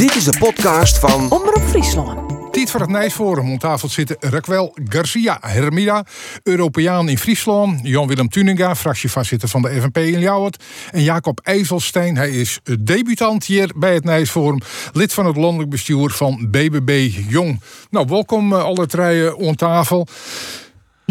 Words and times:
Dit 0.00 0.14
is 0.14 0.24
de 0.24 0.38
podcast 0.38 0.98
van 0.98 1.30
Omroep 1.30 1.62
Friesland. 1.68 2.52
Tijd 2.52 2.70
voor 2.70 2.80
het 2.80 2.90
Nijsforum. 2.90 3.50
Om 3.50 3.58
tafel 3.58 3.88
zitten 3.88 4.16
Raquel 4.20 4.76
Garcia 4.88 5.38
Hermida, 5.40 6.04
Europeaan 6.42 7.08
in 7.08 7.18
Friesland. 7.18 7.80
Jan-Willem 7.82 8.28
Tuninga, 8.28 8.76
fractievoorzitter 8.76 9.48
van 9.48 9.62
de 9.62 9.80
FNP 9.80 9.96
in 9.96 10.18
Ljouwert. 10.18 10.64
En 10.90 11.02
Jacob 11.02 11.40
IJsselstein, 11.42 12.16
hij 12.16 12.30
is 12.30 12.60
debutant 12.80 13.44
hier 13.44 13.72
bij 13.76 13.94
het 13.94 14.04
Nijsforum. 14.04 14.60
Lid 14.92 15.12
van 15.12 15.26
het 15.26 15.36
landelijk 15.36 15.70
bestuur 15.70 16.10
van 16.10 16.50
BBB 16.50 17.10
Jong. 17.28 17.60
Nou, 17.90 18.06
welkom 18.08 18.52
eh, 18.52 18.64
alle 18.64 18.86
drie 18.86 19.48
aan 19.48 19.54
tafel. 19.54 20.06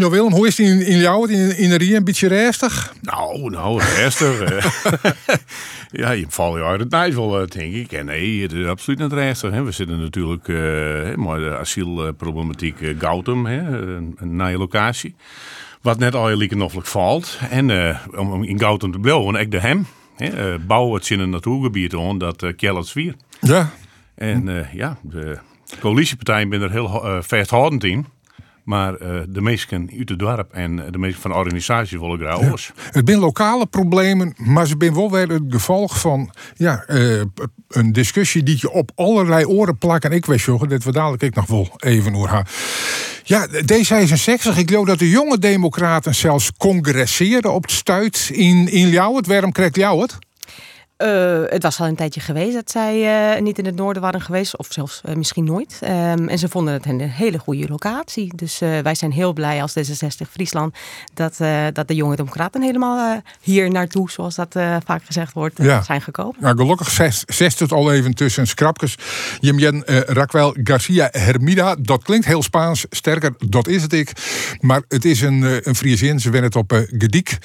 Ja, 0.00 0.10
Willem, 0.10 0.32
hoe 0.32 0.46
is 0.46 0.56
het 0.56 0.66
in, 0.66 0.86
in 0.86 0.98
Ljouwert, 0.98 1.30
in, 1.30 1.56
in 1.56 1.68
de 1.68 1.76
Rie? 1.76 1.94
Een 1.94 2.04
beetje 2.04 2.28
rustig? 2.28 2.94
Nou, 3.00 3.50
nou, 3.50 3.82
rustig. 3.82 4.40
ja, 6.00 6.10
je 6.10 6.24
valt 6.28 6.56
je 6.56 6.62
uit 6.62 6.80
het 6.80 6.90
nijs 6.90 7.14
wel, 7.14 7.40
eh, 7.40 7.46
denk 7.46 7.74
ik. 7.74 7.92
En 7.92 8.06
nee, 8.06 8.42
het 8.42 8.52
is 8.52 8.66
absoluut 8.66 8.98
niet 8.98 9.12
rustig. 9.12 9.50
Hè. 9.50 9.62
We 9.62 9.72
zitten 9.72 10.00
natuurlijk 10.00 10.46
hè, 10.46 11.16
maar 11.16 11.38
de 11.38 11.56
asielproblematiek 11.58 12.76
Gautum, 12.98 13.46
hè, 13.46 13.58
een, 13.58 14.14
een 14.16 14.36
nieuwe 14.36 14.58
locatie. 14.58 15.14
Wat 15.82 15.98
net 15.98 16.14
al 16.14 16.30
je 16.30 16.56
noffelijk 16.56 16.88
valt. 16.88 17.38
En 17.50 17.96
om, 18.16 18.44
in 18.44 18.58
Gautum 18.58 18.92
te 18.92 18.98
blijven, 18.98 19.34
ik 19.34 19.50
de 19.50 19.60
hem. 19.60 19.86
Hè, 20.16 20.58
bouwen 20.58 20.94
het 20.94 21.10
in 21.10 21.20
een 21.20 21.30
natuurgebied 21.30 21.94
aan, 21.94 22.18
dat 22.18 22.42
uh, 22.42 22.52
Kjellert 22.56 22.86
Zwier. 22.86 23.14
Ja. 23.40 23.70
En 24.14 24.68
ja, 24.72 24.98
de 25.02 25.38
coalitiepartijen 25.80 26.48
zijn 26.50 26.62
er 26.62 26.70
heel 26.70 27.06
uh, 27.06 27.22
vasthoudend 27.22 27.84
in. 27.84 28.06
Maar 28.64 28.94
eh, 28.94 29.20
de 29.28 29.40
meesten 29.40 29.90
uit 29.98 30.08
het 30.08 30.18
dorp 30.18 30.52
en 30.52 30.76
de 30.90 30.98
meesten 30.98 31.20
van 31.22 31.30
de 31.30 31.36
organisatie 31.36 32.00
willen 32.00 32.18
graag 32.18 32.38
alles. 32.38 32.72
Het 32.90 33.06
zijn 33.06 33.18
lokale 33.18 33.66
problemen, 33.66 34.34
maar 34.36 34.66
ze 34.66 34.76
zijn 34.76 34.94
wel 34.94 35.10
weer 35.10 35.28
het 35.28 35.42
gevolg 35.48 36.00
van 36.00 36.30
ja, 36.54 36.84
eh, 36.86 37.20
een 37.68 37.92
discussie 37.92 38.42
die 38.42 38.56
je 38.60 38.70
op 38.70 38.90
allerlei 38.94 39.44
oren 39.44 39.78
plakt. 39.78 40.04
En 40.04 40.12
ik 40.12 40.26
weet 40.26 40.40
jongen, 40.40 40.68
dat 40.68 40.84
we 40.84 40.92
dadelijk 40.92 41.22
ik 41.22 41.34
nog 41.34 41.46
wel 41.46 41.70
even 41.76 42.14
over 42.14 42.28
gaan. 42.28 42.46
Ja, 43.24 43.48
D66, 43.48 44.58
ik 44.58 44.68
geloof 44.68 44.86
dat 44.86 44.98
de 44.98 45.08
jonge 45.08 45.38
democraten 45.38 46.14
zelfs 46.14 46.52
congresseerden 46.56 47.52
op 47.52 47.62
het 47.62 47.70
stuit 47.70 48.30
in, 48.32 48.68
in 48.68 48.88
Ljouwert. 48.88 49.26
Waarom 49.26 49.52
krijgt 49.52 49.76
Ljouwert? 49.76 50.18
Eh, 51.00 51.42
het 51.46 51.62
was 51.62 51.80
al 51.80 51.86
een 51.86 51.96
tijdje 51.96 52.20
geweest 52.20 52.54
dat 52.54 52.70
zij 52.70 53.32
eh, 53.34 53.40
niet 53.42 53.58
in 53.58 53.64
het 53.64 53.76
noorden 53.76 54.02
waren 54.02 54.20
geweest, 54.20 54.56
of 54.56 54.66
zelfs 54.70 55.00
eh, 55.04 55.14
misschien 55.14 55.44
nooit. 55.44 55.78
Ehm, 55.80 56.28
en 56.28 56.38
ze 56.38 56.48
vonden 56.48 56.74
het 56.74 56.86
een 56.86 57.00
hele 57.00 57.38
goede 57.38 57.68
locatie. 57.68 58.32
Dus 58.36 58.58
wij 58.58 58.94
zijn 58.94 59.12
heel 59.12 59.32
blij 59.32 59.62
als 59.62 59.74
D66 59.78 60.30
Friesland 60.30 60.76
dat, 61.14 61.36
dat 61.72 61.88
de 61.88 61.94
jonge 61.94 62.16
democraten 62.16 62.62
helemaal 62.62 63.22
hier 63.40 63.70
naartoe, 63.70 64.10
zoals 64.10 64.34
dat 64.34 64.52
vaak 64.84 65.04
gezegd 65.04 65.32
wordt, 65.32 65.58
Ja. 65.62 65.82
zijn 65.82 66.00
gekomen. 66.00 66.36
Nou, 66.38 66.56
gelukkig 66.56 66.90
zes- 66.90 67.24
zest 67.26 67.58
het 67.58 67.72
al 67.72 67.92
even 67.92 68.14
tussen 68.14 68.46
scrapjes. 68.46 68.94
Jemjen 69.40 69.82
Raquel 70.06 70.56
Garcia 70.64 71.08
Hermida. 71.10 71.76
Dat 71.80 72.02
klinkt 72.02 72.26
heel 72.26 72.42
Spaans. 72.42 72.86
Sterker, 72.90 73.34
dat 73.48 73.68
is 73.68 73.82
het 73.82 73.92
ik. 73.92 74.12
Maar 74.60 74.82
het 74.88 75.04
is 75.04 75.20
een, 75.20 75.68
een 75.68 75.74
Friesin. 75.76 76.20
Ze 76.20 76.30
werden 76.30 76.48
het 76.50 76.58
op 76.58 76.86
Gediek. 76.98 77.38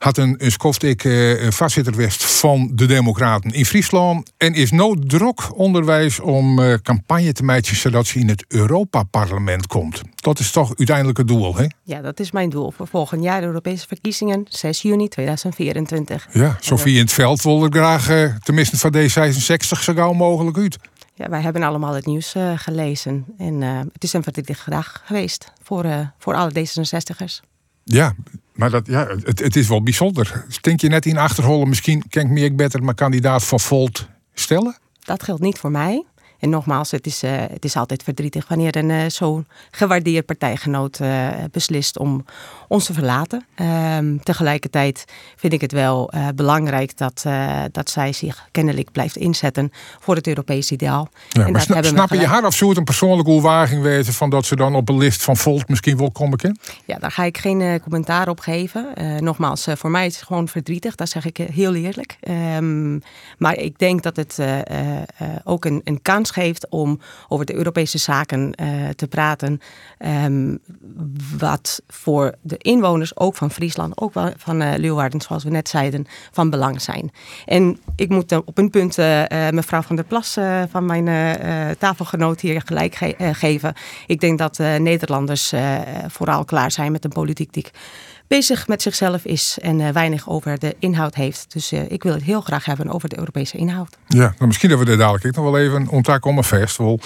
Had 0.00 0.16
een, 0.16 0.34
een 0.38 0.50
skoftik 0.50 1.04
uh, 1.04 1.50
voorzitter 1.50 1.96
west 1.96 2.24
van 2.24 2.70
de 2.74 2.86
Democraten 2.86 3.50
in 3.50 3.66
Friesland. 3.66 4.32
En 4.36 4.54
is 4.54 4.70
nooit 4.70 5.08
druk 5.08 5.58
onderwijs 5.58 6.20
om 6.20 6.58
uh, 6.58 6.74
campagne 6.74 7.32
te 7.32 7.44
maken 7.44 7.76
zodat 7.76 8.06
ze 8.06 8.18
in 8.18 8.28
het 8.28 8.44
Europa-parlement 8.48 9.66
komt. 9.66 10.00
Dat 10.14 10.38
is 10.38 10.50
toch 10.50 10.72
uiteindelijk 10.76 11.18
het 11.18 11.28
doel, 11.28 11.56
hè? 11.56 11.66
Ja, 11.82 12.00
dat 12.00 12.20
is 12.20 12.30
mijn 12.30 12.50
doel 12.50 12.70
voor 12.70 12.86
volgend 12.86 13.22
jaar 13.22 13.40
de 13.40 13.46
Europese 13.46 13.86
verkiezingen, 13.86 14.46
6 14.48 14.82
juni 14.82 15.08
2024. 15.08 16.28
Ja, 16.32 16.56
Sofie 16.60 16.94
in 16.94 17.00
het 17.00 17.12
veld 17.12 17.42
wilde 17.42 17.78
graag, 17.78 18.10
uh, 18.10 18.34
tenminste 18.36 18.78
van 18.78 18.94
D66, 18.94 19.78
zo 19.80 19.92
gauw 19.92 20.12
mogelijk 20.12 20.58
uit. 20.58 20.78
Ja, 21.14 21.28
wij 21.28 21.40
hebben 21.40 21.62
allemaal 21.62 21.94
het 21.94 22.06
nieuws 22.06 22.34
uh, 22.34 22.52
gelezen. 22.56 23.24
En 23.38 23.60
uh, 23.60 23.78
het 23.92 24.04
is 24.04 24.12
een 24.12 24.22
verdrietige 24.22 24.70
dag 24.70 25.02
geweest 25.04 25.52
voor, 25.62 25.84
uh, 25.84 26.00
voor 26.18 26.34
alle 26.34 26.50
D66'ers. 26.50 27.48
Ja, 27.84 28.14
maar 28.60 28.70
dat, 28.70 28.86
ja, 28.86 29.06
het, 29.06 29.38
het 29.38 29.56
is 29.56 29.68
wel 29.68 29.82
bijzonder. 29.82 30.44
Denk 30.60 30.80
je 30.80 30.88
net 30.88 31.06
in 31.06 31.18
Achterholen, 31.18 31.68
misschien 31.68 32.02
kan 32.08 32.22
ik 32.22 32.28
meer 32.28 32.54
beter 32.54 32.82
mijn 32.82 32.96
kandidaat 32.96 33.44
voor 33.44 33.60
Volt 33.60 34.08
stellen? 34.34 34.76
Dat 35.00 35.22
geldt 35.22 35.42
niet 35.42 35.58
voor 35.58 35.70
mij. 35.70 36.04
En 36.40 36.50
nogmaals, 36.50 36.90
het 36.90 37.06
is, 37.06 37.22
uh, 37.22 37.30
het 37.36 37.64
is 37.64 37.76
altijd 37.76 38.02
verdrietig 38.02 38.48
wanneer 38.48 38.76
een 38.76 38.88
uh, 38.88 39.02
zo'n 39.08 39.46
gewaardeerd 39.70 40.26
partijgenoot 40.26 40.98
uh, 41.00 41.28
beslist 41.50 41.98
om 41.98 42.24
ons 42.68 42.84
te 42.84 42.92
verlaten. 42.92 43.44
Um, 43.96 44.22
tegelijkertijd 44.22 45.04
vind 45.36 45.52
ik 45.52 45.60
het 45.60 45.72
wel 45.72 46.12
belangrijk 46.34 46.96
dat, 46.96 47.24
dat 47.72 47.90
zij 47.90 48.12
zich 48.12 48.48
kennelijk 48.50 48.92
blijft 48.92 49.16
inzetten 49.16 49.72
voor 49.98 50.14
het 50.14 50.26
Europese 50.26 50.74
ideaal. 50.74 51.08
Ja, 51.28 51.46
en 51.46 51.52
maar 51.52 51.60
sna 51.60 51.82
snap 51.82 52.10
je 52.10 52.26
haar 52.26 52.44
of 52.44 52.54
zo 52.54 52.68
het 52.68 52.78
een 52.78 52.84
persoonlijke 52.84 53.30
overwaging 53.30 53.82
weten 53.82 54.12
van 54.12 54.30
dat 54.30 54.44
ze 54.44 54.56
dan 54.56 54.74
op 54.74 54.88
een 54.88 54.98
list 54.98 55.22
van 55.22 55.36
Volt 55.36 55.68
misschien 55.68 55.96
wel 55.96 56.10
komen? 56.10 56.58
Ja, 56.84 56.98
daar 56.98 57.10
ga 57.10 57.24
ik 57.24 57.38
geen 57.38 57.80
commentaar 57.80 58.28
op 58.28 58.40
geven. 58.40 58.86
nogmaals, 59.24 59.66
voor 59.74 59.90
mij 59.90 60.06
is 60.06 60.16
het 60.16 60.24
gewoon 60.24 60.48
verdrietig, 60.48 60.94
dat 60.94 61.08
zeg 61.08 61.24
ik 61.24 61.36
heel 61.36 61.74
eerlijk. 61.74 62.16
Um, 62.56 63.02
maar 63.38 63.56
ik 63.56 63.78
denk 63.78 64.02
dat 64.02 64.16
het 64.16 64.38
ook 65.44 65.64
een, 65.64 65.80
een 65.84 66.02
kans 66.02 66.29
geeft 66.30 66.68
om 66.68 67.00
over 67.28 67.46
de 67.46 67.54
Europese 67.54 67.98
zaken 67.98 68.52
uh, 68.62 68.88
te 68.88 69.06
praten. 69.06 69.60
Um, 69.98 70.58
wat 71.38 71.82
voor 71.88 72.34
de 72.40 72.56
inwoners, 72.56 73.16
ook 73.16 73.36
van 73.36 73.50
Friesland, 73.50 74.00
ook 74.00 74.14
wel 74.14 74.32
van 74.36 74.62
uh, 74.62 74.72
Leeuwarden, 74.76 75.20
zoals 75.20 75.44
we 75.44 75.50
net 75.50 75.68
zeiden, 75.68 76.06
van 76.30 76.50
belang 76.50 76.82
zijn. 76.82 77.10
En 77.46 77.80
ik 77.96 78.08
moet 78.08 78.32
op 78.32 78.58
een 78.58 78.70
punt 78.70 78.96
mevrouw 79.50 79.82
van 79.82 79.96
der 79.96 80.04
Plas 80.04 80.38
van 80.70 80.86
mijn 80.86 81.36
tafelgenoot 81.78 82.40
hier 82.40 82.62
gelijk 82.64 82.94
ge 82.94 83.14
geven. 83.32 83.74
Ik 84.06 84.20
denk 84.20 84.38
dat 84.38 84.58
Nederlanders 84.58 85.52
vooral 86.06 86.44
klaar 86.44 86.70
zijn 86.70 86.92
met 86.92 87.04
een 87.04 87.10
politiek 87.10 87.52
die 87.52 87.66
bezig 88.36 88.68
met 88.68 88.82
zichzelf 88.82 89.24
is 89.24 89.58
en 89.62 89.80
uh, 89.80 89.88
weinig 89.88 90.28
over 90.28 90.58
de 90.58 90.76
inhoud 90.78 91.14
heeft. 91.14 91.46
Dus 91.48 91.72
uh, 91.72 91.90
ik 91.90 92.02
wil 92.02 92.12
het 92.12 92.22
heel 92.22 92.40
graag 92.40 92.64
hebben 92.64 92.88
over 92.88 93.08
de 93.08 93.18
Europese 93.18 93.56
inhoud. 93.56 93.98
Ja, 94.06 94.18
nou 94.18 94.46
misschien 94.46 94.70
dat 94.70 94.78
we 94.78 94.84
daar 94.84 94.96
dadelijk 94.96 95.24
ik 95.24 95.34
nog 95.34 95.44
wel 95.44 95.58
even 95.58 95.88
ontdek 95.88 96.24
om 96.24 96.44
vast. 96.44 96.76
Wel. 96.76 97.00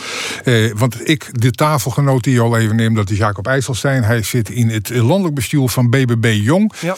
Eh, 0.45 0.73
want 0.73 1.09
ik, 1.09 1.41
de 1.41 1.51
tafelgenoot 1.51 2.25
die 2.25 2.34
je 2.34 2.41
al 2.41 2.59
even 2.59 2.77
neemt, 2.77 2.97
dat 2.97 3.11
is 3.11 3.19
Jacob 3.19 3.47
IJsselstein. 3.47 4.03
Hij 4.03 4.23
zit 4.23 4.51
in 4.51 4.69
het 4.69 4.89
landelijk 4.89 5.34
bestuur 5.34 5.69
van 5.69 5.91
BBB 5.91 6.39
Jong. 6.43 6.73
Ja. 6.81 6.97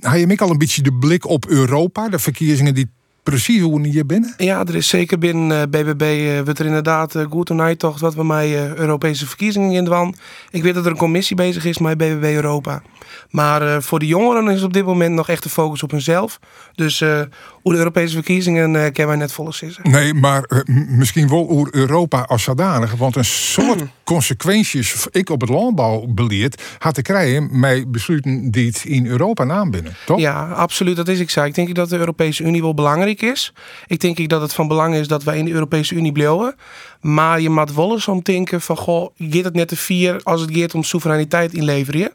hij 0.00 0.24
heeft 0.28 0.40
al 0.40 0.50
een 0.50 0.58
beetje 0.58 0.82
de 0.82 0.92
blik 0.92 1.26
op 1.26 1.46
Europa, 1.46 2.08
de 2.08 2.18
verkiezingen 2.18 2.74
die 2.74 2.90
precies 3.30 3.60
hoe 3.60 3.86
hier 3.86 4.06
binnen? 4.06 4.34
Ja, 4.36 4.64
er 4.66 4.74
is 4.74 4.88
zeker 4.88 5.18
binnen 5.18 5.70
BBB 5.70 6.02
uh, 6.02 6.40
wordt 6.40 6.58
er 6.58 6.66
inderdaad 6.66 7.14
uh, 7.14 7.26
goed 7.30 7.50
een 7.50 7.60
uittocht 7.60 8.00
wat 8.00 8.14
we 8.14 8.24
mij 8.24 8.76
Europese 8.76 9.26
verkiezingen 9.26 9.72
in 9.72 9.84
dwan. 9.84 10.14
Ik 10.50 10.62
weet 10.62 10.74
dat 10.74 10.84
er 10.84 10.90
een 10.90 10.96
commissie 10.96 11.36
bezig 11.36 11.64
is 11.64 11.78
met 11.78 11.98
BBB 11.98 12.22
Europa. 12.24 12.82
Maar 13.30 13.82
voor 13.82 13.98
de 13.98 14.06
jongeren 14.06 14.48
is 14.48 14.62
op 14.62 14.72
dit 14.72 14.84
moment 14.84 15.14
nog 15.14 15.28
echt 15.28 15.42
de 15.42 15.48
focus 15.48 15.82
op 15.82 15.90
hunzelf. 15.90 16.38
Dus 16.74 17.04
hoe 17.68 17.76
de 17.76 17.82
Europese 17.84 18.14
verkiezingen 18.14 18.72
kennen 18.72 19.06
wij 19.06 19.16
net 19.16 19.32
volle 19.32 19.52
zitten. 19.52 19.90
Nee, 19.90 20.14
maar 20.14 20.64
misschien 20.88 21.28
wel 21.28 21.48
over 21.48 21.74
Europa 21.74 22.20
als 22.20 22.42
zodanig. 22.42 22.94
Want 22.94 23.16
een 23.16 23.24
soort 23.24 23.82
consequenties 24.04 25.06
ik 25.10 25.30
op 25.30 25.40
het 25.40 25.50
landbouwbeleid 25.50 26.62
had 26.78 26.94
te 26.94 27.02
krijgen 27.02 27.60
met 27.60 27.90
besluiten 27.92 28.50
die 28.50 28.66
het 28.66 28.84
in 28.84 29.06
Europa 29.06 29.50
aanbinden, 29.50 29.96
toch? 30.06 30.18
Ja, 30.18 30.48
absoluut. 30.48 30.96
Dat 30.96 31.08
is 31.08 31.18
ik 31.18 31.30
zei. 31.30 31.48
Ik 31.48 31.54
denk 31.54 31.74
dat 31.74 31.88
de 31.88 31.96
Europese 31.98 32.42
Unie 32.42 32.62
wel 32.62 32.74
belangrijk 32.74 33.22
is. 33.22 33.52
Ik 33.86 34.00
denk 34.00 34.28
dat 34.28 34.40
het 34.40 34.54
van 34.54 34.68
belang 34.68 34.94
is 34.94 35.08
dat 35.08 35.22
wij 35.24 35.38
in 35.38 35.44
de 35.44 35.52
Europese 35.52 35.94
Unie 35.94 36.12
blijven. 36.12 36.54
Maar 37.00 37.40
je 37.40 37.50
moet 37.50 37.74
wel 37.74 37.92
eens 37.92 38.08
om 38.08 38.20
denken 38.22 38.60
van, 38.60 38.76
goh, 38.76 39.10
gaat 39.18 39.44
het 39.44 39.54
net 39.54 39.68
te 39.68 39.76
vier 39.76 40.20
als 40.22 40.40
het 40.40 40.50
gaat 40.52 40.74
om 40.74 40.82
soevereiniteit 40.82 41.52
inleveren? 41.52 42.12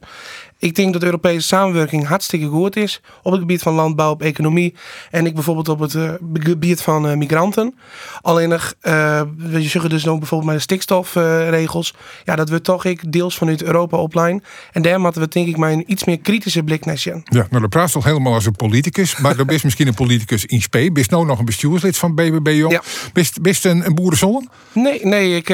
Ik 0.63 0.75
denk 0.75 0.93
dat 0.93 1.03
Europese 1.03 1.47
samenwerking 1.47 2.07
hartstikke 2.07 2.47
goed 2.47 2.75
is 2.75 3.01
op 3.23 3.31
het 3.31 3.41
gebied 3.41 3.61
van 3.61 3.73
landbouw, 3.73 4.11
op 4.11 4.21
economie 4.21 4.75
en 5.11 5.25
ik 5.25 5.33
bijvoorbeeld 5.33 5.69
op 5.69 5.79
het 5.79 5.93
uh, 5.93 6.13
gebied 6.33 6.81
van 6.81 7.09
uh, 7.09 7.15
migranten. 7.15 7.75
Alleen 8.21 8.49
nog, 8.49 8.73
uh, 8.81 9.21
je 9.49 9.61
zeggen 9.61 9.89
dus 9.89 10.07
ook 10.07 10.19
bijvoorbeeld 10.19 10.49
met 10.49 10.57
de 10.57 10.63
stikstofregels, 10.63 11.93
ja, 12.23 12.35
dat 12.35 12.49
we 12.49 12.61
toch 12.61 12.85
ik 12.85 13.11
deels 13.11 13.37
vanuit 13.37 13.63
Europa 13.63 13.97
opleiden. 13.97 14.43
En 14.71 14.81
daar 14.81 14.99
moeten 14.99 15.21
we 15.21 15.27
denk 15.27 15.47
ik 15.47 15.57
maar 15.57 15.71
een 15.71 15.83
iets 15.87 16.03
meer 16.03 16.19
kritische 16.19 16.63
blik 16.63 16.85
naar 16.85 16.97
zien. 16.97 17.21
Ja, 17.23 17.47
nou 17.49 17.61
dat 17.61 17.69
praat 17.69 17.91
toch 17.91 18.03
helemaal 18.03 18.33
als 18.33 18.45
een 18.45 18.55
politicus, 18.55 19.17
maar 19.17 19.35
dan 19.35 19.49
is 19.49 19.63
misschien 19.63 19.87
een 19.87 19.93
politicus 19.93 20.45
in 20.45 20.61
spe. 20.61 20.91
Bist 20.91 21.11
nou 21.11 21.25
nog 21.25 21.39
een 21.39 21.45
bestuurslid 21.45 21.97
van 21.97 22.15
BBB 22.15 22.47
Jong? 22.47 22.73
Ja. 22.73 22.81
Bist, 23.13 23.41
bist 23.41 23.65
een, 23.65 23.85
een 23.85 23.95
boerenzon? 23.95 24.49
Nee, 24.73 25.05
nee, 25.05 25.35
ik 25.35 25.47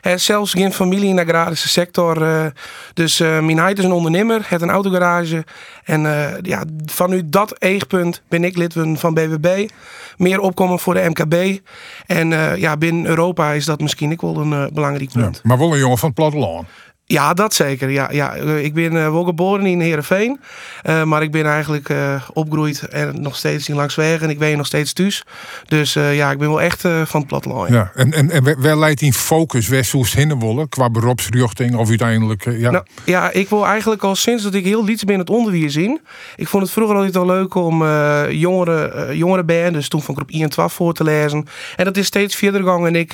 heb 0.00 0.18
zelfs 0.18 0.52
geen 0.52 0.72
familie 0.72 1.08
in 1.08 1.16
de 1.16 1.22
agrarische 1.22 1.68
sector. 1.68 2.52
dus 2.94 3.18
mijn 3.18 3.58
heid 3.58 3.78
is 3.78 3.84
een 3.84 3.92
ondernemer 3.92 4.46
het 4.48 4.62
een 4.62 4.70
autogarage. 4.70 5.44
En 5.84 6.04
uh, 6.04 6.26
ja, 6.42 6.64
vanuit 6.84 7.32
dat 7.32 7.54
eegpunt 7.58 8.22
ben 8.28 8.44
ik 8.44 8.56
lid 8.56 8.74
van 8.94 9.14
BBB. 9.14 9.68
Meer 10.16 10.40
opkomen 10.40 10.78
voor 10.78 10.94
de 10.94 11.08
MKB. 11.08 11.60
En 12.06 12.30
uh, 12.30 12.56
ja, 12.56 12.76
binnen 12.76 13.06
Europa 13.06 13.52
is 13.52 13.64
dat 13.64 13.80
misschien 13.80 14.12
ook 14.12 14.20
wel 14.20 14.36
een 14.36 14.52
uh, 14.52 14.66
belangrijk 14.72 15.12
punt. 15.12 15.34
Ja, 15.36 15.40
maar 15.42 15.58
wel 15.58 15.72
een 15.72 15.78
jongen 15.78 15.98
van 15.98 16.08
het 16.08 16.18
platteland. 16.18 16.66
Ja, 17.10 17.34
dat 17.34 17.54
zeker. 17.54 17.90
Ja, 17.90 18.08
ja. 18.12 18.34
Eh, 18.34 18.64
ik 18.64 18.74
ben 18.74 18.92
uh, 18.92 19.10
wel 19.10 19.24
geboren 19.24 19.66
in 19.66 19.80
Heerenveen. 19.80 20.40
Uh, 20.84 21.02
maar 21.02 21.22
ik 21.22 21.30
ben 21.30 21.46
eigenlijk 21.46 21.88
uh, 21.88 22.22
opgegroeid 22.32 22.88
en 22.88 23.22
nog 23.22 23.36
steeds 23.36 23.68
in 23.68 23.74
Langsweg. 23.74 24.20
En 24.20 24.30
ik 24.30 24.38
ben 24.38 24.56
nog 24.56 24.66
steeds 24.66 24.92
thuis. 24.92 25.24
Dus 25.66 25.92
ja, 25.92 26.30
ik 26.30 26.38
ben 26.38 26.48
wel 26.48 26.60
echt 26.60 26.80
van 26.80 27.20
het 27.20 27.26
platteland. 27.26 27.68
Ja. 27.68 27.90
En, 27.94 28.12
en, 28.12 28.30
en 28.30 28.60
waar 28.62 28.78
leidt 28.78 29.00
in 29.00 29.12
focus 29.12 29.68
Westhoest 29.68 30.14
Hindenwolle 30.14 30.68
qua 30.68 30.90
beroepsrichting 30.90 31.76
of 31.76 31.88
uiteindelijk... 31.88 32.44
ja. 32.44 32.70
Nou, 32.70 32.84
ja, 33.04 33.30
ik 33.30 33.48
wil 33.48 33.66
eigenlijk 33.66 34.02
al 34.02 34.14
sinds 34.14 34.42
dat 34.42 34.54
ik 34.54 34.64
heel 34.64 34.84
liets 34.84 35.04
ben 35.04 35.18
het 35.18 35.30
onderwijs 35.30 35.76
in. 35.76 36.00
Ik 36.36 36.48
vond 36.48 36.62
het 36.62 36.72
vroeger 36.72 36.96
altijd 36.96 37.16
al 37.16 37.26
leuk 37.26 37.54
om 37.54 37.84
jongeren, 38.30 39.16
jongeren 39.16 39.72
dus 39.72 39.88
toen 39.88 40.02
van 40.02 40.14
groep 40.14 40.30
1 40.30 40.42
en 40.42 40.50
12 40.50 40.72
voor 40.72 40.92
te 40.92 41.04
lezen. 41.04 41.46
En 41.76 41.84
dat 41.84 41.96
is 41.96 42.06
steeds 42.06 42.36
verder 42.36 42.60
gegaan. 42.60 42.86
En 42.86 42.96
ik 42.96 43.12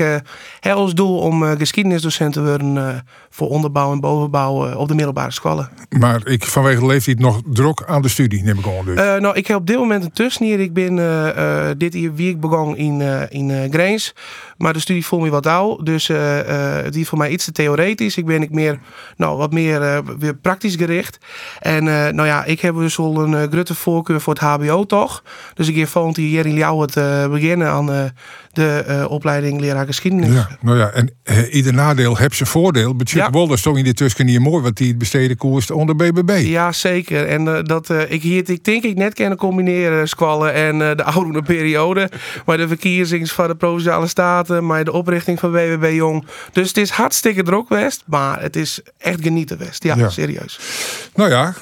heb 0.60 0.76
als 0.76 0.94
doel 0.94 1.18
om 1.18 1.56
geschiedenisdocent 1.58 2.32
te 2.32 2.42
worden 2.42 3.04
voor 3.30 3.48
onderbouw 3.48 3.83
en 3.92 4.00
bovenbouw 4.00 4.74
op 4.74 4.88
de 4.88 4.94
middelbare 4.94 5.30
scholen. 5.30 5.68
Maar 5.88 6.26
ik 6.26 6.44
vanwege 6.44 6.80
de 6.80 6.86
leeftijd 6.86 7.18
nog 7.18 7.40
druk 7.46 7.82
aan 7.86 8.02
de 8.02 8.08
studie, 8.08 8.42
neem 8.42 8.58
ik 8.58 8.66
aan. 8.66 8.84
Dus. 8.84 8.98
Uh, 8.98 9.16
nou, 9.16 9.36
ik 9.36 9.46
heb 9.46 9.56
op 9.56 9.66
dit 9.66 9.76
moment 9.76 10.04
een 10.04 10.12
tussenier. 10.12 10.60
Ik 10.60 10.72
ben 10.72 10.96
uh, 10.96 11.70
dit 11.76 11.94
jaar 11.94 12.14
week 12.14 12.40
begonnen 12.40 12.76
in, 12.76 13.00
in 13.30 13.72
Grains. 13.72 14.14
Maar 14.56 14.72
de 14.72 14.78
studie 14.78 15.06
voelt 15.06 15.22
me 15.22 15.30
wat 15.30 15.46
oud. 15.46 15.86
Dus 15.86 16.10
die 16.90 17.06
voor 17.06 17.18
mij 17.18 17.30
iets 17.30 17.44
te 17.44 17.52
theoretisch. 17.52 18.16
Ik 18.16 18.26
ben 18.26 18.42
ik 18.42 18.50
meer, 18.50 18.78
nou, 19.16 19.36
wat 19.36 19.52
meer 19.52 20.02
weer 20.18 20.34
praktisch 20.34 20.76
gericht. 20.76 21.18
En 21.60 21.84
nou 21.84 22.24
ja, 22.26 22.44
ik 22.44 22.60
heb 22.60 22.74
dus 22.74 22.98
al 22.98 23.24
een 23.24 23.50
grote 23.50 23.74
voorkeur 23.74 24.20
voor 24.20 24.34
het 24.34 24.42
HBO 24.42 24.84
toch. 24.84 25.22
Dus 25.54 25.68
ik 25.68 25.76
heb 25.76 25.88
volgend 25.88 26.16
jaar 26.16 26.46
in 26.46 26.54
jou 26.54 26.80
het 26.80 26.94
beginnen 27.30 27.68
aan 27.68 28.12
de 28.52 29.06
opleiding 29.08 29.60
leraar 29.60 29.86
geschiedenis. 29.86 30.32
Ja, 30.32 30.48
nou 30.60 30.78
ja, 30.78 30.90
en 30.90 31.10
ieder 31.50 31.74
nadeel 31.74 32.16
heeft 32.16 32.36
zijn 32.36 32.48
voordeel. 32.48 32.96
Budget 32.96 33.18
ja. 33.18 33.30
Wolder 33.30 33.58
stond 33.58 33.76
in 33.76 33.84
de 33.84 33.94
tussen 33.94 34.26
hier 34.26 34.40
mooi, 34.40 34.62
wat 34.62 34.76
die 34.76 34.96
besteden 34.96 35.36
koers 35.36 35.70
onder 35.70 35.96
BBB. 35.96 36.42
Ja, 36.46 36.72
zeker. 36.72 37.26
En 37.26 37.46
uh, 37.46 37.58
dat 37.62 37.90
uh, 37.90 38.10
ik 38.10 38.22
hier, 38.22 38.50
ik 38.50 38.64
denk 38.64 38.82
ik 38.84 38.96
net 38.96 39.14
kunnen 39.14 39.38
combineren, 39.38 40.08
squallen 40.08 40.52
en 40.52 40.80
uh, 40.80 40.94
de 40.94 41.04
oude 41.04 41.42
periode. 41.42 42.10
maar 42.46 42.56
de 42.56 42.68
verkiezings 42.68 43.32
van 43.32 43.48
de 43.48 43.54
Provinciale 43.54 44.06
Maar 44.48 44.84
de 44.84 44.92
oprichting 44.92 45.38
van 45.38 45.52
WWB 45.52 45.92
Jong. 45.92 46.26
Dus 46.52 46.68
het 46.68 46.76
is 46.76 46.90
hartstikke 46.90 47.42
druk 47.42 47.68
West, 47.68 48.02
maar 48.06 48.40
het 48.40 48.56
is 48.56 48.80
echt 48.98 49.22
genieten 49.22 49.58
West. 49.58 49.82
Ja, 49.82 49.96
ja. 49.96 50.08
serieus. 50.08 50.58
Nou 51.14 51.30
ja, 51.30 51.54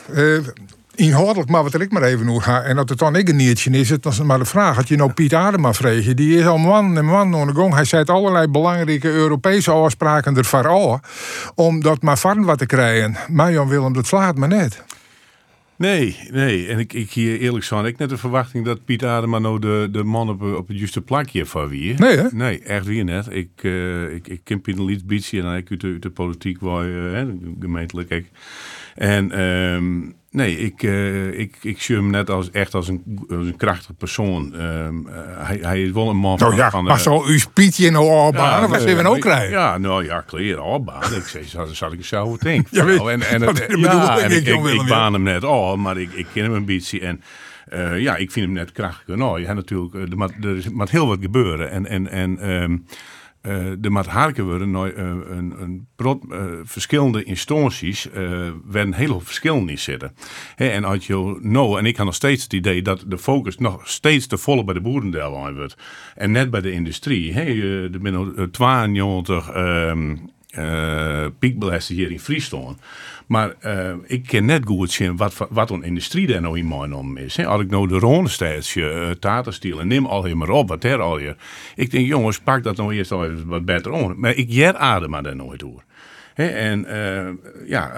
inhoudelijk, 0.94 1.50
maar 1.50 1.62
wat 1.62 1.80
ik 1.80 1.92
maar 1.92 2.02
even 2.02 2.26
nog 2.26 2.44
ga. 2.44 2.62
En 2.62 2.76
dat 2.76 2.88
het 2.88 2.98
dan 2.98 3.16
ik 3.16 3.28
een 3.28 3.36
niertje 3.36 3.70
is, 3.70 3.90
het 3.90 4.04
was 4.04 4.22
maar 4.22 4.38
de 4.38 4.44
vraag. 4.44 4.76
Had 4.76 4.88
je 4.88 4.96
nou 4.96 5.12
Piet 5.12 5.34
Adema 5.34 5.72
vregen? 5.72 6.16
Die 6.16 6.38
is 6.38 6.46
al 6.46 6.58
man 6.58 6.96
en 6.96 7.04
man 7.04 7.34
aan 7.34 7.46
de 7.46 7.54
gang. 7.54 7.74
Hij 7.74 7.84
zei 7.84 8.04
allerlei 8.04 8.48
belangrijke 8.48 9.08
Europese 9.08 9.70
afspraken 9.70 10.36
ervoor 10.36 10.68
al. 10.68 11.00
Om 11.54 11.82
dat 11.82 12.02
maar 12.02 12.18
van 12.18 12.44
wat 12.44 12.58
te 12.58 12.66
krijgen. 12.66 13.16
Maar 13.28 13.52
Jan 13.52 13.68
Willem, 13.68 13.92
dat 13.92 14.06
slaat 14.06 14.36
me 14.36 14.46
net. 14.46 14.82
Nee, 15.76 16.18
nee. 16.30 16.66
En 16.66 16.78
ik, 16.78 16.92
ik 16.92 17.10
hier 17.10 17.38
eerlijk 17.38 17.64
zo, 17.64 17.84
ik 17.84 17.98
net 17.98 18.08
de 18.08 18.16
verwachting 18.16 18.64
dat 18.64 18.84
Piet 18.84 19.04
Adema 19.04 19.38
nou 19.38 19.58
de, 19.58 19.88
de 19.92 20.04
man 20.04 20.28
op, 20.28 20.42
op 20.42 20.68
het 20.68 20.78
juiste 20.78 21.00
plakje 21.00 21.46
van 21.46 21.68
wie. 21.68 21.94
Nee, 21.94 22.16
hè? 22.16 22.28
Nee, 22.30 22.62
echt 22.62 22.86
wie 22.86 23.04
net. 23.04 23.26
Ik, 23.30 23.62
uh, 23.62 24.14
ik, 24.14 24.28
ik 24.28 24.40
ken 24.44 24.60
Piet 24.60 24.78
een 24.78 25.02
beetje 25.06 25.38
en 25.38 25.44
dan 25.44 25.54
ik 25.54 25.80
de, 25.80 25.98
de 25.98 26.10
politiek 26.10 26.60
waar, 26.60 26.88
uh, 26.88 27.28
gemeentelijk. 27.60 28.10
Ik. 28.10 28.30
En 28.94 29.40
um, 29.40 30.14
Nee, 30.32 30.58
ik, 30.58 30.82
uh, 30.82 31.38
ik, 31.38 31.56
ik 31.62 31.82
zie 31.82 31.96
hem 31.96 32.10
net 32.10 32.30
als 32.30 32.50
echt 32.50 32.74
als 32.74 32.88
een, 32.88 33.24
als 33.28 33.46
een 33.46 33.56
krachtig 33.56 33.96
persoon. 33.96 34.54
Um, 34.54 35.06
uh, 35.08 35.14
hij, 35.46 35.58
hij 35.60 35.82
is 35.82 35.90
wel 35.90 36.08
een 36.08 36.16
man 36.16 36.38
nou, 36.38 36.56
ja, 36.56 36.70
van... 36.70 36.84
maar 36.84 37.00
zo 37.00 37.22
uw 37.24 37.38
spietje 37.38 37.86
in 37.86 37.92
de 37.92 38.00
oorbaan, 38.00 38.60
ja, 38.60 38.68
wat 38.68 38.84
we 38.84 39.08
ook 39.08 39.20
krijgen. 39.20 39.50
Ja, 39.50 39.78
nou 39.78 40.04
ja, 40.04 40.20
kleren, 40.20 40.64
oorbaan. 40.64 41.14
ik 41.14 41.26
zei, 41.26 41.44
zal, 41.44 41.66
zal 41.66 41.92
ik 41.92 42.04
zo 42.04 42.36
denken. 42.40 42.68
ja, 42.76 42.84
nou, 42.84 43.12
en, 43.12 43.22
en, 43.22 43.42
het, 43.42 43.66
ja, 43.78 44.18
en 44.18 44.30
ik, 44.30 44.46
ik, 44.46 44.64
ik, 44.64 44.86
baan 44.86 45.12
hem 45.12 45.22
net 45.22 45.44
al, 45.44 45.76
maar 45.76 45.98
ik, 45.98 46.12
ik 46.12 46.26
ken 46.32 46.42
hem 46.42 46.52
een 46.52 46.64
beetje. 46.64 47.00
En 47.00 47.22
uh, 47.72 48.00
ja, 48.00 48.16
ik 48.16 48.30
vind 48.30 48.46
hem 48.46 48.54
net 48.54 48.72
krachtig. 48.72 49.16
Nou, 49.16 49.40
ja, 49.40 49.52
natuurlijk, 49.52 49.94
er 49.94 50.16
moet, 50.16 50.32
er 50.42 50.64
moet 50.72 50.90
heel 50.90 51.06
wat 51.06 51.18
gebeuren. 51.20 51.70
En, 51.70 51.86
en, 51.86 52.08
en 52.08 52.50
um, 52.50 52.86
uh, 53.42 53.72
de 53.78 53.90
harken 54.06 54.44
worden 54.44 54.70
nou, 54.70 54.88
uh, 54.90 54.96
een, 54.96 55.62
een 55.62 55.86
uh, 56.00 56.44
verschillende 56.62 57.24
instanties 57.24 58.08
werden 58.64 58.94
heel 58.94 59.06
veel 59.06 59.20
verschillen 59.20 59.68
in 59.68 59.78
zitten. 59.78 60.14
He, 60.54 60.68
en 60.68 60.84
als 60.84 61.06
je 61.06 61.38
nou, 61.40 61.78
en 61.78 61.86
ik 61.86 61.96
had 61.96 62.06
nog 62.06 62.14
steeds 62.14 62.42
het 62.42 62.52
idee 62.52 62.82
dat 62.82 63.04
de 63.06 63.18
focus 63.18 63.58
nog 63.58 63.88
steeds 63.88 64.26
te 64.26 64.38
volle 64.38 64.64
bij 64.64 64.74
de 64.74 64.80
boerendeel 64.80 65.54
wordt. 65.54 65.76
En 66.14 66.30
net 66.30 66.50
bij 66.50 66.60
de 66.60 66.72
industrie. 66.72 67.34
Er 67.34 67.88
zijn 68.02 68.50
92 68.50 69.50
piekbelessen 71.38 71.94
hier 71.94 72.10
in 72.10 72.20
Friesland. 72.20 72.78
Maar 73.26 73.54
uh, 73.66 73.94
ik 74.06 74.26
ken 74.26 74.44
net 74.44 74.66
goed 74.66 74.90
zien 74.90 75.16
wat, 75.16 75.46
wat 75.50 75.70
een 75.70 75.82
industrie 75.82 76.26
daar 76.26 76.40
nou 76.40 76.58
in 76.58 76.68
mijn 76.68 76.94
om 76.94 77.16
is. 77.16 77.46
Als 77.46 77.62
ik 77.62 77.70
nou 77.70 77.88
de 77.88 77.98
Ronestijdsje, 77.98 78.80
uh, 78.80 79.10
Taterstiel 79.10 79.80
en 79.80 79.86
neem 79.86 80.06
al 80.06 80.22
helemaal 80.22 80.56
op, 80.56 80.68
wat 80.68 80.84
er 80.84 81.00
al 81.00 81.18
je. 81.18 81.36
Ik 81.74 81.90
denk, 81.90 82.06
jongens, 82.06 82.40
pak 82.40 82.62
dat 82.62 82.76
nou 82.76 82.94
eerst 82.94 83.12
al 83.12 83.30
wat 83.44 83.64
beter 83.64 83.90
om. 83.90 84.14
Maar 84.16 84.34
ik 84.34 84.50
jet 84.50 84.76
adem 84.76 85.10
maar 85.10 85.22
daar 85.22 85.36
nooit 85.36 85.60
door. 85.60 85.82
En 86.34 86.84
uh, 86.88 87.28
ja, 87.68 87.92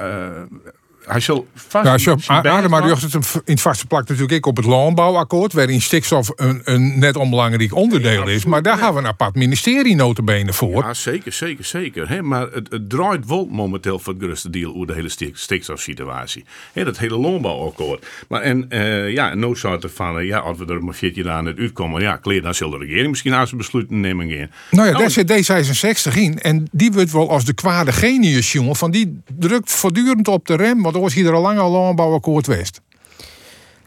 hij 1.06 1.20
zal 1.20 1.46
vast. 1.54 2.04
Ja, 2.04 2.16
Adema 2.26 2.82
het 2.86 3.14
in 3.14 3.42
het 3.44 3.60
vaste 3.60 3.86
plak 3.86 4.08
natuurlijk 4.08 4.32
ik 4.32 4.46
op 4.46 4.56
het 4.56 4.66
landbouwakkoord, 4.66 5.52
waarin 5.52 5.80
stikstof 5.80 6.32
een, 6.36 6.60
een 6.64 6.98
net 6.98 7.16
onbelangrijk 7.16 7.74
onderdeel 7.74 8.28
is. 8.28 8.44
Maar 8.44 8.62
daar 8.62 8.78
gaan 8.78 8.92
we 8.92 8.98
een 8.98 9.06
apart 9.06 9.34
ministerie 9.34 9.94
notabene 9.94 10.52
voor. 10.52 10.84
Ja, 10.84 10.94
zeker, 10.94 11.32
zeker, 11.32 11.64
zeker. 11.64 12.08
He, 12.08 12.22
maar 12.22 12.50
het, 12.52 12.70
het, 12.70 12.90
draait 12.90 13.26
wel 13.26 13.48
momenteel 13.50 13.98
voor 13.98 14.12
het 14.12 14.22
grootste 14.22 14.50
deel 14.50 14.74
over 14.74 14.86
de 14.86 14.94
hele 14.94 15.08
stik, 15.08 15.36
stikstofsituatie. 15.36 16.44
He, 16.72 16.84
dat 16.84 16.98
hele 16.98 17.16
landbouwakkoord. 17.16 18.06
Maar 18.28 18.40
en 18.40 18.66
uh, 18.68 19.12
ja, 19.12 19.34
no 19.34 19.54
soort 19.54 19.86
van, 19.94 20.26
ja, 20.26 20.38
als 20.38 20.58
we 20.58 20.66
er 20.66 20.84
maar 20.84 20.94
14 20.94 21.30
aan 21.30 21.46
het 21.46 21.58
uitkomen, 21.58 22.02
ja, 22.02 22.20
dan 22.22 22.54
zal 22.54 22.70
de 22.70 22.78
regering 22.78 23.08
misschien 23.08 23.34
aan 23.34 23.46
zijn 23.46 23.58
besluiten 23.58 24.00
nemen 24.00 24.30
gaan. 24.30 24.50
Nou 24.70 24.88
ja, 24.88 24.98
daar 24.98 25.10
zit 25.10 25.32
D66 25.32 26.14
in. 26.14 26.38
En 26.38 26.66
die 26.72 26.92
wordt 26.92 27.12
wel 27.12 27.30
als 27.30 27.44
de 27.44 27.52
kwade 27.54 27.92
genius, 27.92 28.52
jongen, 28.52 28.76
van 28.76 28.90
die 28.90 29.22
drukt 29.38 29.72
voortdurend 29.72 30.28
op 30.28 30.46
de 30.46 30.56
rem 30.56 30.82
was 31.00 31.14
hier 31.14 31.32
al 31.32 31.42
lang 31.42 31.58
al 31.58 31.70
landbouwakkoord 31.70 32.44
geweest. 32.46 32.80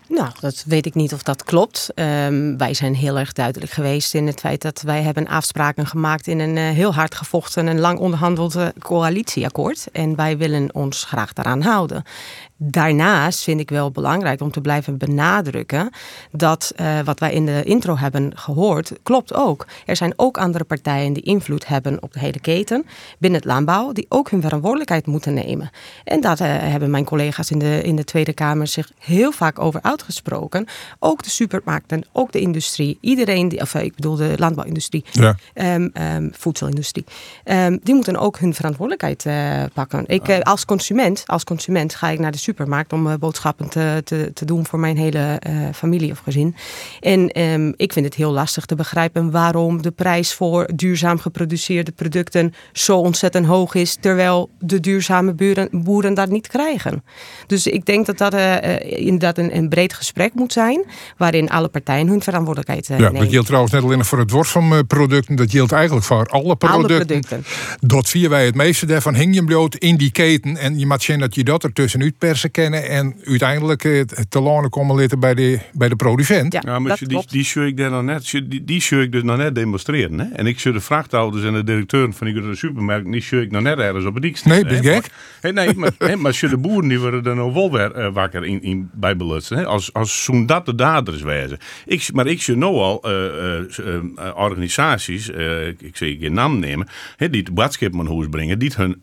Nou, 0.09 0.29
dat 0.39 0.63
weet 0.67 0.85
ik 0.85 0.93
niet 0.95 1.13
of 1.13 1.23
dat 1.23 1.43
klopt. 1.43 1.89
Um, 1.95 2.57
wij 2.57 2.73
zijn 2.73 2.95
heel 2.95 3.17
erg 3.19 3.33
duidelijk 3.33 3.71
geweest 3.71 4.13
in 4.13 4.27
het 4.27 4.39
feit 4.39 4.61
dat 4.61 4.81
wij 4.81 5.01
hebben 5.01 5.27
afspraken 5.27 5.87
gemaakt 5.87 6.27
in 6.27 6.39
een 6.39 6.55
uh, 6.55 6.69
heel 6.69 6.93
hard 6.93 7.15
gevochten 7.15 7.67
en 7.67 7.79
lang 7.79 7.99
onderhandelde 7.99 8.73
coalitieakkoord. 8.79 9.87
En 9.91 10.15
wij 10.15 10.37
willen 10.37 10.75
ons 10.75 11.03
graag 11.03 11.33
daaraan 11.33 11.61
houden. 11.61 12.03
Daarnaast 12.59 13.43
vind 13.43 13.59
ik 13.59 13.69
wel 13.69 13.91
belangrijk 13.91 14.41
om 14.41 14.51
te 14.51 14.61
blijven 14.61 14.97
benadrukken 14.97 15.89
dat 16.31 16.73
uh, 16.81 16.99
wat 16.99 17.19
wij 17.19 17.33
in 17.33 17.45
de 17.45 17.63
intro 17.63 17.97
hebben 17.97 18.37
gehoord, 18.37 18.91
klopt 19.03 19.33
ook. 19.33 19.67
Er 19.85 19.95
zijn 19.95 20.13
ook 20.15 20.37
andere 20.37 20.63
partijen 20.63 21.13
die 21.13 21.23
invloed 21.23 21.67
hebben 21.67 22.03
op 22.03 22.13
de 22.13 22.19
hele 22.19 22.39
keten 22.39 22.85
binnen 23.19 23.39
het 23.39 23.49
landbouw, 23.49 23.91
die 23.91 24.05
ook 24.09 24.29
hun 24.29 24.41
verantwoordelijkheid 24.41 25.05
moeten 25.05 25.33
nemen. 25.33 25.69
En 26.03 26.21
daar 26.21 26.41
uh, 26.41 26.47
hebben 26.47 26.89
mijn 26.89 27.05
collega's 27.05 27.51
in 27.51 27.59
de, 27.59 27.81
in 27.81 27.95
de 27.95 28.03
Tweede 28.03 28.33
Kamer 28.33 28.67
zich 28.67 28.91
heel 28.99 29.31
vaak 29.31 29.59
over 29.59 29.79
uitgesproken. 29.97 30.65
Ook 30.99 31.23
de 31.23 31.29
supermarkten, 31.29 32.05
ook 32.11 32.31
de 32.31 32.39
industrie, 32.39 32.97
iedereen, 33.01 33.49
die, 33.49 33.61
of 33.61 33.73
ik 33.73 33.95
bedoel 33.95 34.15
de 34.15 34.33
landbouwindustrie, 34.35 35.05
ja. 35.11 35.35
um, 35.53 35.91
um, 35.93 36.31
voedselindustrie, 36.33 37.05
um, 37.45 37.79
die 37.83 37.95
moeten 37.95 38.17
ook 38.17 38.39
hun 38.39 38.53
verantwoordelijkheid 38.53 39.25
uh, 39.25 39.63
pakken. 39.73 40.03
Ik 40.07 40.41
als 40.41 40.65
consument, 40.65 41.23
als 41.25 41.43
consument 41.43 41.95
ga 41.95 42.09
ik 42.09 42.19
naar 42.19 42.31
de 42.31 42.37
supermarkt 42.37 42.93
om 42.93 43.07
uh, 43.07 43.13
boodschappen 43.19 43.69
te, 43.69 44.01
te, 44.03 44.31
te, 44.33 44.45
doen 44.45 44.65
voor 44.65 44.79
mijn 44.79 44.97
hele 44.97 45.41
familie 45.73 46.11
of 46.11 46.19
gezin. 46.19 46.55
En 46.99 47.29
ik 47.77 47.93
vind 47.93 48.05
het 48.05 48.15
heel 48.15 48.31
lastig 48.31 48.65
te 48.65 48.75
begrijpen 48.75 49.31
waarom 49.31 49.81
de 49.81 49.91
prijs 49.91 50.33
voor 50.33 50.69
duurzaam 50.75 51.19
geproduceerde 51.19 51.91
producten 51.91 52.53
zo 52.73 52.97
ontzettend 52.97 53.45
hoog 53.45 53.73
is, 53.73 53.97
terwijl 53.99 54.49
de 54.59 54.79
duurzame 54.79 55.33
boeren, 55.33 55.69
boeren 55.71 56.13
dat 56.13 56.29
niet 56.29 56.47
krijgen. 56.47 57.03
Dus 57.47 57.67
ik 57.67 57.85
denk 57.85 58.05
dat 58.05 58.17
dat 58.17 58.33
inderdaad 58.83 59.37
een, 59.37 59.55
een, 59.55 59.69
breed 59.69 59.86
gesprek 59.93 60.33
moet 60.33 60.53
zijn, 60.53 60.83
waarin 61.17 61.49
alle 61.49 61.67
partijen 61.67 62.07
hun 62.07 62.21
verantwoordelijkheid 62.21 62.87
ja, 62.87 62.97
nemen. 62.97 63.21
Dat 63.21 63.29
geldt 63.29 63.45
trouwens 63.45 63.73
net 63.73 63.83
alleen 63.83 64.05
voor 64.05 64.19
het 64.19 64.31
worst 64.31 64.51
van 64.51 64.87
producten, 64.87 65.35
dat 65.35 65.51
geldt 65.51 65.71
eigenlijk 65.71 66.05
voor 66.05 66.25
alle 66.25 66.55
producten. 66.55 66.95
Alle 66.95 67.05
producten. 67.05 67.43
Dat 67.79 68.09
vier 68.09 68.29
wij 68.29 68.45
het 68.45 68.55
meeste 68.55 68.85
daarvan 68.85 69.15
hing 69.15 69.35
je 69.35 69.43
bloot 69.43 69.75
in 69.75 69.97
die 69.97 70.11
keten 70.11 70.57
en 70.57 70.79
je 70.79 70.85
moet 70.85 71.03
zien 71.03 71.19
dat 71.19 71.35
je 71.35 71.43
dat 71.43 71.63
er 71.63 71.73
tussenuit 71.73 72.17
per 72.17 72.37
ze 72.37 72.49
kennen 72.49 72.89
en 72.89 73.15
uiteindelijk 73.23 73.81
te 74.29 74.41
lonen 74.41 74.69
komen 74.69 74.95
litten 74.95 75.19
bij 75.19 75.33
de, 75.33 75.59
bij 75.73 75.89
de 75.89 75.95
producent. 75.95 76.53
Ja, 76.53 76.61
ja 76.65 76.79
maar 76.79 76.97
die, 77.01 77.23
die 77.27 77.43
zou 77.43 77.65
ik 77.65 77.77
daar 77.77 77.91
nog 77.91 78.03
net, 78.03 78.31
die, 78.45 78.63
die 78.63 78.81
zou 78.81 79.01
ik 79.01 79.11
dus 79.11 79.23
nog 79.23 79.37
net 79.37 79.55
demonstreren. 79.55 80.19
Hè? 80.19 80.25
En 80.25 80.47
ik 80.47 80.59
zou 80.59 80.73
de 80.73 80.81
vrachthouders 80.81 81.43
en 81.43 81.53
de 81.53 81.63
directeur 81.63 82.13
van 82.13 82.27
die 82.27 82.55
supermarkt, 82.55 83.11
die 83.11 83.21
zou 83.21 83.41
ik 83.41 83.51
nog 83.51 83.61
net 83.61 83.77
ergens 83.77 84.05
op 84.05 84.13
het 84.13 84.23
dik 84.23 84.45
Nee, 84.45 84.63
ben 84.63 84.81
je 84.81 84.93
gek? 84.93 85.09
Maar, 85.41 85.53
nee, 85.53 85.73
maar, 85.75 85.91
hè, 86.09 86.15
maar 86.15 86.37
de 86.49 86.57
boeren 86.57 86.89
die 86.89 86.99
worden 86.99 87.25
er 87.25 87.35
nou 87.35 87.53
wel 87.53 87.71
weer 87.71 87.97
uh, 87.97 88.13
wakker 88.13 88.45
in, 88.45 88.61
in 88.61 88.89
bij 88.93 89.17
belutsen. 89.17 89.57
Hè? 89.57 89.65
Als, 89.77 89.93
als 89.93 90.23
zo'n 90.23 90.45
dat 90.45 90.65
de 90.65 90.75
dader 90.75 91.13
is 91.13 91.21
wijzen. 91.21 91.57
Ik, 91.85 92.09
maar 92.13 92.27
ik 92.27 92.41
zie 92.41 92.55
nu 92.55 92.63
al 92.65 93.01
eh, 93.03 93.25
eh, 93.25 93.63
eh, 93.85 94.35
organisaties, 94.35 95.29
ik, 95.79 95.97
zeg 95.97 96.15
geen 96.19 96.33
naam 96.33 96.59
nemen, 96.59 96.87
hè, 97.15 97.29
die 97.29 97.41
het 97.41 97.53
boodschap 97.53 97.93
naar 97.93 98.05
huis 98.05 98.27
brengen, 98.29 98.59
die 98.59 98.71
hun 98.75 99.01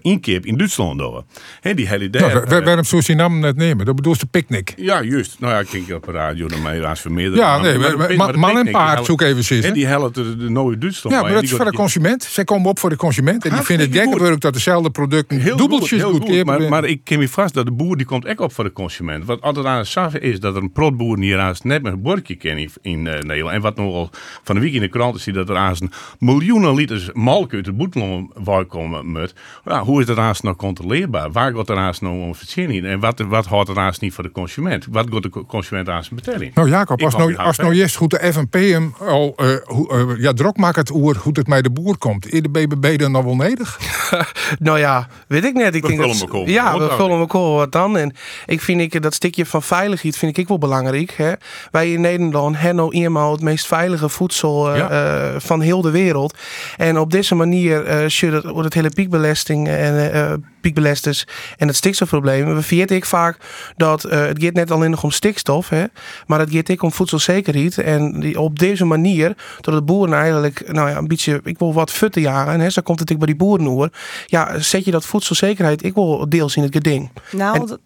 inkeep 0.00 0.46
in 0.46 0.56
Duitsland 0.56 0.98
doen. 0.98 1.24
Hè, 1.60 1.74
die 1.74 1.88
hele 1.88 2.08
Nou, 2.10 2.44
eh, 2.44 2.64
waarom 2.64 2.84
zou 2.84 3.02
je 3.06 3.14
naam 3.14 3.38
net 3.38 3.56
nemen? 3.56 3.86
Dat 3.86 3.96
bedoelt 3.96 4.20
de 4.20 4.26
picknick. 4.26 4.72
ja, 4.76 5.02
juist. 5.02 5.40
Nou 5.40 5.52
ja, 5.52 5.58
ik 5.60 5.66
kijk 5.66 5.96
op 5.96 6.04
de 6.04 6.12
radio 6.12 6.46
naar 6.46 6.58
mij 6.58 6.84
als 6.84 7.00
vermeerderd. 7.00 7.40
Ja, 7.40 7.58
nee, 7.60 7.78
maar- 7.78 7.96
maar- 7.96 8.14
man- 8.16 8.38
man 8.38 8.58
en 8.58 8.70
paard 8.70 9.04
zoek 9.04 9.20
even 9.20 9.44
zitten. 9.44 9.68
En 9.68 9.74
die 9.74 9.86
helpt 9.86 10.14
de, 10.14 10.36
de 10.36 10.50
nieuwe 10.50 10.78
Duitsland. 10.78 11.16
Ja, 11.16 11.22
maar 11.22 11.32
dat 11.32 11.42
is 11.42 11.50
voor 11.50 11.64
de 11.64 11.72
consument. 11.72 12.22
Zij 12.22 12.44
komen 12.44 12.70
op 12.70 12.78
voor 12.78 12.90
de 12.90 12.96
consument. 12.96 13.34
En 13.34 13.40
die 13.42 13.50
Hartstikke 13.50 13.82
vinden 13.82 14.00
het 14.00 14.10
gekkenwerk 14.10 14.40
dat 14.40 14.52
dezelfde 14.52 14.90
producten 14.90 15.40
Heel 15.40 15.56
dubbeltjes 15.56 16.02
goed, 16.02 16.44
Maar, 16.44 16.60
maar 16.68 16.84
ik 16.84 17.00
ken 17.04 17.18
me 17.18 17.28
vast 17.28 17.54
dat 17.54 17.64
de 17.64 17.72
boer 17.72 17.96
die 17.96 18.06
komt 18.06 18.24
echt 18.24 18.40
op 18.40 18.52
voor 18.52 18.64
de 18.64 18.72
consument. 18.72 19.24
Wat 19.24 19.40
altijd 19.44 19.66
aan 19.66 19.78
het 19.78 19.86
saffen 19.86 20.22
is 20.22 20.40
dat 20.40 20.56
er 20.56 20.62
een 20.62 20.72
protboer 20.72 21.18
hier 21.18 21.38
net 21.62 21.82
met 21.82 21.92
een 21.92 22.02
bordje 22.02 22.34
kent 22.34 22.58
in, 22.58 22.70
in 22.82 23.06
eh, 23.06 23.20
Nederland. 23.20 23.54
En 23.56 23.60
wat 23.60 23.76
nogal 23.76 24.10
van 24.42 24.54
de 24.54 24.60
week 24.60 24.72
in 24.72 24.80
de 24.80 24.88
krant 24.88 25.16
is, 25.16 25.24
dat 25.24 25.48
er 25.48 25.56
aan 25.56 25.74
een 25.78 25.92
miljoenen 26.18 26.74
liters 26.74 27.10
melk 27.12 27.52
uit 27.52 27.64
de 27.64 27.72
boetelon 27.72 28.30
komen 28.68 29.12
met. 29.12 29.34
Ja, 29.64 29.82
hoe 29.82 30.00
is 30.00 30.06
dat 30.06 30.18
aan 30.18 30.34
nou 30.42 30.56
controleerbaar? 30.56 31.32
Waar 31.32 31.54
gaat 31.54 31.68
er 31.68 31.76
aan 31.76 31.94
nou 32.00 32.20
om 32.20 32.34
verzinning? 32.34 32.84
En 32.84 33.00
wat, 33.00 33.18
wat 33.18 33.46
houdt 33.46 33.68
er 33.68 33.78
aan 33.78 33.92
niet 34.00 34.12
voor 34.14 34.24
de 34.24 34.30
consument? 34.32 34.86
Wat 34.90 35.06
gaat 35.10 35.22
de 35.22 35.28
co- 35.28 35.44
consument 35.44 35.88
aan 35.88 36.04
zijn 36.04 36.14
betelling? 36.16 36.54
Nou 36.54 36.68
Jacob, 36.68 36.98
Ik 36.98 37.04
als 37.04 37.16
nou, 37.16 37.36
als 37.36 37.56
nou 37.56 37.74
juist 37.74 37.96
goed 37.96 38.10
de 38.10 38.32
FNP 38.32 38.54
hem 38.54 38.94
al 38.98 39.32
eh, 39.36 39.48
hoe, 39.64 39.90
eh, 39.92 40.22
ja, 40.22 40.32
drok 40.32 40.56
maakt 40.56 40.76
het 40.76 40.90
oer 40.90 41.16
hoe 41.16 41.32
het 41.34 41.46
bij 41.46 41.62
de 41.62 41.70
boer 41.70 41.98
komt. 41.98 42.32
Is 42.32 42.42
de 42.42 42.48
BBB 42.48 42.98
dan 42.98 43.12
nog 43.12 43.24
wel 43.24 43.36
nedig? 43.36 43.78
Nou 44.58 44.78
ja, 44.78 45.08
weet 45.28 45.44
ik 45.44 45.54
net. 45.54 45.74
Ik 45.74 45.82
We 45.82 45.88
denk 45.88 46.00
vullen 46.00 46.18
dat, 46.18 46.48
Ja, 46.48 46.72
wat 46.72 46.80
we 46.82 46.88
dan? 46.88 46.96
vullen 46.96 47.18
elkaar 47.18 47.40
wat 47.40 47.72
dan. 47.72 47.96
En 47.96 48.14
ik 48.46 48.60
vind 48.60 48.80
ik, 48.80 49.02
dat 49.02 49.14
stukje 49.34 49.50
van 49.50 49.62
veiligheid 49.62 50.16
vind 50.16 50.38
ik 50.38 50.48
wel 50.48 50.58
belangrijk. 50.58 51.10
Hè. 51.16 51.32
Wij 51.70 51.92
in 51.92 52.00
Nederland 52.00 52.56
hebben 52.56 52.76
nou 52.76 52.94
eenmaal 52.94 53.32
het 53.32 53.40
meest 53.40 53.66
veilige 53.66 54.08
voedsel 54.08 54.70
eh, 54.72 54.76
Ja. 54.78 54.88
eh, 54.90 55.40
van 55.40 55.60
heel 55.60 55.80
de 55.80 55.90
wereld. 55.90 56.36
En 56.76 56.98
op 56.98 57.10
deze 57.10 57.34
manier 57.34 57.84
eh 57.84 58.08
je 58.08 58.30
dat- 58.30 58.44
wordt 58.44 58.64
het 58.64 58.74
hele 58.74 58.90
piekbelasting 58.90 59.68
en 59.68 59.74
eh, 59.76 60.20
eh, 60.32 60.38
piekbelasters 60.60 61.26
en 61.56 61.66
het 61.66 61.76
stikstofprobleem. 61.76 62.46
We 62.54 62.62
vergeten 62.62 62.96
ik 62.96 63.04
vaak 63.04 63.36
dat 63.76 64.04
eh, 64.04 64.18
het 64.20 64.42
gaat 64.42 64.52
net 64.52 64.70
alleen 64.70 64.90
nog 64.90 65.02
om 65.04 65.10
stikstof, 65.10 65.68
hè, 65.68 65.84
maar 66.26 66.38
het 66.38 66.50
gaat 66.52 66.70
ook 66.70 66.82
om 66.82 66.92
voedselzekerheid. 66.92 67.78
En 67.78 68.20
die, 68.20 68.40
op 68.40 68.58
deze 68.58 68.84
manier, 68.84 69.36
dat 69.60 69.74
de 69.74 69.82
boeren 69.82 70.14
eigenlijk 70.14 70.72
nou 70.72 70.90
ja, 70.90 70.96
een 70.96 71.08
beetje, 71.08 71.40
ik 71.44 71.58
wil 71.58 71.72
wat 71.74 71.90
futten 71.90 72.22
jagen, 72.22 72.60
hè, 72.60 72.70
zo 72.70 72.82
komt 72.82 73.00
het 73.00 73.12
ook 73.12 73.18
bij 73.18 73.26
die 73.26 73.36
boeren 73.36 73.66
hoor. 73.66 73.88
Ja, 74.26 74.58
zet 74.58 74.84
je 74.84 74.90
dat 74.90 75.06
voedselzekerheid, 75.06 75.84
ik 75.84 75.94
wil 75.94 76.26
deels 76.28 76.56
in 76.56 76.62
het 76.62 76.74
geding. 76.74 77.10
Nou, 77.32 77.54
En- 77.60 77.66
dat- 77.66 77.78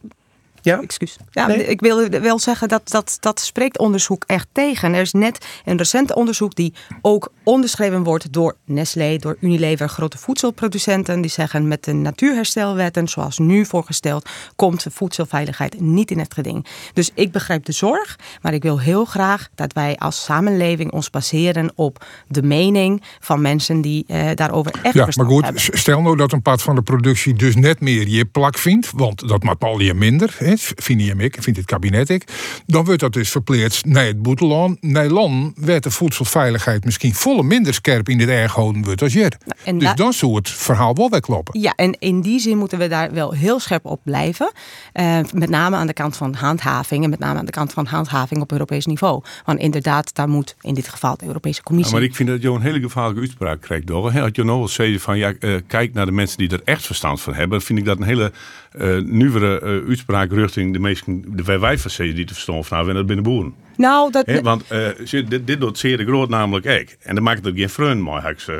Ja? 0.62 0.81
excuus. 0.83 1.17
Ja, 1.31 1.47
Nee. 1.47 1.67
ik 1.67 1.81
wil 1.81 2.09
wel 2.09 2.38
zeggen 2.38 2.69
dat, 2.69 2.88
dat 2.91 3.17
dat 3.21 3.41
spreekt 3.41 3.79
onderzoek 3.79 4.25
echt 4.27 4.47
tegen. 4.53 4.95
Er 4.95 5.00
is 5.00 5.12
net 5.12 5.47
een 5.65 5.77
recent 5.77 6.15
onderzoek 6.15 6.55
die 6.55 6.75
ook 7.03 7.33
onderschreven 7.43 8.03
wordt 8.03 8.33
door 8.33 8.57
Nestlé, 8.65 9.17
door 9.17 9.37
Unilever, 9.41 9.88
grote 9.88 10.19
voedselproducenten. 10.19 11.21
Die 11.21 11.31
zeggen 11.31 11.69
met 11.69 11.85
de 11.85 11.93
natuurherstelwetten, 11.93 13.09
zoals 13.09 13.38
nu 13.38 13.67
voorgesteld, 13.67 14.29
komt 14.57 14.83
de 14.83 14.91
voedselveiligheid 14.91 15.81
niet 15.81 16.11
in 16.11 16.19
het 16.19 16.35
geding. 16.35 16.67
Dus 16.93 17.11
ik 17.15 17.33
begrijp 17.33 17.65
de 17.65 17.73
zorg, 17.73 18.19
maar 18.43 18.55
ik 18.55 18.62
wil 18.62 18.81
heel 18.81 19.05
graag 19.05 19.49
dat 19.55 19.73
wij 19.73 19.97
als 19.97 20.25
samenleving 20.25 20.93
ons 20.93 21.11
baseren 21.11 21.73
op 21.75 22.05
de 22.29 22.43
mening 22.43 23.03
van 23.21 23.41
mensen 23.41 23.81
die 23.81 24.05
eh, 24.07 24.29
daarover 24.35 24.73
echt 24.83 24.95
Ja, 24.95 25.09
maar 25.17 25.27
goed, 25.27 25.45
hebben. 25.45 25.62
stel 25.62 26.03
nou 26.03 26.17
dat 26.17 26.33
een 26.33 26.43
part 26.43 26.62
van 26.62 26.75
de 26.75 26.83
productie 26.83 27.35
dus 27.35 27.57
net 27.57 27.81
meer 27.81 28.09
je 28.09 28.25
plak 28.25 28.59
vindt, 28.59 28.91
want 28.95 29.29
dat 29.29 29.43
maakt 29.43 29.65
al 29.65 29.79
je 29.81 29.95
minder, 29.95 30.37
vind 30.57 31.00
je 31.02 31.09
hem 31.09 31.21
ik, 31.21 31.37
vindt 31.40 31.59
het 31.59 31.69
kabinet 31.69 32.09
ik, 32.09 32.25
dan 32.67 32.85
wordt 32.85 33.00
dat 33.00 33.12
dus 33.12 33.31
verpleerd 33.31 33.85
naar 33.85 34.05
het 34.05 34.23
boeteland. 34.23 34.83
Nederland 34.83 35.52
werd 35.61 35.83
de 35.83 35.90
voedselveiligheid 35.90 36.85
misschien 36.85 37.14
volle 37.14 37.43
minder 37.43 37.75
scherp 37.75 38.09
in 38.09 38.19
dit 38.19 38.28
erg 38.28 38.52
houden 38.52 38.85
wordt 38.85 39.02
als 39.02 39.12
hier. 39.14 39.37
en 39.64 39.78
Dus 39.78 39.95
dan 39.95 40.12
zou 40.12 40.35
het 40.35 40.50
verhaal 40.50 40.95
wel 40.95 41.11
wegkloppen. 41.11 41.61
Ja, 41.61 41.73
en 41.76 41.97
in 41.99 42.21
die 42.21 42.40
zin 42.40 42.59
moeten 42.59 42.78
we 42.78 42.88
daar 42.88 43.12
wel 43.12 43.33
heel 43.33 43.61
scherp 43.61 43.85
op 43.85 44.00
blijven. 44.05 44.52
Eh, 44.93 45.19
met 45.33 45.50
name 45.50 45.76
aan 45.76 45.87
de 45.87 45.93
kant 45.93 46.17
van 46.17 46.35
handhaving 46.35 47.05
en 47.05 47.11
met 47.11 47.19
name 47.19 47.38
aan 47.38 47.45
de 47.47 47.52
kant 47.52 47.73
van 47.73 47.87
handhaving 47.87 48.40
op 48.40 48.52
Europees 48.52 48.87
niveau. 48.87 49.23
Want 49.45 49.59
inderdaad, 49.61 50.14
daar 50.14 50.28
moet 50.28 50.57
in 50.61 50.75
dit 50.75 50.88
geval 50.88 51.17
de 51.17 51.26
Europese 51.26 51.57
Ja, 51.57 51.62
Commissie. 51.62 51.95
maar 51.95 52.05
ik 52.05 52.14
vind 52.14 52.28
dat 52.28 52.43
je 52.43 52.49
een 52.50 52.61
hele 52.61 52.81
gevaarlijke 52.81 53.21
uitspraak 53.21 53.61
krijgt? 53.61 53.88
Hè, 53.88 53.95
Als 54.23 54.31
je 54.33 54.45
nou 54.45 54.59
wel 54.59 54.69
zegt 54.69 55.02
van, 55.02 55.19
ja, 55.19 55.33
eh, 55.40 55.55
kijk 55.67 55.93
naar 55.95 56.07
de 56.07 56.12
mensen 56.12 56.38
die 56.38 56.49
er 56.50 56.61
echt 56.64 56.87
verstand 56.87 57.21
van 57.21 57.35
hebben, 57.35 57.62
vind 57.62 57.78
ik 57.78 57.85
dat 57.85 57.99
een 57.99 58.05
hele 58.05 58.33
eh 58.69 58.99
nieuwere 59.05 59.61
eh, 59.61 59.88
uitspraak 59.88 60.31
richting 60.38 60.73
de 60.73 60.78
meesten, 60.78 61.37
de 61.37 61.42
wij 61.42 61.59
wij 61.59 61.78
van 61.78 61.90
die 62.14 62.25
te 62.25 62.35
verstaan 62.35 62.64
van 62.64 62.76
hebben, 62.76 62.95
en 62.95 62.99
dat 62.99 63.07
binnen 63.07 63.25
boeren. 63.25 63.54
nou, 63.76 64.11
dat, 64.11 64.26
Hè, 64.26 64.42
want 64.42 64.64
zie, 65.04 65.25
dit, 65.25 65.47
dit 65.47 65.61
doet 65.61 65.78
zeer 65.78 65.97
de 65.97 66.04
groot 66.04 66.28
namelijk 66.28 66.66
ook. 66.66 66.97
En 67.02 67.14
dan 67.14 67.25
maakt 67.25 67.38
het 67.38 67.49
ook 67.49 67.59
geen 67.59 67.71
vreun, 67.71 68.02
maar 68.02 68.23
heb 68.23 68.33
ik 68.33 68.47
eh, 68.47 68.57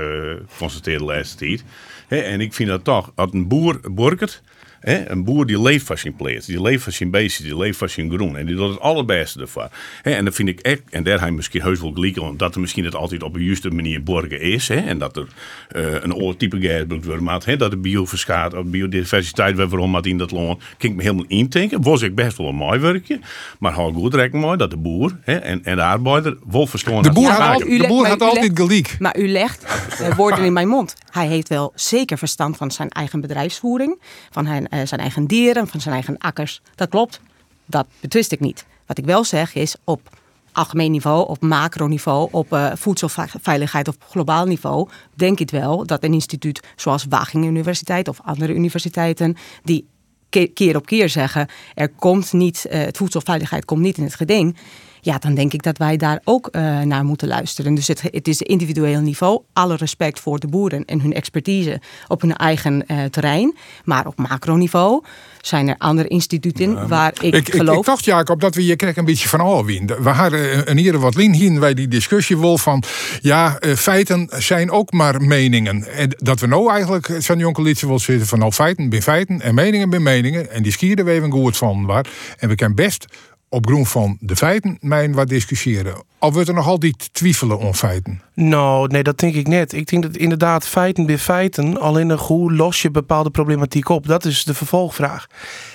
geconstateerd 0.49 0.99
de 0.99 1.05
laatste 1.05 1.37
tijd. 1.37 1.65
En 2.09 2.41
ik 2.41 2.53
vind 2.55 2.69
dat 2.69 2.85
toch, 2.85 3.13
als 3.15 3.33
een 3.33 3.49
boer 3.49 3.81
borkert, 3.93 4.43
hè, 4.81 5.11
een 5.11 5.25
boer 5.25 5.47
die 5.47 5.63
leeft 5.63 5.87
van 5.87 5.99
zijn 5.99 6.15
die 6.47 6.63
leeft 6.63 6.83
van 6.83 6.93
zijn 6.93 7.11
beestje, 7.11 7.43
die 7.45 7.57
leeft 7.57 7.79
van 7.79 7.89
zijn 7.89 8.11
groen. 8.11 8.37
En 8.37 8.47
die 8.47 8.57
doet 8.57 8.71
het 8.71 8.81
allerbeste 8.81 9.41
ervan. 9.41 9.69
Hè, 10.03 10.11
en 10.11 10.25
dat 10.25 10.35
vind 10.35 10.49
ik 10.49 10.61
echt, 10.61 10.83
en 10.91 11.03
daar 11.03 11.19
heb 11.19 11.29
je 11.29 11.35
misschien 11.35 11.63
heus 11.63 11.81
wel 11.81 11.93
gelijk 11.93 12.19
aan, 12.23 12.37
dat 12.37 12.55
er 12.55 12.61
misschien 12.61 12.85
het 12.85 12.95
altijd 12.95 13.23
op 13.23 13.35
een 13.35 13.45
juiste 13.45 13.71
manier 13.71 14.03
borgen 14.03 14.41
is. 14.41 14.69
Hè, 14.69 14.77
en 14.77 14.99
dat 14.99 15.17
er 15.17 15.27
eh, 15.69 16.03
een 16.03 16.15
oor 16.15 16.37
type 16.37 16.85
worden 16.89 17.17
gemaakt. 17.17 17.45
Hè, 17.45 17.57
dat 17.57 17.71
de 17.71 17.77
bioverskaat, 17.77 18.55
of 18.55 18.65
biodiversiteit 18.65 19.57
weer 19.57 19.69
waarom 19.69 19.93
wat 19.93 20.07
in 20.07 20.19
dat 20.19 20.31
land. 20.31 20.63
Kan 20.79 20.91
ik 20.91 20.97
me 20.97 21.03
helemaal 21.03 21.25
intinken. 21.29 21.83
Was 21.83 22.03
ik 22.03 22.15
best 22.15 22.37
wel 22.37 22.49
een 22.49 22.55
mooi 22.55 22.79
werkje. 22.79 23.21
Maar 23.59 23.73
hou 23.73 23.95
goed 23.95 24.15
rekening 24.15 24.47
mee 24.47 24.57
dat 24.57 24.71
de 24.71 24.77
boer 24.77 25.17
hè, 25.21 25.35
en, 25.37 25.65
en 25.65 25.77
de 25.77 25.83
arbeider 25.83 26.37
wel 26.51 26.67
verstaan. 26.67 27.03
De 27.03 27.13
boer 27.13 27.29
had, 27.31 27.39
maar 27.39 27.53
al- 27.53 27.59
de 27.59 27.85
boer 27.89 28.01
maar 28.03 28.11
had 28.11 28.21
altijd 28.23 28.51
gelijk. 28.59 28.97
Maar 28.99 29.19
u 29.19 29.29
legt 29.29 29.65
eh, 30.01 30.17
woorden 30.17 30.45
in 30.45 30.53
mijn 30.53 30.69
mond. 30.69 30.95
Hij 31.19 31.27
heeft 31.27 31.49
wel 31.49 31.73
zeker 31.75 32.19
verstand 32.19 32.57
van 32.57 32.71
zijn 32.71 32.89
eigen 32.89 33.21
bedrijfsvoering, 33.21 34.01
van 34.31 34.45
zijn, 34.47 34.69
eh, 34.69 34.87
zijn 34.87 35.01
eigen 35.01 35.27
dieren, 35.27 35.69
van 35.69 35.81
zijn 35.81 35.95
eigen 35.95 36.19
akkers. 36.19 36.61
Dat 36.75 36.89
klopt. 36.89 37.21
Dat 37.67 37.87
betwist 38.01 38.33
ik 38.33 38.41
niet. 38.41 38.67
Wat 38.87 38.99
ik 38.99 39.05
wel 39.05 39.25
zeg 39.25 39.55
is 39.55 39.77
op 39.85 40.01
algemeen 40.53 40.91
niveau, 40.91 41.29
op 41.29 41.41
macroniveau, 41.41 42.29
op 42.31 42.53
eh, 42.53 42.73
voedselveiligheid 42.75 43.89
op 43.89 43.97
globaal 44.09 44.47
niveau, 44.47 44.89
denk 45.15 45.41
ik 45.41 45.51
wel 45.51 45.87
dat 45.87 46.05
een 46.05 46.13
instituut 46.13 46.61
zoals 46.77 47.05
Wageningen 47.09 47.51
Universiteit 47.51 48.09
of 48.09 48.21
andere 48.25 48.55
universiteiten 48.55 49.37
die 49.63 49.87
ke- 50.29 50.47
keer 50.55 50.77
op 50.77 50.87
keer 50.87 51.09
zeggen 51.09 51.49
er 51.75 51.89
komt 51.89 52.33
niet, 52.33 52.65
eh, 52.65 52.81
het 52.81 52.97
voedselveiligheid 52.97 53.65
komt 53.65 53.81
niet 53.81 53.97
in 53.97 54.05
het 54.05 54.15
geding. 54.15 54.57
Ja, 55.09 55.19
dan 55.19 55.35
denk 55.35 55.53
ik 55.53 55.63
dat 55.63 55.79
wij 55.79 55.97
daar 55.97 56.21
ook 56.25 56.47
eh, 56.47 56.81
naar 56.81 57.05
moeten 57.05 57.29
luisteren. 57.29 57.75
Dus 57.75 57.87
het, 57.87 58.03
het 58.03 58.29
is 58.29 58.43
individueel 58.43 59.01
niveau. 59.01 59.43
Alle 59.53 59.77
respect 59.77 60.21
voor 60.21 60.39
de 60.39 60.47
boeren 60.47 60.85
en 60.85 61.01
hun 61.01 61.13
expertise 61.13 61.81
op 62.09 62.21
hun 62.21 62.37
eigen 62.37 62.87
eh, 62.87 63.05
terrein. 63.05 63.57
Maar 63.85 64.07
op 64.07 64.17
macroniveau 64.17 65.03
zijn 65.41 65.69
er 65.69 65.75
andere 65.79 66.09
instituten 66.09 66.89
waar 66.89 67.13
ik, 67.21 67.35
Ik, 67.35 67.55
geloof. 67.55 67.79
ik 67.79 67.85
dacht, 67.85 68.05
Jacob, 68.05 68.41
dat 68.41 68.55
we 68.55 68.63
hier 68.63 68.77
krijgen 68.77 68.99
een 68.99 69.05
beetje 69.05 69.29
van 69.29 69.41
alweer. 69.41 70.03
We 70.03 70.09
hadden 70.09 70.71
een 70.71 70.77
hier 70.77 70.99
wat 70.99 71.15
lin 71.15 71.33
hier 71.33 71.61
bij 71.61 71.75
die 71.75 71.89
discussie 71.89 72.39
wel 72.39 72.59
van... 72.59 72.83
ja, 73.21 73.59
eh, 73.59 73.75
feiten 73.75 74.29
zijn 74.39 74.71
ook 74.71 74.93
maar 74.93 75.23
meningen. 75.23 75.93
En 75.93 76.15
dat 76.17 76.41
we 76.41 76.47
nou 76.47 76.71
eigenlijk, 76.71 77.09
eh, 77.09 77.21
zijn 77.21 77.39
jonge 77.39 77.63
liedje 77.63 77.87
wel 77.87 77.99
zitten 77.99 78.27
van... 78.27 78.39
nou, 78.39 78.53
feiten 78.53 78.89
bij 78.89 79.03
feiten 79.03 79.41
en 79.41 79.55
meningen 79.55 79.91
bij 79.91 79.99
meningen. 79.99 80.51
En 80.51 80.63
die 80.63 80.73
skieren 80.73 81.05
we 81.05 81.11
even 81.11 81.31
goed 81.31 81.57
van 81.57 81.87
waar. 81.87 82.07
En 82.39 82.49
we 82.49 82.55
kunnen 82.55 82.77
best 82.77 83.07
op 83.49 83.67
grond 83.67 83.89
van 83.89 84.17
de 84.21 84.37
feiten 84.37 84.77
mijn 84.81 85.13
wat 85.13 85.29
discussiëren. 85.29 86.03
Al 86.19 86.33
wordt 86.33 86.49
er 86.49 86.55
nog 86.55 86.67
altijd 86.67 87.09
twijfelen 87.13 87.59
om 87.59 87.75
feiten. 87.75 88.23
Nou, 88.35 88.89
nee, 88.89 89.03
dat 89.03 89.19
denk 89.19 89.35
ik 89.35 89.49
net. 89.49 89.73
Ik 89.73 89.89
denk 89.89 90.03
dat 90.03 90.17
inderdaad 90.17 90.67
feiten 90.67 91.07
bij 91.07 91.19
feiten, 91.19 91.81
alleen 91.81 92.07
nog 92.07 92.27
hoe 92.27 92.53
los 92.53 92.83
je 92.83 92.91
bepaalde 92.91 93.31
problematiek 93.31 93.89
op? 93.89 94.07
Dat 94.07 94.25
is 94.25 94.45
de 94.45 94.55
vervolgvraag. 94.55 95.27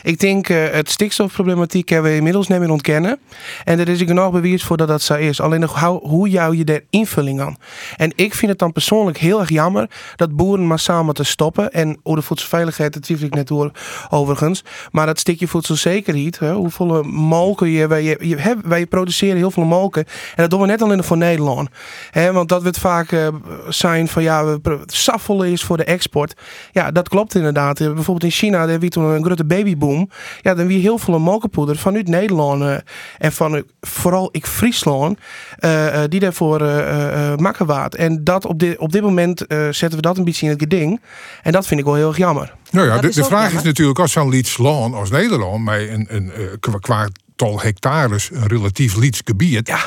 Ik 0.03 0.19
denk 0.19 0.49
eh, 0.49 0.69
het 0.71 0.89
stikstofproblematiek 0.89 1.89
hebben 1.89 2.11
we 2.11 2.17
inmiddels 2.17 2.47
niet 2.47 2.59
meer 2.59 2.71
ontkennen. 2.71 3.19
En 3.63 3.79
er 3.79 3.89
is 3.89 4.01
ook 4.01 4.07
genoeg 4.07 4.31
bewijs 4.31 4.63
voor 4.63 4.77
dat 4.77 4.87
dat 4.87 5.01
zo 5.01 5.15
is. 5.15 5.41
Alleen 5.41 5.59
nog 5.59 5.79
hoe, 5.79 5.99
hoe 6.07 6.29
jou 6.29 6.57
je 6.57 6.63
daar 6.63 6.81
invulling 6.89 7.41
aan? 7.41 7.57
En 7.95 8.11
ik 8.15 8.33
vind 8.33 8.51
het 8.51 8.59
dan 8.59 8.71
persoonlijk 8.71 9.17
heel 9.17 9.39
erg 9.39 9.49
jammer 9.49 9.89
dat 10.15 10.35
boeren 10.35 10.65
massaal 10.65 11.03
moeten 11.03 11.25
stoppen. 11.25 11.71
En 11.71 11.99
over 12.03 12.19
de 12.19 12.25
voedselveiligheid, 12.25 12.93
dat 12.93 13.01
twijfel 13.01 13.25
ik 13.27 13.35
net 13.35 13.47
door 13.47 13.71
overigens. 14.09 14.63
Maar 14.91 15.05
dat 15.05 15.19
stukje 15.19 15.47
voedselzekerheid, 15.47 16.39
hè, 16.39 16.53
hoeveel 16.53 17.03
molken 17.03 17.62
je, 17.71 17.87
wij, 17.87 18.03
je, 18.03 18.57
wij 18.63 18.85
produceren 18.85 19.37
heel 19.37 19.51
veel 19.51 19.63
molken. 19.63 20.05
En 20.05 20.35
dat 20.35 20.49
doen 20.49 20.61
we 20.61 20.65
net 20.67 20.81
alleen 20.81 21.03
voor 21.03 21.17
Nederland. 21.17 21.69
Hè, 22.11 22.31
want 22.31 22.49
dat 22.49 22.61
wordt 22.61 22.79
vaak 22.79 23.11
eh, 23.11 23.27
zijn 23.69 24.07
van 24.07 24.23
ja, 24.23 24.45
we 24.45 24.79
saffelen 24.85 25.51
is 25.51 25.63
voor 25.63 25.77
de 25.77 25.83
export. 25.83 26.33
Ja, 26.71 26.91
dat 26.91 27.09
klopt 27.09 27.35
inderdaad. 27.35 27.79
Eh, 27.79 27.85
Bijvoorbeeld 27.93 28.23
in 28.23 28.37
China, 28.37 28.65
daar 28.65 28.79
wie 28.79 28.89
toen 28.89 29.03
een 29.03 29.25
grote 29.25 29.45
babyboom. 29.45 30.09
Ja, 30.41 30.53
dan 30.53 30.67
wie 30.67 30.79
heel 30.81 30.97
veel 30.97 31.19
molkenpoeder 31.19 31.77
vanuit 31.77 32.07
Nederland 32.07 32.61
eh, 32.61 32.75
en 33.17 33.31
van 33.31 33.63
vooral 33.81 34.29
ik 34.31 34.45
Friesland, 34.45 35.17
eh, 35.59 36.03
eh, 36.03 36.09
die 36.09 36.19
daarvoor 36.19 36.61
eh 36.61 37.31
eh 37.31 37.37
maken 37.37 37.65
waard. 37.65 37.95
En 37.95 38.23
dat 38.23 38.45
op 38.45 38.59
dit, 38.59 38.77
op 38.77 38.91
dit 38.91 39.01
moment 39.01 39.47
eh, 39.47 39.57
zetten 39.57 39.95
we 39.95 40.01
dat 40.01 40.17
een 40.17 40.23
beetje 40.23 40.45
in 40.45 40.51
het 40.51 40.61
geding. 40.61 41.01
En 41.43 41.51
dat 41.51 41.67
vind 41.67 41.79
ik 41.79 41.85
wel 41.85 41.95
heel 41.95 42.07
erg 42.07 42.17
jammer. 42.17 42.53
Nou 42.71 42.87
ja, 42.87 42.97
de, 42.97 43.07
de 43.07 43.23
vraag 43.23 43.41
jammer. 43.41 43.59
is 43.59 43.63
natuurlijk 43.63 43.99
als 43.99 44.11
zo'n 44.11 44.29
lieds 44.29 44.57
land 44.57 44.95
als 44.95 45.09
Nederland, 45.09 45.63
met 45.63 45.89
een, 45.89 46.05
een, 46.09 46.31
qua- 46.59 47.07
hectares, 47.51 48.29
een 48.33 48.47
relatief 48.47 48.95
liets 48.95 49.21
gebied, 49.25 49.67
Ja. 49.67 49.79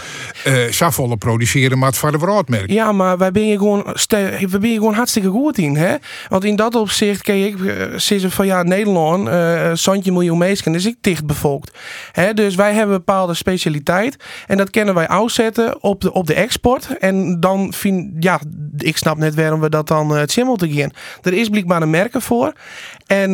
eh 0.44 0.70
zou 0.70 1.16
produceren, 1.16 1.78
maar 1.78 1.88
het 1.88 1.98
van 1.98 2.12
de 2.12 2.18
broodmerk. 2.18 2.70
Ja, 2.70 2.92
maar 2.92 3.18
wij 3.18 3.32
ben 3.32 3.46
je 3.46 3.58
gewoon, 3.58 3.82
we 4.50 4.58
ben 4.60 4.70
je 4.70 4.76
gewoon 4.76 4.94
hartstikke 4.94 5.28
goed 5.28 5.58
in. 5.58 5.76
Hè? 5.76 5.94
Want 6.28 6.44
in 6.44 6.56
dat 6.56 6.74
opzicht, 6.74 7.22
kijk 7.22 7.54
ik, 7.54 7.56
ze 8.00 8.30
van 8.30 8.46
ja, 8.46 8.62
Nederland, 8.62 9.28
eh 9.28 9.70
zandje 9.74 10.12
miljoen 10.12 10.38
mensen, 10.38 10.74
is 10.74 10.86
ik 10.86 10.96
dicht 11.00 11.26
bevolkt. 11.26 11.78
Hè? 12.12 12.34
Dus 12.34 12.54
wij 12.54 12.72
hebben 12.72 12.94
een 12.94 13.02
bepaalde 13.04 13.34
specialiteit. 13.34 14.16
En 14.46 14.56
dat 14.56 14.70
kunnen 14.70 14.94
wij 14.94 15.08
uitzetten 15.08 15.82
op 15.82 16.00
de, 16.00 16.12
op 16.12 16.26
de 16.26 16.34
export. 16.34 16.98
En 16.98 17.40
dan 17.40 17.72
vind 17.72 18.10
ja, 18.18 18.40
ik 18.78 18.96
snap 18.96 19.16
net 19.16 19.34
waarom 19.34 19.60
we 19.60 19.68
dat 19.68 19.88
dan 19.88 20.12
eh, 20.14 20.20
het 20.20 20.32
simmel 20.32 20.56
te 20.56 20.72
gaan. 20.72 20.90
Er 21.22 21.32
is 21.32 21.48
blijkbaar 21.48 21.82
een 21.82 21.90
merken 21.90 22.22
voor. 22.22 22.52
En 23.06 23.30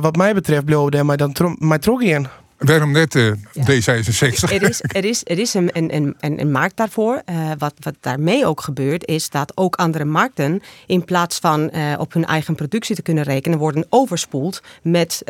wat 0.00 0.16
mij 0.16 0.34
betreft, 0.34 0.64
bleef 0.64 1.02
mij 1.02 1.16
dan 1.16 1.32
tro 1.32 1.54
mij 1.58 1.78
trok 1.78 2.02
in. 2.02 2.26
Waarom 2.58 2.92
net 2.92 3.14
eh, 3.14 3.32
D66? 3.58 4.52
Er 4.52 4.62
is, 4.62 4.82
er 4.82 5.04
is, 5.04 5.22
er 5.24 5.38
is 5.38 5.54
een, 5.54 5.70
een, 5.72 6.16
een, 6.20 6.40
een 6.40 6.50
markt 6.50 6.76
daarvoor. 6.76 7.22
Eh, 7.24 7.50
wat, 7.58 7.74
wat 7.80 7.94
daarmee 8.00 8.46
ook 8.46 8.60
gebeurt, 8.60 9.06
is 9.06 9.30
dat 9.30 9.52
ook 9.54 9.76
andere 9.76 10.04
markten, 10.04 10.62
in 10.86 11.04
plaats 11.04 11.38
van 11.38 11.70
eh, 11.70 11.94
op 11.98 12.12
hun 12.12 12.24
eigen 12.24 12.54
productie 12.54 12.96
te 12.96 13.02
kunnen 13.02 13.24
rekenen, 13.24 13.58
worden 13.58 13.86
overspoeld 13.88 14.62
met 14.82 15.22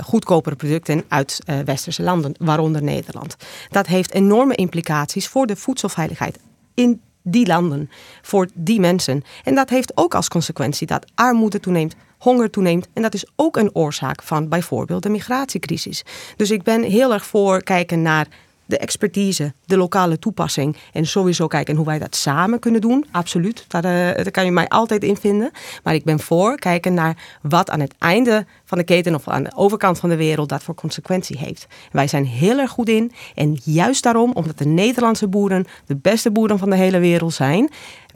goedkopere 0.00 0.56
producten 0.56 1.04
uit 1.08 1.38
westerse 1.64 2.02
landen, 2.02 2.34
waaronder 2.38 2.82
Nederland. 2.82 3.36
Dat 3.70 3.86
heeft 3.86 4.12
enorme 4.12 4.54
implicaties 4.54 5.28
voor 5.28 5.46
de 5.46 5.56
voedselveiligheid 5.56 6.38
in 6.74 7.00
die 7.22 7.46
landen, 7.46 7.90
voor 8.22 8.48
die 8.54 8.80
mensen. 8.80 9.24
En 9.44 9.54
dat 9.54 9.70
heeft 9.70 9.92
ook 9.94 10.14
als 10.14 10.28
consequentie 10.28 10.86
dat 10.86 11.06
armoede 11.14 11.60
toeneemt, 11.60 11.94
honger 12.18 12.50
toeneemt. 12.50 12.88
En 12.92 13.02
dat 13.02 13.14
is 13.14 13.26
ook 13.36 13.56
een 13.56 13.74
oorzaak 13.74 14.22
van 14.22 14.48
bijvoorbeeld 14.48 15.02
de 15.02 15.08
migratiecrisis. 15.08 16.04
Dus 16.36 16.50
ik 16.50 16.62
ben 16.62 16.82
heel 16.82 17.12
erg 17.12 17.26
voor 17.26 17.62
kijken 17.62 18.02
naar 18.02 18.26
de 18.68 18.78
expertise, 18.78 19.52
de 19.64 19.76
lokale 19.76 20.18
toepassing. 20.18 20.76
En 20.92 21.06
sowieso 21.06 21.46
kijken 21.46 21.76
hoe 21.76 21.86
wij 21.86 21.98
dat 21.98 22.16
samen 22.16 22.58
kunnen 22.58 22.80
doen. 22.80 23.06
Absoluut, 23.10 23.64
daar, 23.68 23.84
eh, 23.84 24.14
daar 24.14 24.30
kan 24.30 24.44
je 24.44 24.50
mij 24.50 24.68
altijd 24.68 25.02
in 25.02 25.16
vinden. 25.16 25.50
Maar 25.82 25.94
ik 25.94 26.04
ben 26.04 26.20
voor 26.20 26.58
kijken 26.58 26.94
naar 26.94 27.38
wat 27.42 27.70
aan 27.70 27.80
het 27.80 27.94
einde 27.98 28.46
van 28.64 28.78
de 28.78 28.84
keten 28.84 29.14
of 29.14 29.28
aan 29.28 29.42
de 29.42 29.52
overkant 29.54 29.98
van 29.98 30.08
de 30.08 30.16
wereld 30.16 30.48
dat 30.48 30.62
voor 30.62 30.74
consequentie 30.74 31.38
heeft. 31.38 31.66
Wij 31.92 32.06
zijn 32.06 32.26
heel 32.26 32.58
erg 32.58 32.70
goed 32.70 32.88
in. 32.88 33.12
En 33.34 33.58
juist 33.64 34.02
daarom, 34.02 34.32
omdat 34.32 34.58
de 34.58 34.66
Nederlandse 34.66 35.28
boeren 35.28 35.66
de 35.86 35.96
beste 35.96 36.30
boeren 36.30 36.58
van 36.58 36.70
de 36.70 36.76
hele 36.76 36.98
wereld 36.98 37.34
zijn, 37.34 37.70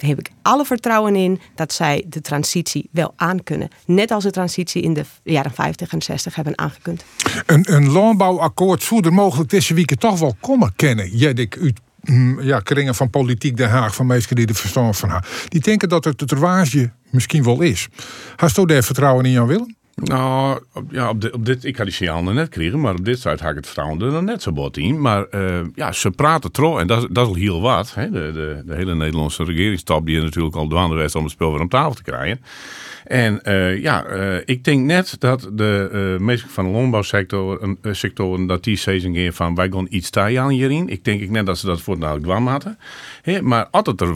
heb 0.09 0.19
ik 0.19 0.31
alle 0.43 0.65
vertrouwen 0.65 1.17
in 1.17 1.41
dat 1.55 1.73
zij 1.73 2.05
de 2.07 2.21
transitie 2.21 2.89
wel 2.91 3.13
aankunnen. 3.17 3.69
Net 3.87 4.11
als 4.11 4.25
de 4.25 4.31
transitie 4.31 4.83
in 4.83 4.95
de 4.95 5.05
jaren 5.23 5.53
50 5.53 5.93
en 5.93 6.03
60 6.03 6.35
hebben 6.35 6.59
aangekund. 6.59 7.05
Een, 7.47 7.75
een 7.75 7.91
landbouwakkoord 7.91 8.83
zou 8.83 9.05
er 9.05 9.13
mogelijk 9.13 9.51
deze 9.51 9.75
week 9.75 9.95
toch 9.95 10.19
wel 10.19 10.37
komen 10.41 10.73
kennen. 10.77 11.17
Jij, 11.17 11.33
ik 11.33 11.59
uit 11.63 11.81
mm, 12.01 12.41
ja, 12.41 12.61
kringen 12.61 12.95
van 12.95 13.11
politiek 13.11 13.57
Den 13.57 13.71
Haag, 13.71 13.95
van 13.95 14.07
mensen 14.07 14.37
die 14.37 14.47
er 14.47 14.55
verstand 14.55 14.97
van 14.97 15.11
hebben. 15.11 15.31
Die 15.49 15.61
denken 15.61 15.89
dat 15.89 16.05
het 16.05 16.21
het 16.21 16.33
rouage 16.33 16.91
misschien 17.11 17.43
wel 17.43 17.61
is. 17.61 17.89
Hast 18.37 18.59
u 18.59 18.65
daar 18.65 18.83
vertrouwen 18.83 19.25
in 19.25 19.31
Jan 19.31 19.47
Willem? 19.47 19.77
Nou, 19.95 20.61
ja, 20.91 21.11
op, 21.11 21.45
dit, 21.47 21.65
ik 21.65 21.77
had 21.77 21.87
die 21.87 21.95
signaal 21.95 22.23
nog 22.23 22.35
net 22.35 22.49
kregen, 22.49 22.81
maar 22.81 22.95
op 22.95 23.05
dit 23.05 23.17
site 23.17 23.29
had 23.29 23.51
ik 23.51 23.57
het 23.57 23.65
vertrouwen 23.67 24.01
er 24.01 24.13
nog 24.13 24.23
net 24.23 24.43
zo 24.43 24.53
bot 24.53 24.77
in. 24.77 25.01
Maar 25.01 25.25
eh, 25.25 25.61
ja, 25.75 25.93
ze 25.93 26.11
praten 26.11 26.53
trouw 26.53 26.79
en 26.79 26.87
dat, 26.87 27.03
is- 27.03 27.09
al 27.27 27.35
heel 27.35 27.61
wat. 27.61 27.95
Hè. 27.95 28.11
De, 28.11 28.31
de, 28.33 28.63
de 28.67 28.75
hele 28.75 28.95
Nederlandse 28.95 29.45
regeringstap 29.45 30.07
die 30.07 30.17
is 30.17 30.23
natuurlijk 30.23 30.57
al 30.57 30.69
dwaande 30.69 30.95
geweest 30.95 31.15
om 31.15 31.23
het 31.23 31.33
spel 31.33 31.51
weer 31.53 31.61
om 31.61 31.69
tafel 31.69 31.95
te 31.95 32.03
krijgen. 32.03 32.41
En 33.05 33.43
eh, 33.43 33.83
ja, 33.83 34.05
eh, 34.05 34.41
ik 34.45 34.65
denk 34.65 34.85
net 34.85 35.17
dat 35.19 35.49
de 35.53 35.89
mensen 36.21 36.49
van 36.49 36.65
de 36.65 36.71
landbouwsector 36.71 37.63
een, 37.63 37.79
sectoren, 37.95 38.47
dat 38.47 38.65
die 38.65 38.77
zeggen 38.77 39.15
gaan 39.15 39.33
van 39.33 39.55
wij 39.55 39.69
gaan 39.73 39.87
iets 39.91 40.11
aan 40.39 40.49
hierin. 40.51 40.89
Ik 40.89 41.05
denk 41.05 41.21
ik 41.21 41.31
net 41.31 41.47
dat 41.47 41.59
ze 41.59 41.67
dat 41.67 41.81
voor 41.81 41.99
dwam 42.21 42.47
hadden. 42.47 42.79
Hè, 43.23 43.43
maar 43.43 43.69
als 43.71 43.87
het 43.87 44.01
er 44.01 44.15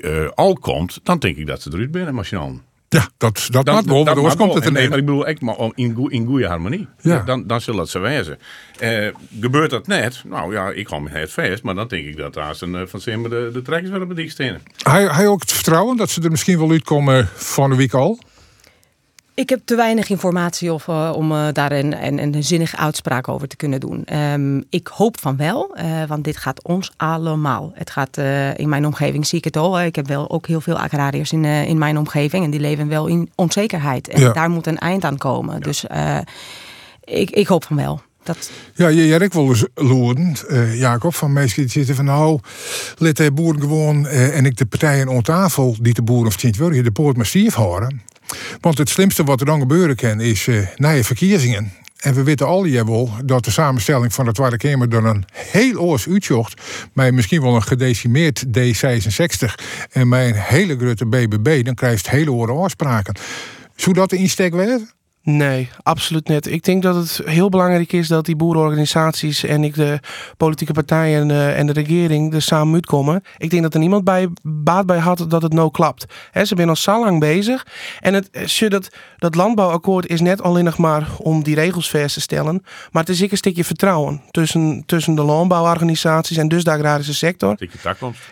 eh, 0.00 0.28
al 0.34 0.54
komt, 0.54 1.00
dan 1.02 1.18
denk 1.18 1.36
ik 1.36 1.46
dat 1.46 1.62
ze 1.62 1.70
eruit 1.72 1.90
binnen, 1.90 2.14
machinaal. 2.14 2.60
Ja, 2.96 3.08
dat, 3.16 3.48
dat 3.50 3.64
maakt 3.66 3.86
mag 3.86 4.36
komt 4.36 4.54
het 4.54 4.72
maar 4.72 4.98
ik 4.98 5.04
bedoel, 5.04 5.26
echt 5.26 5.40
maar 5.40 5.56
in, 5.74 5.94
goe- 5.94 6.12
in 6.12 6.26
goede 6.26 6.46
harmonie. 6.46 6.88
Ja. 7.00 7.22
Dan, 7.22 7.46
dan 7.46 7.60
zal 7.60 7.76
het 7.76 7.88
zo 7.88 8.00
wijzen. 8.00 8.38
Eh, 8.78 9.08
gebeurt 9.40 9.70
dat 9.70 9.86
net? 9.86 10.22
Nou 10.24 10.52
ja, 10.52 10.70
ik 10.70 10.88
ga 10.88 10.98
me 10.98 11.10
het 11.10 11.32
vast, 11.32 11.62
maar 11.62 11.74
dan 11.74 11.88
denk 11.88 12.06
ik 12.06 12.16
dat 12.16 12.34
daar 12.34 12.54
zijn, 12.54 12.74
eh, 12.74 12.82
van 12.86 13.00
Simmer 13.00 13.30
de, 13.30 13.50
de 13.52 13.62
trekkers 13.62 13.90
wel 13.90 14.00
op 14.00 14.16
dik 14.16 14.30
staan. 14.30 14.58
Hij, 14.82 15.06
hij 15.06 15.26
ook 15.26 15.40
het 15.40 15.52
vertrouwen 15.52 15.96
dat 15.96 16.10
ze 16.10 16.22
er 16.22 16.30
misschien 16.30 16.58
wel 16.58 16.70
uitkomen 16.70 17.28
van 17.34 17.70
de 17.70 17.76
week 17.76 17.94
al. 17.94 18.18
Ik 19.36 19.48
heb 19.48 19.60
te 19.64 19.76
weinig 19.76 20.10
informatie 20.10 20.72
of, 20.72 20.88
eh, 20.88 21.12
om 21.14 21.32
eh, 21.32 21.46
daar 21.52 21.72
een, 21.72 22.04
een, 22.06 22.34
een 22.34 22.44
zinnige 22.44 22.76
uitspraak 22.76 23.28
over 23.28 23.48
te 23.48 23.56
kunnen 23.56 23.80
doen. 23.80 24.04
Ehm, 24.04 24.60
ik 24.70 24.86
hoop 24.86 25.20
van 25.20 25.36
wel, 25.36 25.74
eh, 25.74 26.04
want 26.08 26.24
dit 26.24 26.36
gaat 26.36 26.62
ons 26.62 26.92
allemaal. 26.96 27.72
Het 27.74 27.90
gaat 27.90 28.16
in 28.56 28.68
mijn 28.68 28.86
omgeving, 28.86 29.26
zie 29.26 29.38
ik 29.38 29.44
het 29.44 29.56
al. 29.56 29.80
Ik 29.80 29.96
heb 29.96 30.06
wel 30.08 30.30
ook 30.30 30.46
heel 30.46 30.60
veel 30.60 30.78
agrariërs 30.78 31.32
in, 31.32 31.44
in 31.44 31.78
mijn 31.78 31.98
omgeving 31.98 32.44
en 32.44 32.50
die 32.50 32.60
leven 32.60 32.88
wel 32.88 33.06
in 33.06 33.30
onzekerheid. 33.34 34.08
En 34.08 34.20
Ja. 34.20 34.32
daar 34.32 34.50
moet 34.50 34.66
een 34.66 34.78
eind 34.78 35.04
aan 35.04 35.18
komen. 35.18 35.60
Dus 35.60 35.84
ik, 37.04 37.30
ik 37.30 37.46
hoop 37.46 37.64
van 37.64 37.76
wel. 37.76 38.00
Dat, 38.22 38.50
Ja, 38.74 38.88
je 38.88 39.06
jij 39.06 39.28
wel 39.32 39.48
eens 39.48 39.66
loeren, 39.74 40.34
eh, 40.48 40.78
Jacob, 40.78 41.14
van 41.14 41.32
mensen 41.32 41.62
die 41.62 41.70
zitten 41.70 41.94
van 41.94 42.04
nou, 42.04 42.40
let 42.98 43.16
de 43.16 43.32
boeren 43.32 43.60
gewoon 43.60 44.06
en 44.06 44.44
ik 44.44 44.56
de 44.56 44.66
partijen 44.66 45.08
aan 45.08 45.22
tafel 45.22 45.76
die 45.80 45.94
de 45.94 46.02
boeren 46.02 46.26
of 46.26 46.42
het 46.42 46.56
willen, 46.56 46.84
de 46.84 46.90
poort 46.90 47.16
maar 47.16 47.26
stief 47.26 47.54
houden. 47.54 48.02
Want 48.60 48.78
het 48.78 48.88
slimste 48.88 49.24
wat 49.24 49.40
er 49.40 49.46
dan 49.46 49.60
gebeuren 49.60 49.96
kan 49.96 50.20
is 50.20 50.46
eh 50.46 50.66
na 50.76 51.02
verkiezingen. 51.02 51.72
En 51.96 52.14
we 52.14 52.22
weten 52.22 52.46
al 52.46 52.64
je 52.64 52.84
wel 52.84 53.10
dat 53.24 53.44
de 53.44 53.50
samenstelling 53.50 54.14
van 54.14 54.24
de 54.24 54.32
Tweede 54.32 54.56
Kamer 54.56 54.88
dan 54.88 55.04
een 55.04 55.24
heel 55.32 55.78
oors 55.78 56.08
uitjocht. 56.08 56.62
Met 56.92 57.14
misschien 57.14 57.42
wel 57.42 57.54
een 57.54 57.62
gedecimeerd 57.62 58.44
D66 58.46 59.54
en 59.90 60.08
met 60.08 60.28
een 60.28 60.34
hele 60.34 60.76
grote 60.76 61.06
BBB. 61.06 61.64
Dan 61.64 61.74
krijg 61.74 61.92
je 61.92 61.98
het 61.98 62.16
hele 62.16 62.32
oren 62.32 62.56
afspraken. 62.56 63.14
Zou 63.76 63.94
dat 63.94 64.10
de 64.10 64.16
insteek 64.16 64.54
werden? 64.54 64.90
Nee, 65.26 65.68
absoluut 65.82 66.28
niet. 66.28 66.46
Ik 66.46 66.64
denk 66.64 66.82
dat 66.82 66.94
het 66.94 67.20
heel 67.24 67.48
belangrijk 67.48 67.92
is 67.92 68.08
dat 68.08 68.24
die 68.24 68.36
boerenorganisaties 68.36 69.44
en 69.44 69.64
ik 69.64 69.74
de 69.74 70.00
politieke 70.36 70.72
partijen 70.72 71.30
eh, 71.30 71.58
en 71.58 71.66
de 71.66 71.72
regering 71.72 72.34
er 72.34 72.42
samen 72.42 72.74
uitkomen. 72.74 73.22
Ik 73.38 73.50
denk 73.50 73.62
dat 73.62 73.74
er 73.74 73.80
niemand 73.80 74.04
bij 74.04 74.28
baat 74.42 74.86
bij 74.86 74.98
had 74.98 75.24
dat 75.28 75.42
het 75.42 75.52
nou 75.52 75.70
klapt. 75.70 76.04
Ze 76.32 76.44
zijn 76.44 76.68
al 76.68 76.76
zo 76.76 77.04
lang 77.04 77.20
bezig. 77.20 77.66
En 78.00 78.14
het, 78.14 78.30
eh, 78.30 78.68
dat, 78.68 78.88
dat 79.18 79.34
landbouwakkoord 79.34 80.06
is 80.06 80.20
net 80.20 80.42
alleen 80.42 80.64
nog 80.64 80.78
maar 80.78 81.08
om 81.18 81.42
die 81.42 81.54
regels 81.54 81.90
vast 81.90 82.14
te 82.14 82.20
stellen. 82.20 82.62
Maar 82.90 83.02
het 83.02 83.12
is 83.12 83.22
ook 83.22 83.30
een 83.30 83.36
stukje 83.36 83.64
vertrouwen 83.64 84.22
tussen, 84.30 84.82
tussen 84.86 85.14
de 85.14 85.22
landbouworganisaties 85.22 86.36
en 86.36 86.48
dus 86.48 86.64
de 86.64 86.70
agrarische 86.70 87.14
sector. 87.14 87.56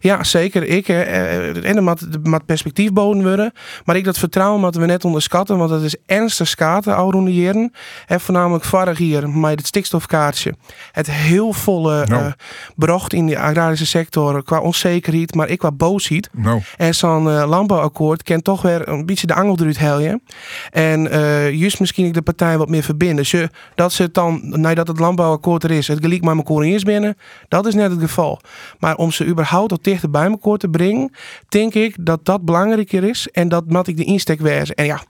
Ja, 0.00 0.24
zeker. 0.24 0.62
Ik, 0.62 0.88
eh, 0.88 1.00
eh, 1.00 1.64
en 1.64 1.76
er 1.76 1.82
moet 1.82 2.46
perspectief 2.46 2.92
boden 2.92 3.22
worden. 3.22 3.52
Maar 3.84 3.96
ik 3.96 4.04
dat 4.04 4.18
vertrouwen 4.18 4.60
moeten 4.60 4.80
we 4.80 4.86
net 4.86 5.04
onderschatten. 5.04 5.58
Want 5.58 5.70
dat 5.70 5.82
is 5.82 5.96
ernstig 6.06 6.48
schade, 6.48 6.83
oude 6.92 7.34
jaren. 7.34 7.72
En 8.06 8.20
voornamelijk 8.20 8.64
vorig 8.64 8.98
jaar 8.98 9.28
met 9.30 9.58
het 9.58 9.66
stikstofkaartje. 9.66 10.54
Het 10.92 11.10
heel 11.10 11.52
volle 11.52 12.06
Nou. 12.06 12.24
eh 12.24 12.32
brocht 12.76 13.12
in 13.12 13.26
de 13.26 13.38
agrarische 13.38 13.86
sector 13.86 14.42
qua 14.42 14.60
onzekerheid, 14.60 15.34
maar 15.34 15.48
ik 15.48 15.58
qua 15.58 15.72
boosheid. 15.72 16.28
Nou, 16.32 16.60
En 16.76 16.94
zo'n 16.94 17.30
eh, 17.30 17.44
landbouwakkoord 17.48 18.22
kan 18.22 18.42
toch 18.42 18.62
weer 18.62 18.88
een 18.88 19.06
beetje 19.06 19.26
de 19.26 19.34
angel 19.34 19.56
eruit 19.58 19.78
helpen. 19.78 20.22
En 20.70 21.10
eh 21.10 21.52
juist 21.52 21.80
misschien 21.80 22.06
ik 22.06 22.14
de 22.14 22.22
partij 22.22 22.58
wat 22.58 22.68
meer 22.68 22.82
verbinden. 22.82 23.16
Dus 23.16 23.30
je, 23.30 23.50
dat 23.74 23.92
ze 23.92 24.02
het 24.02 24.14
dan, 24.14 24.40
nadat 24.44 24.88
het 24.88 24.98
landbouwakkoord 24.98 25.64
er 25.64 25.70
is, 25.70 25.88
het 25.88 25.98
gelijk 26.00 26.22
maar 26.22 26.36
mijn 26.36 26.62
eerst 26.62 26.84
binnen, 26.84 27.16
dat 27.48 27.66
is 27.66 27.74
net 27.74 27.90
het 27.90 28.00
geval. 28.00 28.40
Maar 28.78 28.96
om 28.96 29.10
ze 29.12 29.26
überhaupt 29.26 29.68
tot 29.68 29.84
dichter 29.84 30.10
bij 30.10 30.24
elkaar 30.26 30.56
te 30.56 30.68
brengen, 30.68 31.10
denk 31.48 31.74
ik 31.74 31.96
dat 32.00 32.24
dat 32.24 32.44
belangrijker 32.44 33.04
is. 33.04 33.28
En 33.32 33.48
dat 33.48 33.64
moet 33.68 33.88
ik 33.88 33.96
de 33.96 34.04
insteek 34.04 34.40
wijzen. 34.40 34.74
En 34.74 34.84
ja, 34.84 35.02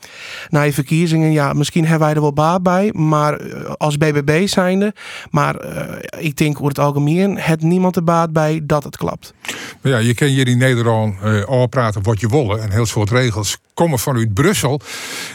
na 0.48 0.62
je 0.62 0.72
verkiezingen, 0.72 1.32
ja, 1.32 1.52
misschien 1.64 1.87
hebben 1.87 2.07
wij 2.07 2.16
er 2.16 2.22
wel 2.22 2.33
baat 2.33 2.62
bij, 2.62 2.92
maar 2.92 3.38
eh, 3.38 3.72
als 3.77 3.96
BBB 3.96 4.46
zijnde. 4.46 4.94
Maar 5.31 5.57
eh, 5.57 6.24
ik 6.24 6.37
denk 6.37 6.57
over 6.57 6.68
het 6.68 6.79
algemeen, 6.79 7.38
het 7.38 7.62
niemand 7.62 7.94
de 7.94 8.03
baat 8.03 8.33
bij 8.33 8.61
dat 8.62 8.85
het 8.85 8.96
klapt. 8.96 9.35
Maar 9.81 9.92
ja, 9.92 9.98
je 9.98 10.14
kan 10.14 10.29
hier 10.29 10.48
in 10.48 10.59
Nederland 10.59 11.14
al 11.46 11.66
praten 11.66 12.03
wat 12.03 12.20
je 12.20 12.29
wil. 12.29 12.59
En 12.59 12.70
heel 12.70 12.87
soort 12.87 13.11
regels 13.11 13.59
komen 13.74 13.98
vanuit 13.98 14.34
Brussel. 14.34 14.80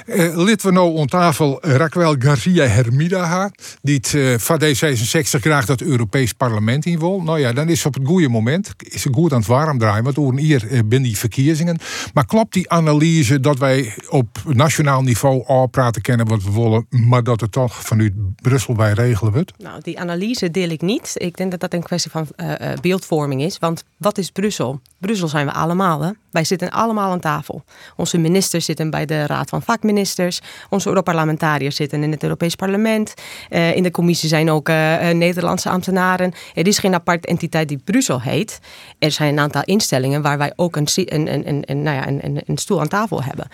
Eh 0.05 0.37
lid 0.37 0.61
we 0.61 0.71
nou 0.71 0.99
aan 0.99 1.07
tafel 1.07 1.57
Raquel 1.61 2.15
Garcia 2.19 2.65
Hermida 2.65 3.51
die 3.81 3.95
het 3.95 4.13
eh, 4.13 4.37
van 4.37 4.61
D66 4.63 5.39
graag 5.39 5.65
dat 5.65 5.81
Europees 5.81 6.33
parlement 6.33 6.85
in 6.85 6.99
wil. 6.99 7.21
Nou 7.21 7.39
ja, 7.39 7.53
dan 7.53 7.69
is 7.69 7.85
op 7.85 7.93
het 7.93 8.07
goede 8.07 8.29
moment. 8.29 8.73
Is 8.77 9.03
het 9.03 9.13
goed 9.13 9.31
aan 9.31 9.39
het 9.39 9.47
warm 9.47 9.77
draaien, 9.77 10.03
want 10.03 10.15
we 10.15 10.41
hier 10.41 10.67
eh, 10.67 10.69
binnen 10.69 11.09
die 11.09 11.17
verkiezingen. 11.17 11.77
Maar 12.13 12.25
klopt 12.25 12.53
die 12.53 12.69
analyse 12.69 13.39
dat 13.39 13.57
wij 13.57 13.93
op 14.09 14.27
nationaal 14.45 15.01
niveau 15.01 15.45
al 15.45 15.67
praten 15.67 16.01
kennen 16.01 16.27
wat 16.27 16.43
we 16.43 16.51
willen, 16.51 16.85
maar 16.89 17.23
dat 17.23 17.41
het 17.41 17.51
toch 17.51 17.85
vanuit 17.85 18.35
Brussel 18.35 18.73
bij 18.73 18.93
regelen 18.93 19.33
wordt? 19.33 19.53
Nou, 19.57 19.81
die 19.81 19.99
analyse 19.99 20.51
deel 20.51 20.69
ik 20.69 20.81
niet. 20.81 21.11
Ik 21.13 21.37
denk 21.37 21.51
dat 21.51 21.59
dat 21.59 21.73
een 21.73 21.83
kwestie 21.83 22.11
van 22.11 22.27
eh, 22.35 22.79
beeldvorming 22.81 23.41
is. 23.41 23.57
Want 23.57 23.83
wat 23.97 24.17
is 24.17 24.31
Brussel? 24.31 24.79
Brussel 24.99 25.27
zijn 25.27 25.45
we 25.45 25.53
allemaal. 25.53 26.01
Hè? 26.01 26.11
Wij 26.31 26.43
zitten 26.43 26.69
allemaal 26.69 27.11
aan 27.11 27.19
tafel. 27.19 27.63
Onze 27.95 28.17
ministers 28.29 28.65
zitten 28.65 28.89
bij 28.89 29.05
de 29.05 29.25
Raad 29.25 29.49
van 29.49 29.61
Vakministers. 29.61 30.39
Onze 30.69 30.87
Europarlementariërs 30.87 31.75
zitten 31.75 32.03
in 32.03 32.11
het 32.11 32.23
Europees 32.23 32.55
Parlement. 32.55 33.13
Uh, 33.49 33.75
in 33.75 33.83
de 33.83 33.91
commissie 33.91 34.29
zijn 34.29 34.51
ook 34.51 34.69
uh, 34.69 35.09
Nederlandse 35.09 35.69
ambtenaren. 35.69 36.33
Er 36.53 36.67
is 36.67 36.77
geen 36.77 36.93
aparte 36.93 37.27
entiteit 37.27 37.67
die 37.67 37.81
Brussel 37.83 38.21
heet. 38.21 38.59
Er 38.99 39.11
zijn 39.11 39.33
een 39.33 39.39
aantal 39.39 39.63
instellingen 39.65 40.21
waar 40.21 40.37
wij 40.37 40.53
ook 40.55 40.75
een, 40.75 40.87
een, 40.95 41.63
een, 41.65 41.83
nou 41.83 41.95
ja, 41.95 42.55
stoel 42.55 42.79
aan 42.79 42.87
tafel 42.87 43.23
hebben. 43.23 43.47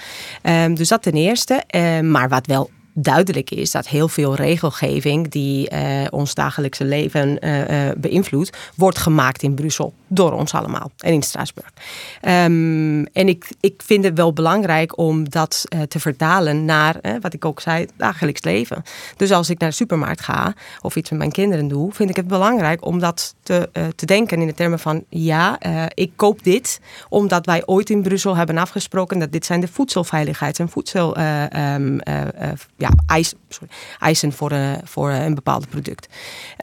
Um, 0.44 0.76
dus 0.76 0.88
dat 0.88 1.02
ten 1.02 1.14
eerste. 1.14 1.64
Uh, 1.76 2.00
maar 2.00 2.30
wat 2.30 2.48
wel 2.48 2.70
duidelijk 2.97 3.51
is 3.51 3.71
dat 3.71 3.88
heel 3.88 4.08
veel 4.08 4.36
regelgeving 4.36 5.29
die 5.31 5.71
uh, 5.71 6.05
ons 6.10 6.34
dagelijkse 6.34 6.86
leven 6.86 7.45
uh, 7.45 7.89
beïnvloedt, 7.97 8.58
wordt 8.75 8.97
gemaakt 8.97 9.43
in 9.43 9.53
Brussel 9.53 9.93
door 10.08 10.31
ons 10.31 10.53
allemaal 10.53 10.91
en 10.97 11.13
in 11.13 11.23
Straatsburg. 11.23 11.69
Um, 12.21 13.05
en 13.05 13.27
ik, 13.27 13.49
ik 13.60 13.81
vind 13.86 14.03
het 14.03 14.17
wel 14.17 14.34
belangrijk 14.34 14.97
om 14.97 15.29
dat 15.29 15.63
te 15.88 15.99
vertalen 15.99 16.65
naar, 16.65 16.95
wat 17.21 17.34
ik 17.34 17.45
ook 17.45 17.62
zei, 17.62 17.88
dagelijks 17.97 18.43
leven. 18.43 18.84
Dus 19.17 19.31
als 19.31 19.49
ik 19.49 19.60
naar 19.60 19.69
de 19.69 19.75
supermarkt 19.75 20.21
ga 20.21 20.53
of 20.81 20.95
iets 20.95 21.10
met 21.10 21.19
mijn 21.19 21.31
kinderen 21.31 21.67
doe, 21.67 21.93
vind 21.93 22.10
ik 22.10 22.15
het 22.15 22.27
belangrijk 22.27 22.86
om 22.86 22.99
dat 22.99 23.36
te, 23.43 23.69
te 23.95 24.05
denken 24.05 24.41
in 24.41 24.47
de 24.47 24.53
termen 24.53 24.79
van 24.79 25.03
ja, 25.10 25.60
ik 25.93 26.12
koop 26.15 26.43
dit 26.43 26.79
omdat 27.10 27.45
wij 27.45 27.65
ooit 27.65 27.89
in 27.89 28.01
Brussel 28.01 28.36
hebben 28.36 28.58
afgesproken 28.58 29.19
dat 29.19 29.31
dit 29.31 29.45
zijn 29.45 29.62
de 29.62 29.67
voedselveiligheids- 29.67 30.60
en 30.60 30.69
voedsel 30.69 31.17
um, 31.17 31.99
ja, 32.86 33.15
eis, 33.15 33.34
sorry, 33.50 33.69
eisen 34.00 34.34
voor, 34.34 34.52
uh, 34.52 34.74
voor 34.84 35.10
uh, 35.10 35.24
een 35.24 35.36
bepaald 35.36 35.69
product. 35.69 36.08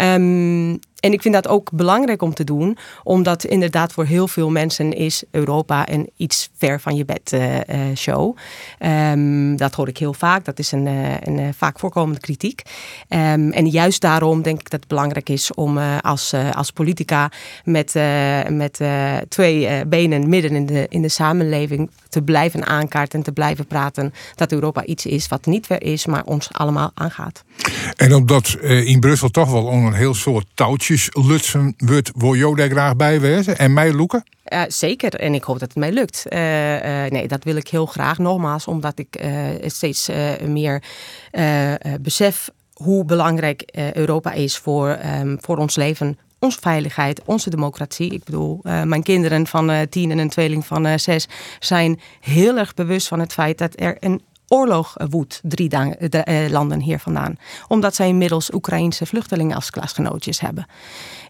Um, 0.02 0.78
en 1.02 1.12
ik 1.12 1.22
vind 1.22 1.34
dat 1.34 1.48
ook 1.48 1.70
belangrijk 1.72 2.22
om 2.22 2.34
te 2.34 2.44
doen, 2.44 2.78
omdat 3.02 3.44
inderdaad 3.44 3.92
voor 3.92 4.04
heel 4.04 4.28
veel 4.28 4.50
mensen 4.50 4.92
is 4.92 5.22
Europa 5.30 5.88
een 5.88 6.10
iets 6.16 6.50
ver 6.56 6.80
van 6.80 6.96
je 6.96 7.04
bed 7.04 7.32
uh, 7.32 7.54
uh, 7.56 7.62
show. 7.96 8.36
Um, 8.78 9.56
dat 9.56 9.74
hoor 9.74 9.88
ik 9.88 9.98
heel 9.98 10.14
vaak. 10.14 10.44
Dat 10.44 10.58
is 10.58 10.72
een, 10.72 10.86
uh, 10.86 11.20
een 11.20 11.54
vaak 11.54 11.78
voorkomende 11.78 12.20
kritiek. 12.20 12.62
Um, 13.08 13.52
en 13.52 13.68
juist 13.68 14.00
daarom 14.00 14.42
denk 14.42 14.60
ik 14.60 14.70
dat 14.70 14.80
het 14.80 14.88
belangrijk 14.88 15.28
is 15.28 15.54
om 15.54 15.78
als, 16.00 16.34
als 16.54 16.70
politica 16.70 17.30
met, 17.64 17.94
met 18.48 18.80
twee 19.28 19.86
benen 19.86 20.28
midden 20.28 20.50
in 20.50 20.66
de, 20.66 20.86
in 20.88 21.02
de 21.02 21.08
samenleving 21.08 21.90
te 22.08 22.22
blijven 22.22 22.66
aankaarten 22.66 23.18
en 23.18 23.24
te 23.24 23.32
blijven 23.32 23.66
praten 23.66 24.12
dat 24.34 24.52
Europa 24.52 24.84
iets 24.84 25.06
is 25.06 25.28
wat 25.28 25.46
niet 25.46 25.66
ver 25.66 25.82
is, 25.82 26.06
maar 26.06 26.24
ons 26.24 26.48
allemaal 26.52 26.90
aangaat. 26.94 27.44
En 27.96 28.14
omdat 28.14 28.56
in 28.60 29.00
Brussel 29.00 29.30
toch 29.30 29.50
wel 29.50 29.72
een 29.72 29.92
heel 29.92 30.14
soort 30.14 30.46
touwtje 30.54 30.91
lutsen 31.12 31.74
wordt, 31.76 32.11
wil 32.14 32.55
daar 32.55 32.70
graag 32.70 32.96
bij 32.96 33.20
wezen 33.20 33.59
en 33.59 33.72
mij 33.72 33.92
loeken? 33.92 34.24
Uh, 34.52 34.62
zeker, 34.68 35.14
en 35.14 35.35
ik 35.35 35.42
hoop 35.42 35.59
dat 35.59 35.68
het 35.68 35.78
mij 35.78 35.92
lukt. 35.92 36.24
Uh, 36.28 37.05
uh, 37.05 37.11
nee, 37.11 37.28
dat 37.28 37.44
wil 37.44 37.57
ik 37.57 37.68
heel 37.68 37.87
graag. 37.87 38.18
Nogmaals, 38.18 38.66
omdat 38.66 38.98
ik 38.98 39.24
steeds 39.66 40.11
meer 40.46 40.83
besef 42.00 42.50
hoe 42.72 43.05
belangrijk 43.05 43.64
Europa 43.92 44.33
is 44.33 44.59
voor, 44.59 44.98
um, 45.20 45.37
voor 45.40 45.57
ons 45.57 45.76
leven, 45.76 46.18
onze 46.38 46.59
veiligheid, 46.61 47.22
onze 47.24 47.50
democratie. 47.50 48.12
Ik 48.12 48.24
bedoel, 48.24 48.61
mijn 48.62 49.02
kinderen 49.02 49.46
van 49.46 49.87
tien 49.88 50.11
en 50.11 50.18
een 50.18 50.28
tweeling 50.28 50.66
van 50.66 50.87
uh, 50.87 50.92
zes 50.96 51.28
zijn 51.59 52.00
heel 52.20 52.59
erg 52.59 52.74
bewust 52.74 53.09
van 53.09 53.20
het 53.20 53.33
feit 53.33 53.59
dat 53.59 53.72
er 53.81 53.96
een 54.00 54.22
oorlog 54.52 54.94
woedt 55.10 55.40
drie 55.42 55.68
de, 55.68 56.46
landen 56.50 56.80
hier 56.80 56.98
vandaan. 56.98 57.38
Omdat 57.68 57.94
zij 57.94 58.08
inmiddels 58.08 58.52
Oekraïnse 58.54 59.06
vluchtelingen 59.06 59.56
als 59.56 59.70
klasgenootjes 59.70 60.40
hebben. 60.40 60.66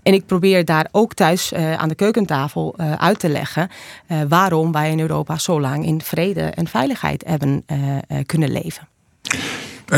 En 0.03 0.15
ik 0.15 0.27
probeer 0.27 0.65
daar 0.65 0.89
ook 0.91 1.15
thuis 1.15 1.53
uh, 1.53 1.75
aan 1.75 1.89
de 1.89 1.95
keukentafel 1.95 2.79
uit 2.79 3.19
te 3.19 3.29
leggen 3.29 3.69
waarom 4.29 4.73
wij 4.73 4.91
in 4.91 5.01
Europa 5.01 5.39
zo 5.39 5.61
lang 5.61 5.87
in 5.87 6.01
vrede 6.01 6.43
en 6.43 6.69
veiligheid 6.69 7.25
hebben 7.27 7.65
kunnen 8.27 8.53
leven. 8.53 8.89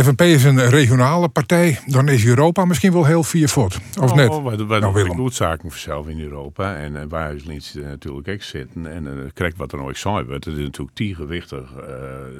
FNP 0.02 0.20
is 0.20 0.44
een 0.44 0.68
regionale 0.68 1.28
partij, 1.28 1.78
dan 1.86 2.08
is 2.08 2.26
Europa 2.26 2.64
misschien 2.64 2.92
wel 2.92 3.04
heel 3.04 3.22
viervoet. 3.22 3.78
Of 4.00 4.10
oh, 4.10 4.16
net? 4.16 4.28
Wij, 4.28 4.66
wij 4.66 4.80
nou, 4.80 5.04
doen 5.04 6.08
in 6.08 6.20
Europa. 6.20 6.76
En, 6.76 6.96
en 6.96 7.08
waar 7.08 7.34
is 7.34 7.74
natuurlijk 7.74 8.28
ook 8.28 8.42
zitten. 8.42 8.86
En 8.86 9.04
uh, 9.04 9.12
kijk 9.34 9.56
wat 9.56 9.72
er 9.72 9.78
nooit 9.78 9.96
saai 9.96 10.24
wordt. 10.24 10.44
Het 10.44 10.56
is 10.56 10.64
natuurlijk 10.64 10.96
tiergewichtig 10.96 11.72
uh, 11.76 11.86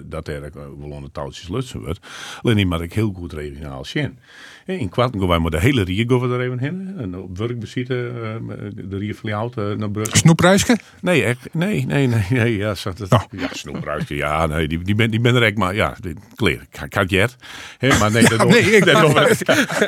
dat 0.05 0.29
er 0.29 0.51
wel 0.79 0.91
onder 0.91 1.11
touwtjes 1.11 1.49
lutsen 1.49 1.81
wordt. 1.81 2.07
Alleen 2.43 2.69
maar 2.69 2.83
ik 2.83 2.93
heel 2.93 3.13
goed 3.13 3.33
regionaal 3.33 3.85
zien. 3.85 4.19
In 4.67 4.89
Kwarten 4.89 5.21
gaan 5.21 5.29
wij 5.29 5.39
maar 5.39 5.51
de 5.51 5.61
hele 5.61 5.85
we 5.85 6.29
er 6.29 6.41
even 6.41 6.59
heen. 6.59 6.95
En 6.99 7.17
op 7.17 7.39
werk 7.39 7.61
bezitten, 7.61 7.97
de 8.89 8.97
Rier 8.97 9.15
van 9.15 9.53
naar 9.79 9.91
Brussel. 9.91 10.17
Snoepreisje? 10.17 10.79
Nee, 11.01 11.25
echt, 11.25 11.49
nee, 11.53 11.87
nee, 11.87 12.07
nee, 12.07 12.25
nee. 12.31 12.57
Ja, 12.57 12.75
zat 12.75 12.99
het, 12.99 13.13
oh. 13.13 13.23
ja 13.31 13.49
ja, 14.09 14.47
nee, 14.47 14.69
die, 14.69 14.83
die 14.83 14.95
ben, 14.95 15.11
die 15.11 15.21
ben 15.21 15.35
er 15.35 15.43
echt 15.43 15.57
maar, 15.57 15.75
ja, 15.75 15.97
kleer, 16.35 16.67
ik 16.83 16.95
had 16.95 17.11
jet. 17.11 17.37
He, 17.79 17.99
maar 17.99 18.13
nee, 18.13 18.23
dat 18.23 18.39
ja, 18.39 18.45
nee, 18.55 18.61
ik 18.61 18.85
dat 18.85 19.01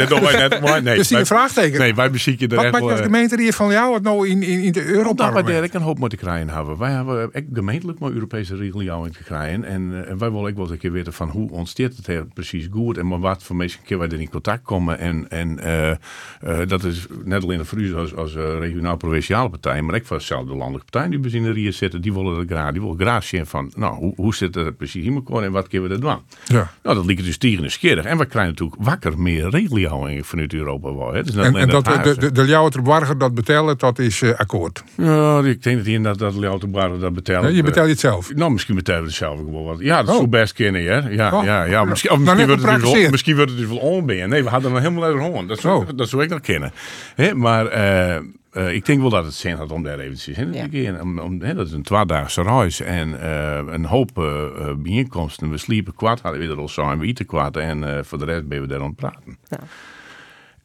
doen 0.09 0.21
wij 0.21 0.49
net 0.49 0.61
maar. 0.65 0.83
Nee, 0.83 0.97
dus 0.97 1.09
die 1.09 1.25
vraagteken. 1.25 1.79
Nee, 1.79 1.95
wij 1.95 2.11
bezieken 2.11 2.49
er 2.49 2.57
Wat 2.57 2.65
echt 2.65 2.81
maakt 2.81 2.97
de 2.97 3.03
gemeente 3.03 3.41
hier 3.41 3.53
van 3.53 3.71
jou 3.71 3.95
het 3.95 4.03
nou 4.03 4.29
in, 4.29 4.43
in, 4.43 4.61
in 4.61 4.73
de 4.73 4.85
Europa? 4.85 5.29
Omdat 5.29 5.45
wij 5.45 5.69
een 5.73 5.81
hoop 5.81 5.99
moeten 5.99 6.19
krijgen 6.19 6.49
hebben. 6.49 6.79
Wij 6.79 6.91
hebben 6.91 7.33
echt 7.33 7.45
gemeentelijk 7.53 7.99
maar 7.99 8.11
Europese 8.11 8.57
regeling 8.57 9.13
te 9.13 9.23
krijgen. 9.25 9.65
En, 9.65 10.07
en 10.09 10.19
wij 10.19 10.31
willen 10.31 10.49
ook 10.49 10.55
wel 10.55 10.63
eens 10.63 10.71
een 10.71 10.79
keer 10.79 10.93
weten 10.93 11.13
van 11.13 11.29
hoe 11.29 11.51
ontstaat 11.51 11.93
het 12.07 12.35
precies 12.35 12.67
goed. 12.71 12.99
En 12.99 13.07
maar 13.07 13.21
wat 13.21 13.43
voor 13.43 13.57
mensen 13.57 13.81
keer 13.83 13.99
wij 13.99 14.09
er 14.09 14.21
in 14.21 14.31
contact 14.31 14.65
komen. 14.67 14.99
En, 14.99 15.31
en 15.31 15.59
uh, 15.65 15.91
uh, 15.91 16.67
dat 16.67 16.85
is 16.85 17.07
net 17.25 17.43
alleen 17.43 17.65
voor 17.65 17.79
u 17.79 17.97
als, 17.97 18.15
als 18.15 18.35
uh, 18.35 18.59
regionaal-provinciale 18.59 19.49
partij. 19.49 19.83
Maar 19.83 19.95
ook 19.95 20.07
voor 20.07 20.19
dezelfde 20.19 20.55
landelijke 20.55 20.91
partij 20.91 21.11
die 21.11 21.21
we 21.21 21.31
in 21.31 21.43
de 21.43 21.53
Rier 21.53 21.73
zitten. 21.73 22.01
Die 22.01 22.13
willen 22.13 22.39
er 22.39 22.47
graag, 22.47 22.73
die 22.73 22.81
willen 22.81 22.99
graag 22.99 23.25
zien 23.25 23.47
van, 23.47 23.73
nou, 23.77 23.95
hoe, 23.95 24.13
hoe 24.17 24.35
zit 24.35 24.55
het 24.55 24.77
precies 24.77 25.05
in 25.05 25.15
elkaar 25.15 25.43
en 25.43 25.53
wat 25.53 25.69
kunnen 25.69 25.89
we 25.89 25.95
er 25.95 26.01
doen? 26.01 26.17
Ja. 26.45 26.71
Nou, 26.83 26.97
dat 26.97 27.05
ligt 27.05 27.25
dus 27.25 27.39
tegen 27.39 27.63
de. 27.63 27.75
En 27.81 28.19
we 28.19 28.27
krijgen 28.27 28.51
natuurlijk 28.51 28.83
wakker 28.83 29.19
meer 29.19 29.49
regelhouding 29.51 30.27
vanuit 30.27 30.55
Europa. 30.55 30.95
Wel, 30.95 31.13
hè. 31.13 31.23
Dus 31.23 31.35
en, 31.35 31.57
en 31.57 31.69
dat, 31.69 31.85
dat 31.85 32.05
de, 32.05 32.33
de, 32.33 32.33
de 32.33 33.15
dat 33.19 33.35
betalen, 33.35 33.79
dat 33.79 33.99
is 33.99 34.21
uh, 34.21 34.35
akkoord? 34.35 34.85
Ja, 34.95 35.39
ik 35.45 35.63
denk 35.63 35.77
dat 35.77 35.87
hier 35.87 36.03
dat, 36.03 36.19
dat 36.19 36.35
Ljouwerbarger 36.35 36.99
dat 36.99 37.13
betaalt. 37.13 37.45
Ja, 37.45 37.51
je 37.51 37.63
betaalt 37.63 37.89
het 37.89 38.01
zelf? 38.01 38.35
Nou, 38.35 38.53
misschien 38.53 38.75
betalen 38.75 39.03
we 39.03 39.09
het 39.09 39.17
zelf 39.17 39.39
gewoon 39.39 39.65
wat. 39.65 39.79
Ja, 39.79 39.97
dat 40.01 40.09
oh. 40.09 40.15
zou 40.15 40.27
best 40.27 40.53
kunnen, 40.53 40.85
hè. 40.85 41.09
Ja, 41.09 41.39
oh. 41.39 41.45
ja, 41.45 41.65
ja. 41.65 41.85
Misschien, 41.85 42.11
of 42.11 42.19
misschien, 42.19 42.37
nou, 42.37 42.49
wordt 42.49 42.73
het 42.73 42.81
dus 42.81 43.01
wel, 43.01 43.11
misschien 43.11 43.37
wordt 43.37 43.51
het 43.51 43.61
dus 43.61 43.69
wel 43.69 43.79
onbeen. 43.79 44.29
Nee, 44.29 44.43
we 44.43 44.49
hadden 44.63 44.73
nog 44.73 44.93
helemaal 44.93 45.25
uit 45.25 45.41
de 45.41 45.47
Dat 45.47 45.61
zou, 45.61 45.85
oh. 45.85 45.89
dat 45.97 46.09
zou 46.09 46.23
ik 46.23 46.31
nog 46.31 46.41
kennen. 46.41 46.73
He, 47.15 47.35
maar... 47.35 47.77
Uh, 47.77 48.23
uh, 48.53 48.75
ik 48.75 48.87
denk 48.87 49.01
wel 49.01 49.11
dat 49.11 49.25
het 49.25 49.35
zin 49.35 49.57
had 49.57 49.73
om 49.73 49.83
daar 49.83 49.99
eventjes 49.99 50.37
heen 50.37 50.51
te 50.51 50.83
gaan. 50.83 51.01
Om, 51.01 51.19
om, 51.19 51.41
he, 51.41 51.55
dat 51.55 51.67
is 51.67 51.73
een 51.73 51.83
tweedaagse 51.83 52.43
reis 52.43 52.81
en 52.81 53.09
uh, 53.09 53.61
een 53.67 53.85
hoop 53.85 54.19
uh, 54.19 54.45
bijeenkomsten. 54.77 55.51
We 55.51 55.59
sliepen 55.59 55.95
kwart, 55.95 56.21
hadden 56.21 56.41
we 56.41 56.47
er 56.47 56.59
al 56.59 56.69
zo 56.69 56.91
en 56.91 56.99
we 56.99 57.07
eten 57.07 57.27
kwart 57.27 57.57
en 57.57 58.05
voor 58.05 58.19
de 58.19 58.25
rest 58.25 58.49
ben 58.49 58.61
we 58.61 58.67
daar 58.67 58.81
aan 58.81 58.87
het 58.87 58.97
praten. 58.97 59.39
Ja. 59.49 59.59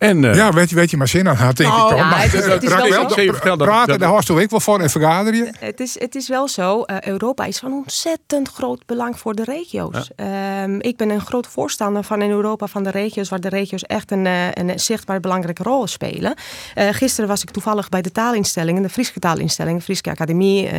En, 0.01 0.23
uh, 0.23 0.35
ja, 0.35 0.51
weet 0.51 0.69
je, 0.69 0.75
weet 0.75 0.89
je 0.89 0.97
maar 0.97 1.07
zin 1.07 1.29
aan 1.29 1.35
had, 1.35 1.57
denk 1.57 1.73
oh, 1.73 1.77
ik 1.77 1.89
toch. 1.89 1.97
Ja, 1.97 2.09
maar, 2.09 2.21
het, 2.21 2.31
het, 2.31 2.63
is 2.63 2.69
wel 2.75 3.09
zo. 3.09 3.55
praten, 3.55 3.99
daar 3.99 4.11
was 4.11 4.25
toch 4.25 4.39
ik 4.39 4.49
wel 4.49 4.59
voor 4.59 4.79
en 4.79 4.89
vergader 4.89 5.33
je? 5.33 5.51
Het 5.59 5.79
is, 5.79 5.99
het 5.99 6.15
is 6.15 6.27
wel 6.27 6.47
zo, 6.47 6.83
uh, 6.85 7.01
Europa 7.01 7.45
is 7.45 7.59
van 7.59 7.71
ontzettend 7.71 8.49
groot 8.49 8.85
belang 8.85 9.19
voor 9.19 9.35
de 9.35 9.43
regio's. 9.43 10.11
Ja. 10.15 10.63
Um, 10.63 10.81
ik 10.81 10.97
ben 10.97 11.09
een 11.09 11.21
groot 11.21 11.47
voorstander 11.47 12.03
van 12.03 12.21
in 12.21 12.29
Europa 12.29 12.67
van 12.67 12.83
de 12.83 12.89
regio's, 12.89 13.29
waar 13.29 13.39
de 13.39 13.49
regio's 13.49 13.83
echt 13.83 14.11
een, 14.11 14.25
uh, 14.25 14.51
een 14.51 14.79
zichtbaar 14.79 15.19
belangrijke 15.19 15.63
rol 15.63 15.87
spelen. 15.87 16.33
gisteren 16.75 17.29
was 17.29 17.43
ik 17.43 17.49
toevallig 17.49 17.89
bij 17.89 18.01
de 18.01 18.11
taalinstellingen, 18.11 18.81
de 18.81 18.89
Frieske 18.89 19.19
taalinstellingen, 19.19 19.81
Frieske 19.81 20.09
Academie, 20.09 20.69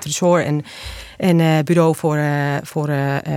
Tresor 0.00 0.44
en, 0.44 0.64
en 1.16 1.64
Bureau 1.64 1.94
voor, 1.96 2.18
voor 2.62 2.90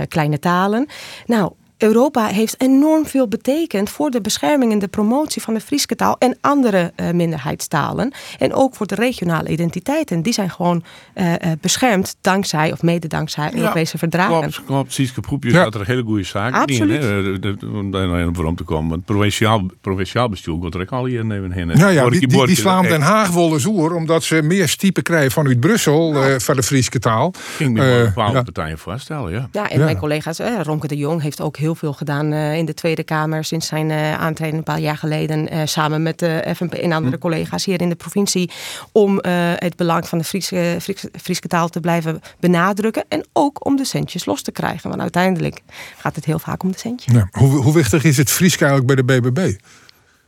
Kleine 0.08 0.38
Talen. 0.38 0.86
Nou, 1.26 1.52
Europa 1.78 2.26
heeft 2.26 2.60
enorm 2.60 3.06
veel 3.06 3.28
betekend 3.28 3.90
voor 3.90 4.10
de 4.10 4.20
bescherming 4.20 4.72
en 4.72 4.78
de 4.78 4.88
promotie 4.88 5.42
van 5.42 5.54
de 5.54 5.60
Frieske 5.60 5.96
taal 5.96 6.16
en 6.18 6.36
andere 6.40 6.92
uh, 6.96 7.10
minderheidstalen. 7.10 8.12
En 8.38 8.54
ook 8.54 8.74
voor 8.74 8.86
de 8.86 8.94
regionale 8.94 9.48
identiteiten. 9.48 10.22
Die 10.22 10.32
zijn 10.32 10.50
gewoon 10.50 10.84
uh, 11.14 11.32
beschermd 11.60 12.16
dankzij, 12.20 12.72
of 12.72 12.82
mede 12.82 13.08
dankzij 13.08 13.50
Europese 13.54 13.92
ja, 13.92 13.98
verdragen. 13.98 14.50
Klopt, 14.64 14.64
klopt. 14.64 14.96
Ja. 15.40 15.64
dat 15.64 15.74
er 15.74 15.86
hele 15.86 16.02
goede 16.02 16.22
zaken 16.22 16.60
Absoluut. 16.60 17.04
in. 17.44 17.58
Om 17.74 17.90
daar 17.90 18.28
voor 18.32 18.44
om 18.44 18.56
te 18.56 18.64
komen. 18.64 18.92
Het 18.92 19.04
provinciaal, 19.04 19.66
provinciaal 19.80 20.28
bestuur 20.28 20.54
wordt 20.54 20.74
er 20.74 20.80
ook 20.80 20.92
al 20.92 21.04
hier 21.04 21.24
nemen 21.24 21.52
heen. 21.52 21.70
Ja, 21.74 21.88
ja, 21.88 22.10
die, 22.10 22.26
die, 22.26 22.46
die 22.46 22.56
slaan 22.56 22.82
Den 22.82 23.00
Haag 23.00 23.30
wollen 23.30 23.60
zoer, 23.60 23.94
omdat 23.94 24.22
ze 24.22 24.42
meer 24.42 24.68
stiepen 24.68 25.02
krijgen 25.02 25.30
vanuit 25.30 25.60
Brussel 25.60 26.14
ja. 26.14 26.28
uh, 26.28 26.38
van 26.38 26.56
de 26.56 26.62
Frieske 26.62 26.98
taal. 26.98 27.32
Ging 27.56 27.72
me 27.72 28.02
bepaalde 28.04 28.42
partijen 28.42 28.78
voorstellen, 28.78 29.32
ja. 29.32 29.48
Ja, 29.52 29.70
en 29.70 29.78
mijn 29.78 29.98
collega's, 29.98 30.40
Ronke 30.62 30.86
de 30.86 30.96
Jong 30.96 31.22
heeft 31.22 31.40
ook 31.40 31.56
heel 31.56 31.67
heel 31.68 31.76
veel 31.76 31.92
gedaan 31.92 32.32
uh, 32.32 32.56
in 32.56 32.64
de 32.64 32.74
Tweede 32.74 33.02
Kamer 33.02 33.44
sinds 33.44 33.66
zijn 33.66 33.90
uh, 33.90 34.14
aantreden 34.14 34.56
een 34.56 34.62
paar 34.62 34.78
jaar 34.80 34.96
geleden. 34.96 35.54
Uh, 35.54 35.62
samen 35.64 36.02
met 36.02 36.18
de 36.18 36.54
FNP 36.56 36.74
en 36.74 36.92
andere 36.92 37.14
hm. 37.14 37.20
collega's 37.20 37.64
hier 37.64 37.80
in 37.80 37.88
de 37.88 37.94
provincie. 37.94 38.50
Om 38.92 39.18
het 39.58 39.76
belang 39.76 40.08
van 40.08 40.18
de 40.18 40.24
Friese, 40.24 40.76
Friese, 40.80 41.10
Friese, 41.22 41.40
taal 41.40 41.68
te 41.68 41.80
blijven 41.80 42.20
benadrukken. 42.40 43.04
En 43.08 43.26
ook 43.32 43.66
om 43.66 43.76
de 43.76 43.84
centjes 43.84 44.24
los 44.24 44.42
te 44.42 44.52
krijgen. 44.52 44.88
Want 44.88 45.02
uiteindelijk 45.02 45.60
gaat 45.96 46.14
het 46.14 46.24
heel 46.24 46.38
vaak 46.38 46.62
om 46.62 46.72
de 46.72 46.78
centjes. 46.78 47.14
Ja. 47.14 47.28
Hoe, 47.30 47.62
hoe 47.62 47.74
wichtig 47.74 48.04
is 48.04 48.16
het 48.16 48.30
Fries 48.30 48.56
eigenlijk 48.56 49.04
bij 49.04 49.20
de 49.20 49.30
BBB? 49.30 49.56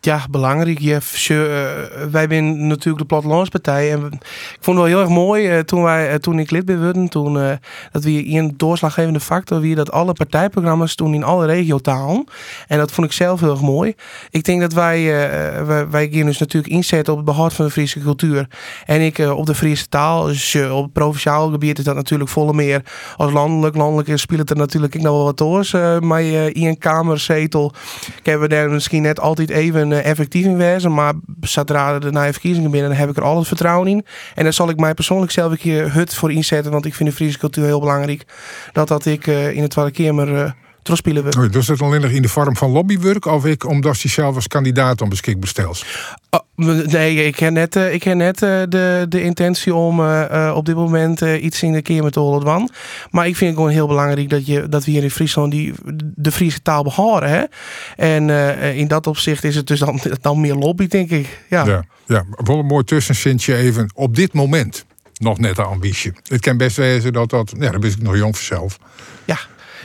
Ja, 0.03 0.25
belangrijk. 0.31 0.79
Je, 0.79 0.99
uh, 1.31 1.39
wij 2.11 2.27
zijn 2.29 2.67
natuurlijk 2.67 2.99
de 2.99 3.05
plattelandspartij. 3.05 3.93
En 3.93 4.07
ik 4.07 4.59
vond 4.61 4.77
het 4.77 4.77
wel 4.77 4.85
heel 4.85 5.01
erg 5.01 5.09
mooi 5.09 5.57
uh, 5.57 5.59
toen, 5.59 5.83
wij, 5.83 6.11
uh, 6.11 6.15
toen 6.15 6.39
ik 6.39 6.51
lid 6.51 6.65
ben. 6.65 7.09
Toen 7.09 7.59
dat 7.93 8.05
we 8.05 8.29
een 8.29 8.55
doorslaggevende 8.57 9.21
factor 9.21 9.61
wie 9.61 9.75
dat 9.75 9.93
alle 9.93 10.13
partijprogramma's 10.13 10.95
toen 10.95 11.15
in 11.15 11.25
alle 11.25 11.47
regiotalen. 11.47 12.25
En 12.67 12.79
dat 12.79 12.93
vond 12.93 13.07
ik 13.07 13.13
zelf 13.13 13.41
heel 13.41 13.51
erg 13.51 13.61
mooi. 13.61 13.95
Ik 14.31 14.45
denk 14.45 14.61
dat 14.61 14.73
wij, 14.73 15.05
wij, 15.65 15.89
wij 15.89 16.09
gaan 16.11 16.27
dus 16.27 16.39
natuurlijk 16.39 16.73
inzetten 16.73 17.13
op 17.13 17.19
het 17.19 17.29
behoud 17.29 17.53
van 17.53 17.65
de 17.65 17.71
Friese 17.71 18.01
cultuur. 18.01 18.47
En 18.87 19.01
ik 19.01 19.19
op 19.19 19.47
de 19.47 19.55
Friese 19.55 19.89
taal. 19.89 20.25
Dus 20.25 20.55
op 20.71 20.83
het 20.83 20.93
provinciaal 20.93 21.51
gebied 21.51 21.79
is 21.79 21.85
dat 21.85 21.95
natuurlijk 21.95 22.31
volle 22.31 22.53
meer 22.53 22.83
als 23.17 23.33
landelijk. 23.33 23.77
Landelijk 23.77 24.19
speelt 24.19 24.41
het 24.41 24.51
er 24.51 24.57
natuurlijk 24.57 24.95
nog 24.95 25.13
wel 25.13 25.25
wat 25.25 25.39
doors. 25.39 25.73
maar 26.01 26.23
in 26.23 26.67
een 26.67 26.79
kamerzetel 26.79 27.73
hebben 28.23 28.49
we 28.49 28.55
daar 28.55 28.71
misschien 28.71 29.03
net 29.03 29.21
altijd 29.21 29.51
even 29.51 29.90
uh, 29.91 30.07
effectief 30.07 30.45
in 30.45 30.57
wezen. 30.57 30.95
Maar 30.95 31.13
zodra 31.41 31.95
er 31.95 32.13
na 32.13 32.33
verkiezingen 32.33 32.71
binnen, 32.71 32.91
dan 32.91 32.99
heb 32.99 33.09
ik 33.09 33.17
er 33.17 33.23
altijd 33.23 33.47
vertrouwen 33.47 33.89
in. 33.89 34.05
En 34.35 34.45
daar 34.45 34.53
zal 34.53 34.69
ik 34.69 34.77
mij 34.77 34.95
persoonlijk 34.95 35.33
zelf 35.33 35.51
een 35.51 35.59
keer 35.59 35.93
hut 35.93 36.15
voor 36.15 36.33
inzetten. 36.33 36.73
Want 36.73 36.85
ik 36.85 36.95
vind 36.95 37.09
de 37.09 37.15
Friese 37.15 37.39
cultuur 37.39 37.65
heel 37.65 37.81
belangrijk. 37.81 38.25
Dat 38.73 38.89
dat 38.89 39.07
ik 39.07 39.27
uh, 39.27 39.51
in 39.51 39.63
het 39.63 39.71
Tweede 39.71 39.91
Kamer 39.91 40.55
terugspelen 40.83 41.23
wil. 41.23 41.43
Oh, 41.45 41.53
dus 41.53 41.67
dat 41.67 41.83
alleen 41.83 42.01
nog 42.01 42.11
in 42.11 42.23
de 42.23 42.29
vorm 42.29 42.57
van 42.57 42.71
lobbywerk? 42.71 43.27
Of 43.27 43.47
ik, 43.47 43.67
omdat 43.67 44.03
hij 44.03 44.11
zelf 44.11 44.35
als 44.35 44.47
kandidaat 44.47 45.01
om 45.01 45.09
beschikbaar 45.09 45.49
stelt? 45.49 45.85
Oh, 46.31 46.41
nee, 46.87 47.25
ik 47.25 47.39
heb 47.39 47.53
net, 47.53 47.77
ik 47.77 48.03
heb 48.03 48.17
net 48.17 48.39
de, 48.39 49.07
de 49.09 49.23
intentie 49.23 49.75
om 49.75 50.01
uh, 50.01 50.53
op 50.55 50.67
dit 50.67 50.75
moment 50.75 51.23
uh, 51.23 51.43
iets 51.43 51.63
in 51.63 51.73
de 51.73 51.83
keer 51.83 52.03
met 52.03 52.15
de 52.15 52.69
Maar 53.11 53.27
ik 53.27 53.37
vind 53.37 53.51
het 53.51 53.59
gewoon 53.59 53.71
heel 53.71 53.87
belangrijk 53.87 54.31
dat, 54.31 54.47
je, 54.47 54.69
dat 54.69 54.85
we 54.85 54.91
hier 54.91 55.03
in 55.03 55.11
Friesland 55.11 55.51
die, 55.51 55.75
de 55.95 56.33
Friese 56.33 56.63
taal 56.63 56.83
behouden. 56.83 57.29
Hè? 57.29 57.45
En 57.97 58.29
uh, 58.29 58.79
in 58.79 58.89
dat 58.89 59.07
opzicht 59.07 59.45
is 59.45 59.57
het 59.57 59.67
dus 59.67 59.79
dan, 59.79 60.01
dan 60.21 60.41
meer 60.41 60.55
lobby, 60.55 60.87
denk 60.87 61.11
ik. 61.11 61.45
Ja, 61.49 61.65
ja, 61.65 61.85
ja. 62.07 62.25
wel 62.37 62.59
een 62.59 62.67
mooi 62.67 62.85
tussenzintje 62.85 63.57
even. 63.57 63.91
Op 63.95 64.17
dit 64.17 64.33
moment 64.33 64.85
nog 65.21 65.39
net 65.39 65.57
de 65.57 65.63
ambitie. 65.63 66.13
Het 66.25 66.41
kan 66.41 66.57
best 66.57 66.77
wezen 66.77 67.13
dat 67.13 67.31
dat... 67.31 67.53
Ja, 67.59 67.71
dan 67.71 67.81
ben 67.81 67.91
ik 67.91 68.03
nog 68.03 68.17
jong 68.17 68.37
zelf. 68.37 68.79
Ja, 69.25 69.39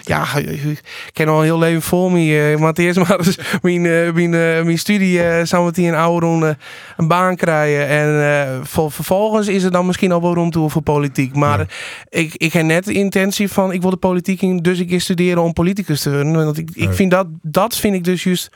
ja, 0.07 0.35
ik 0.35 0.83
ken 1.13 1.27
al 1.27 1.41
heel 1.41 1.59
leven 1.59 1.81
voor 1.81 2.11
me. 2.11 2.55
Maar 2.59 2.73
eerst 2.73 3.07
maar 3.07 3.23
dus 3.23 3.37
mijn, 3.61 3.83
uh, 3.83 4.11
mijn, 4.13 4.33
uh, 4.33 4.63
mijn 4.63 4.79
studie 4.79 5.19
uh, 5.19 5.43
zou 5.43 5.65
met 5.65 5.75
die 5.75 5.87
een 5.87 5.95
oude 5.95 6.25
ronde 6.25 6.57
een 6.97 7.07
baan 7.07 7.35
krijgen. 7.35 7.87
En 7.87 8.67
vervolgens 8.67 9.47
is 9.47 9.63
het 9.63 9.73
dan 9.73 9.85
misschien 9.85 10.11
al 10.11 10.21
wel 10.21 10.33
rond 10.33 10.51
toe 10.51 10.69
voor 10.69 10.81
politiek. 10.81 11.35
Maar 11.35 11.67
ik, 12.09 12.35
ik 12.35 12.53
heb 12.53 12.63
net 12.63 12.85
de 12.85 12.93
intentie 12.93 13.49
van 13.49 13.71
ik 13.71 13.81
wil 13.81 13.89
de 13.89 13.97
politiek 13.97 14.41
in, 14.41 14.57
dus 14.57 14.79
ik 14.79 14.89
ga 14.89 14.99
studeren 14.99 15.43
om 15.43 15.53
politicus 15.53 16.01
te 16.01 16.11
worden. 16.11 16.45
Want 16.45 16.57
ik, 16.57 16.69
ik 16.73 16.93
vind 16.93 17.11
dat, 17.11 17.27
dat 17.41 17.75
vind 17.75 17.95
ik 17.95 18.03
dus 18.03 18.23
juist 18.23 18.51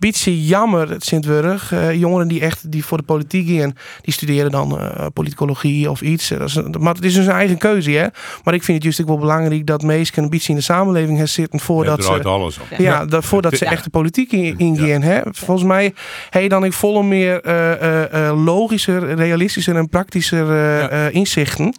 beetje 0.00 0.44
jammer, 0.46 0.90
het 0.90 1.04
Sint-Wurg. 1.04 1.72
Uh, 1.72 1.94
jongeren 1.94 2.28
die 2.28 2.40
echt 2.40 2.70
die 2.72 2.84
voor 2.84 2.98
de 2.98 3.04
politiek 3.04 3.58
gaan, 3.58 3.76
die 4.00 4.12
studeren 4.12 4.50
dan 4.50 4.74
uh, 4.74 5.06
politicologie 5.12 5.90
of 5.90 6.00
iets. 6.00 6.28
Dat 6.28 6.48
is, 6.48 6.60
maar 6.78 6.94
het 6.94 7.04
is 7.04 7.14
dus 7.14 7.26
een 7.26 7.32
eigen 7.32 7.58
keuze, 7.58 7.90
hè. 7.90 8.06
Maar 8.44 8.54
ik 8.54 8.62
vind 8.62 8.76
het 8.76 8.82
juist 8.82 9.00
ook 9.00 9.06
wel 9.06 9.18
belangrijk 9.18 9.66
dat 9.66 9.82
mensen 9.82 10.22
een 10.22 10.30
beetje 10.30 10.48
in 10.48 10.58
de 10.58 10.64
samenleving 10.64 11.18
gaan 11.18 11.28
zitten 11.28 11.60
voordat 11.60 12.04
ze, 12.04 12.22
alles 12.22 12.58
op. 12.58 12.78
Ja, 12.78 13.04
dat, 13.04 13.24
voordat 13.24 13.56
ze 13.56 13.64
echt 13.64 13.84
de 13.84 13.90
politiek 13.90 14.32
ingaan. 14.32 15.02
hè. 15.02 15.20
Volgens 15.30 15.66
mij 15.66 15.94
hey, 16.30 16.48
dan 16.48 16.64
ik 16.64 16.72
volle 16.72 17.02
meer 17.02 17.46
uh, 17.46 18.44
logischer, 18.44 19.14
realistischer 19.14 19.76
en 19.76 19.88
praktischer 19.88 21.12
inzichten. 21.12 21.74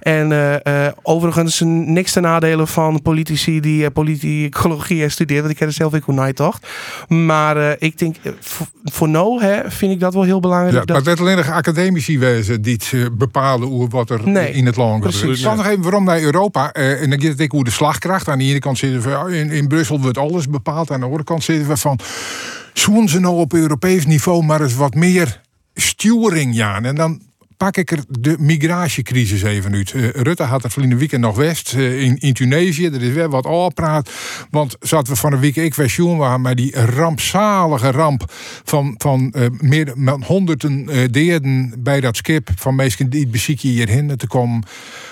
En 0.00 0.60
overigens 1.02 1.62
niks 1.64 2.12
te 2.12 2.20
nadelen 2.20 2.68
van 2.68 3.02
politici 3.02 3.60
die 3.60 3.90
politicologie 3.90 5.08
studeren, 5.08 5.42
want 5.42 5.54
ik 5.54 5.60
heb 5.60 5.68
er 5.68 5.74
zelf 5.74 5.94
ook 5.94 6.04
hoe 6.04 6.32
toch. 6.32 6.58
Maar 7.08 7.63
uh, 7.64 7.72
ik 7.78 7.98
denk, 7.98 8.16
eh, 8.22 8.32
voor, 8.84 9.08
nou 9.08 9.42
hè, 9.42 9.70
vind 9.70 9.92
ik 9.92 10.00
dat 10.00 10.14
wel 10.14 10.22
heel 10.22 10.40
belangrijk. 10.40 10.72
Ja, 10.74 10.84
dat... 10.84 10.96
Maar 10.96 11.12
het 11.12 11.20
alleen 11.20 11.36
nog 11.36 11.50
academici 11.50 12.18
wezen 12.18 12.62
die 12.62 12.72
het 12.72 12.92
uh, 12.94 13.06
bepalen 13.12 13.68
hoe 13.68 13.88
wat 13.88 14.10
er 14.10 14.28
nee, 14.28 14.52
in 14.52 14.66
het 14.66 14.76
land 14.76 15.04
gebeurt. 15.04 15.38
Ik 15.38 15.44
nog 15.44 15.66
even 15.66 15.82
waarom 15.82 16.04
naar 16.04 16.20
Europa. 16.20 16.74
Uh, 16.76 17.02
en 17.02 17.10
dan 17.10 17.20
gaat 17.20 17.38
het 17.38 17.50
hoe 17.50 17.64
de 17.64 17.70
slagkracht. 17.70 18.28
Aan 18.28 18.38
de 18.38 18.44
ene 18.44 18.58
kant 18.58 18.78
zitten 18.78 19.02
we 19.02 19.36
in, 19.36 19.50
in 19.50 19.68
Brussel 19.68 20.00
wordt 20.00 20.18
alles 20.18 20.48
bepaald. 20.48 20.90
Aan 20.90 20.98
de 21.00 21.06
andere 21.06 21.24
kant 21.24 21.44
zitten 21.44 21.68
we 21.68 21.76
van. 21.76 21.98
Zoen 22.72 23.08
ze 23.08 23.20
nou 23.20 23.36
op 23.36 23.52
Europees 23.52 24.06
niveau 24.06 24.44
maar 24.44 24.60
eens 24.60 24.74
wat 24.74 24.94
meer 24.94 25.40
sturing, 25.74 26.54
ja. 26.54 26.82
En 26.82 26.94
dan 26.94 27.20
pak 27.56 27.76
ik 27.76 27.90
er 27.90 28.04
de 28.08 28.36
migratiecrisis 28.38 29.42
even 29.42 29.74
uit. 29.74 29.92
Uh, 29.92 30.08
Rutte 30.08 30.42
had 30.42 30.64
er 30.64 30.70
verleden 30.70 30.98
weekend 30.98 31.22
nog 31.22 31.36
West 31.36 31.72
uh, 31.72 32.02
in, 32.02 32.18
in 32.18 32.32
Tunesië. 32.32 32.86
Er 32.86 33.02
is 33.02 33.12
weer 33.12 33.28
wat 33.28 33.46
afpraat. 33.46 34.10
Want 34.50 34.76
zaten 34.80 35.12
we 35.12 35.18
van 35.18 35.32
een 35.32 35.40
week 35.40 35.56
ik 35.56 35.74
was 35.74 35.96
waren 35.96 36.40
maar 36.40 36.54
die 36.54 36.80
rampzalige 36.80 37.90
ramp 37.90 38.24
van, 38.64 38.94
van 38.98 39.34
uh, 39.36 39.46
meer 39.58 39.92
dan 39.96 40.22
honderden 40.22 40.86
deerden 41.12 41.74
bij 41.78 42.00
dat 42.00 42.16
skip 42.16 42.50
van 42.56 42.74
mensen 42.74 43.10
die 43.10 43.28
het 43.30 43.60
hierheen 43.60 44.16
te 44.16 44.26
komen. 44.26 44.62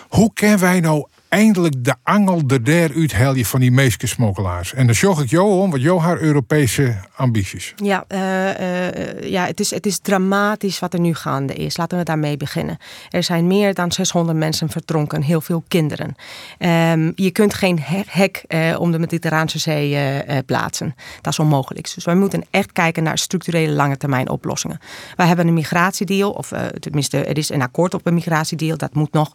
Hoe 0.09 0.31
kunnen 0.35 0.59
wij 0.59 0.81
nou 0.81 1.07
eindelijk 1.33 1.85
de 1.85 1.95
angel 2.03 2.43
er 2.47 2.65
daaruit 2.65 3.11
je 3.11 3.47
van 3.47 3.61
die 3.61 3.71
meeste 3.71 4.07
smokkelaars. 4.07 4.75
En 4.75 4.87
dan 4.87 4.95
zorg 4.95 5.21
ik 5.21 5.31
jou 5.31 5.51
om, 5.61 5.71
wat 5.71 5.83
jou 5.83 6.01
haar 6.01 6.19
Europese 6.19 6.97
ambities. 7.17 7.75
Ja, 7.77 8.05
uh, 8.09 8.19
uh, 8.19 9.31
ja 9.31 9.47
het, 9.47 9.61
is, 9.61 9.71
het 9.71 9.87
is 9.87 9.99
dramatisch 9.99 10.79
wat 10.79 10.95
er 10.95 11.01
nu 11.01 11.15
gaande 11.15 11.55
is. 11.55 11.77
Laten 11.77 11.99
we 11.99 12.05
daarmee 12.05 12.37
beginnen. 12.37 12.77
Er 13.11 13.23
zijn 13.23 13.47
meer 13.47 13.75
dan 13.75 13.93
600 13.93 14.39
mensen 14.39 14.69
verdronken, 14.69 15.23
heel 15.23 15.41
veel 15.41 15.65
kinderen. 15.69 16.15
Um, 16.59 17.13
je 17.15 17.31
kunt 17.31 17.55
geen 17.55 17.79
hek 18.07 18.45
uh, 18.49 18.81
om 18.81 18.93
de 18.93 18.99
Mediterraanse 18.99 19.59
Zee 19.59 19.99
plaatsen. 20.47 20.95
Dat 21.21 21.33
is 21.33 21.39
onmogelijk. 21.39 21.95
Dus 21.95 22.05
wij 22.05 22.15
moeten 22.15 22.45
echt 22.51 22.73
kijken 22.73 23.03
naar 23.03 23.19
structurele 23.19 23.73
lange 23.73 23.97
termijn 23.97 24.29
oplossingen. 24.29 24.79
Wij 25.17 25.27
hebben 25.27 25.47
een 25.47 25.55
migratiedeal, 25.55 26.31
of 26.31 26.53
tenminste, 26.81 27.25
er 27.25 27.39
is 27.39 27.51
een 27.51 27.63
akkoord 27.63 27.95
op 27.95 28.07
een 28.07 28.15
migratiedeal. 28.15 28.77
Dat 28.77 28.95
moet 28.95 29.13
nog 29.13 29.33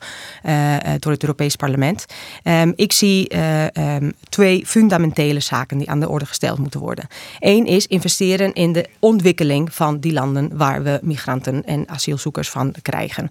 door 1.00 1.12
het 1.12 1.22
Europees 1.22 1.56
Parlement. 1.56 1.87
Um, 2.44 2.74
ik 2.76 2.92
zie 2.92 3.34
uh, 3.36 3.64
um, 3.66 4.14
twee 4.30 4.66
fundamentele 4.66 5.40
zaken 5.40 5.78
die 5.78 5.90
aan 5.90 6.00
de 6.00 6.10
orde 6.10 6.26
gesteld 6.26 6.58
moeten 6.58 6.80
worden. 6.80 7.08
Eén 7.40 7.66
is 7.66 7.88
investeren 7.88 8.54
in 8.54 8.74
de 8.74 8.86
ontwikkeling 9.00 9.74
van 9.74 10.00
die 10.00 10.14
landen 10.14 10.58
waar 10.58 10.84
we 10.84 11.00
migranten 11.02 11.66
en 11.66 11.90
asielzoekers 11.90 12.50
van 12.50 12.74
krijgen. 12.82 13.30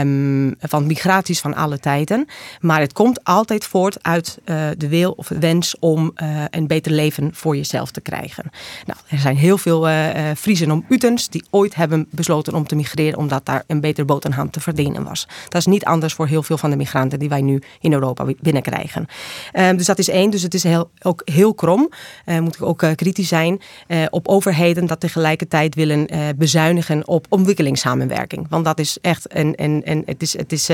Um, 0.00 0.54
van 0.60 0.86
migraties 0.86 1.40
van 1.40 1.54
alle 1.54 1.78
tijden. 1.78 2.26
Maar 2.60 2.80
het 2.80 2.92
komt 2.92 3.24
altijd 3.24 3.64
voort 3.64 4.02
uit 4.02 4.38
uh, 4.44 4.56
de 4.78 4.88
wil 4.88 5.10
of 5.10 5.28
wens 5.28 5.78
om 5.78 6.12
uh, 6.22 6.44
een 6.50 6.66
beter 6.66 6.92
leven 6.92 7.30
voor 7.34 7.56
jezelf 7.56 7.90
te 7.90 8.00
krijgen. 8.00 8.50
Nou, 8.86 8.98
er 9.08 9.18
zijn 9.18 9.36
heel 9.36 9.58
veel 9.58 9.88
Friesen 10.36 10.70
om 10.70 10.84
Utens 10.88 11.28
die 11.28 11.44
ooit 11.50 11.74
hebben 11.74 12.06
besloten 12.10 12.54
om 12.54 12.66
te 12.66 12.76
migreren 12.76 13.18
omdat 13.18 13.46
daar 13.46 13.64
een 13.66 13.80
beter 13.80 14.04
boterham 14.04 14.50
te 14.50 14.60
verdienen 14.60 15.04
was. 15.04 15.28
Dat 15.48 15.60
is 15.60 15.66
niet 15.66 15.84
anders 15.84 16.14
voor 16.14 16.26
heel 16.26 16.42
veel 16.42 16.58
van 16.58 16.70
de 16.70 16.76
migranten 16.76 17.18
die 17.18 17.28
wij 17.28 17.40
nu 17.40 17.62
in 17.80 17.92
Europa 17.92 18.26
binnenkrijgen. 18.40 19.06
Um, 19.52 19.76
dus 19.76 19.86
dat 19.86 19.98
is 19.98 20.08
één. 20.08 20.30
Dus 20.30 20.42
het 20.42 20.54
is 20.54 20.62
heel, 20.62 20.90
ook 21.02 21.22
heel 21.24 21.54
krom. 21.54 21.90
Uh, 22.26 22.38
moet 22.38 22.54
ik 22.54 22.62
ook 22.62 22.82
uh, 22.82 22.90
kritisch 22.94 23.28
zijn 23.28 23.60
uh, 23.88 24.04
op 24.10 24.28
overheden 24.28 24.86
dat 24.86 25.00
tegelijkertijd 25.00 25.74
willen 25.74 26.08
bezuinigen 26.36 27.08
op 27.08 27.26
ontwikkelingssamenwerking. 27.28 28.46
Want 28.48 28.64
dat 28.64 28.78
is 28.78 28.98
echt 29.00 29.34
een, 29.36 29.52
een, 29.56 29.82
een 29.84 30.02
het 30.06 30.22
is, 30.22 30.36
het 30.36 30.52
is 30.52 30.68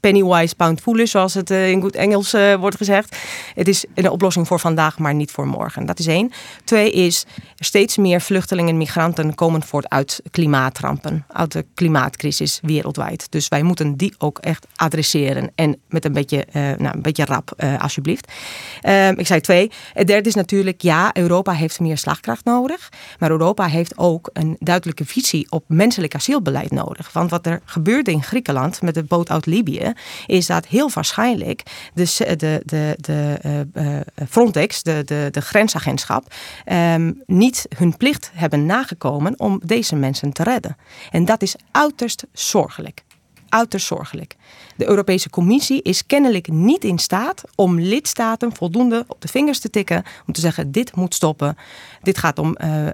Pennywise 0.00 0.54
pound 0.54 0.80
foolish, 0.80 1.10
zoals 1.10 1.34
het 1.34 1.50
eh, 1.50 1.70
in 1.70 1.80
goed 1.80 1.94
Engels 1.94 2.34
uh, 2.34 2.54
wordt 2.54 2.76
gezegd. 2.76 3.16
Het 3.54 3.68
is 3.68 3.84
een 3.94 4.10
oplossing 4.10 4.46
voor 4.46 4.60
vandaag, 4.60 4.98
maar 4.98 5.14
niet 5.14 5.30
voor 5.30 5.46
morgen. 5.46 5.86
Dat 5.86 5.98
is 5.98 6.06
één. 6.06 6.30
Twee 6.64 6.92
is, 6.92 7.24
steeds 7.56 7.96
meer 7.96 8.20
vluchtelingen 8.20 8.70
en 8.70 8.76
migranten 8.76 9.34
komen 9.34 9.62
voort 9.62 9.88
uit 9.88 10.22
klimaatrampen. 10.30 11.24
Uit 11.28 11.52
de 11.52 11.64
klimaatcrisis 11.74 12.58
wereldwijd. 12.62 13.26
Dus 13.30 13.48
wij 13.48 13.62
moeten 13.62 13.96
die 13.96 14.14
ook 14.18 14.38
echt 14.38 14.66
adresseren. 14.76 15.50
En 15.54 15.76
met 15.88 16.04
een 16.04 16.12
beetje, 16.12 16.46
uh, 16.52 16.62
nou, 16.78 16.94
een 16.94 17.02
beetje 17.02 17.24
rap, 17.24 17.62
alsjeblieft. 17.78 18.32
Ehm, 18.80 19.14
ik 19.16 19.26
zei 19.26 19.40
twee. 19.40 19.70
Het 19.92 20.06
derde 20.06 20.28
is 20.28 20.34
natuurlijk, 20.34 20.80
ja, 20.82 21.10
Europa 21.16 21.52
heeft 21.52 21.80
meer 21.80 21.98
slagkracht 21.98 22.44
nodig. 22.44 22.88
Maar 23.18 23.30
Europa 23.30 23.66
heeft 23.66 23.98
ook 23.98 24.30
een 24.32 24.56
duidelijke 24.58 25.04
visie 25.04 25.46
op 25.50 25.64
menselijk 25.66 26.14
asielbeleid 26.14 26.70
nodig. 26.70 27.12
Want 27.12 27.30
wat 27.30 27.46
er 27.46 27.60
gebeurde 27.64 28.10
in 28.10 28.22
Griekenland 28.22 28.82
met 28.82 28.94
de 28.94 29.02
boot 29.02 29.30
uit 29.30 29.46
Libië 29.46 29.89
is 30.26 30.46
dat 30.46 30.66
heel 30.66 30.90
waarschijnlijk 30.94 31.62
de, 31.94 32.34
de, 32.36 32.62
de, 32.64 32.94
de 32.96 33.38
uh, 33.74 34.26
Frontex, 34.28 34.82
de, 34.82 35.02
de, 35.04 35.28
de 35.30 35.40
grensagentschap, 35.40 36.34
um, 36.72 37.22
niet 37.26 37.66
hun 37.76 37.96
plicht 37.96 38.30
hebben 38.34 38.66
nagekomen 38.66 39.38
om 39.38 39.60
deze 39.64 39.96
mensen 39.96 40.32
te 40.32 40.42
redden. 40.42 40.76
En 41.10 41.24
dat 41.24 41.42
is 41.42 41.54
uiterst 41.70 42.24
zorgelijk 42.32 43.02
uiterst 43.50 43.86
zorgelijk. 43.86 44.36
De 44.76 44.88
Europese 44.88 45.30
Commissie 45.30 45.82
is 45.82 46.06
kennelijk 46.06 46.48
niet 46.48 46.84
in 46.84 46.98
staat 46.98 47.42
om 47.54 47.80
lidstaten 47.80 48.54
voldoende 48.56 49.04
op 49.06 49.20
de 49.20 49.28
vingers 49.28 49.58
te 49.58 49.70
tikken. 49.70 50.02
Om 50.26 50.32
te 50.32 50.40
zeggen: 50.40 50.72
dit 50.72 50.96
moet 50.96 51.14
stoppen. 51.14 51.56
Dit 52.02 52.18
gaat 52.18 52.38
om 52.38 52.56
uh, 52.64 52.86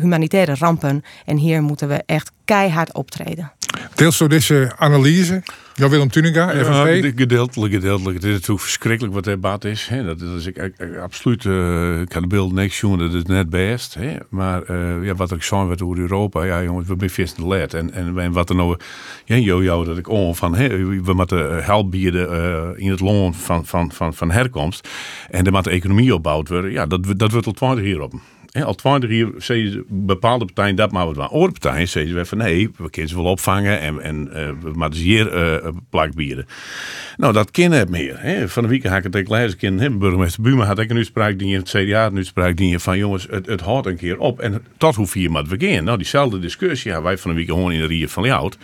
humanitaire 0.00 0.54
rampen. 0.54 1.02
En 1.24 1.36
hier 1.36 1.62
moeten 1.62 1.88
we 1.88 2.02
echt 2.06 2.30
keihard 2.44 2.94
optreden. 2.94 3.52
Deels 3.94 4.18
door 4.18 4.28
deze 4.28 4.72
analyse 4.78 5.42
Ja, 5.76 5.88
Willem 5.88 6.08
Tuninga, 6.10 6.52
Ja, 6.52 6.64
FNP. 6.64 7.12
gedeeltelijk, 7.18 7.72
gedeeltelijk. 7.74 8.14
Het 8.14 8.24
is 8.24 8.32
natuurlijk 8.32 8.60
verschrikkelijk 8.60 9.14
wat 9.14 9.24
het 9.24 9.34
debat 9.34 9.64
is. 9.64 9.86
Hè. 9.88 10.04
Dat, 10.04 10.20
is 10.20 10.46
ik, 10.46 10.56
ik- 10.56 10.78
ik- 10.78 10.96
absoluut. 10.96 11.44
eh, 11.44 12.00
ik 12.00 12.12
had 12.12 12.22
de 12.22 12.28
beeld 12.28 12.52
niks 12.52 12.80
jongen, 12.80 12.98
dat 12.98 13.14
is 13.14 13.22
net 13.22 13.50
best. 13.50 13.94
Hè. 13.94 14.16
Maar 14.28 14.62
eh, 14.62 15.04
ja, 15.04 15.14
wat 15.14 15.32
ik 15.32 15.42
zei 15.42 15.66
werd 15.66 15.82
over 15.82 15.98
Europa, 15.98 16.44
ja 16.44 16.62
jongens, 16.62 16.88
we 16.88 16.94
zijn 16.98 17.10
vast 17.10 17.34
te 17.34 17.44
laat. 17.44 17.74
En, 17.74 17.92
en, 17.92 18.18
en 18.18 18.32
wat 18.32 18.48
er 18.50 18.56
nou, 18.56 18.76
ja, 19.24 19.36
jojo, 19.36 19.84
dat 19.84 19.98
ik 19.98 20.08
on 20.08 20.36
van, 20.36 20.54
hè, 20.54 20.68
we 21.02 21.12
moeten 21.14 21.64
help 21.64 21.90
bieden 21.90 22.30
eh, 22.32 22.68
in 22.84 22.90
het 22.90 23.00
loon 23.00 23.34
van, 23.34 23.66
van, 23.66 23.92
van, 23.92 24.14
van 24.14 24.30
herkomst. 24.30 24.88
En 25.30 25.46
er 25.46 25.52
moet 25.52 25.64
de 25.64 25.70
economie 25.70 26.14
opgebouwd 26.14 26.48
worden. 26.48 26.70
Ja, 26.72 26.86
dat, 26.86 27.00
dat 27.16 27.30
wordt 27.32 27.46
al 27.46 27.52
20 27.52 27.84
hier 27.84 28.08
Hè, 28.54 28.64
al 28.64 28.74
20 28.74 29.10
jaar 29.10 29.82
bepaalde 29.88 30.44
partijen 30.44 30.76
dat 30.76 30.92
maar 30.92 31.06
wat 31.06 31.16
waar. 31.16 31.28
Andere 31.28 31.52
partijen 31.52 31.88
zeggen 31.88 32.12
ze 32.12 32.24
van 32.24 32.38
nee, 32.38 32.70
we 32.76 32.90
kunnen 32.90 33.10
ze 33.10 33.16
wel 33.16 33.30
opvangen 33.30 33.80
en, 33.80 34.00
en 34.00 34.32
eh, 34.32 34.50
we 34.62 34.88
ze 34.92 35.02
hier 35.02 35.72
bieden. 36.14 36.46
Nou, 37.16 37.32
dat 37.32 37.50
kan 37.50 37.70
het 37.70 37.90
meer. 37.90 38.48
Van 38.48 38.62
de 38.62 38.68
week 38.68 38.84
had 38.84 39.04
ik 39.04 39.14
het 39.14 39.28
lezen. 39.28 39.78
Hè, 39.78 39.90
burgemeester 39.90 40.42
Buma 40.42 40.64
had 40.64 40.78
ik 40.78 40.90
een 40.90 40.96
uitspraak 40.96 41.38
die 41.38 41.56
het 41.56 41.68
CDA 41.68 42.06
een 42.06 42.16
uitspraak 42.16 42.56
die 42.56 42.78
van 42.78 42.98
jongens, 42.98 43.26
het, 43.30 43.46
het 43.46 43.60
houdt 43.60 43.86
een 43.86 43.96
keer 43.96 44.18
op. 44.18 44.40
En 44.40 44.64
tot 44.76 44.94
hoe 44.94 45.06
vier 45.06 45.32
we 45.32 45.56
gaan? 45.58 45.84
Nou, 45.84 45.96
diezelfde 45.96 46.38
discussie 46.38 46.90
hebben 46.90 47.10
wij 47.10 47.18
van 47.18 47.30
de 47.30 47.36
week 47.36 47.48
gewoon 47.48 47.72
in 47.72 47.80
de 47.80 47.86
Rier 47.86 48.08
van 48.08 48.24
Ljout. 48.24 48.58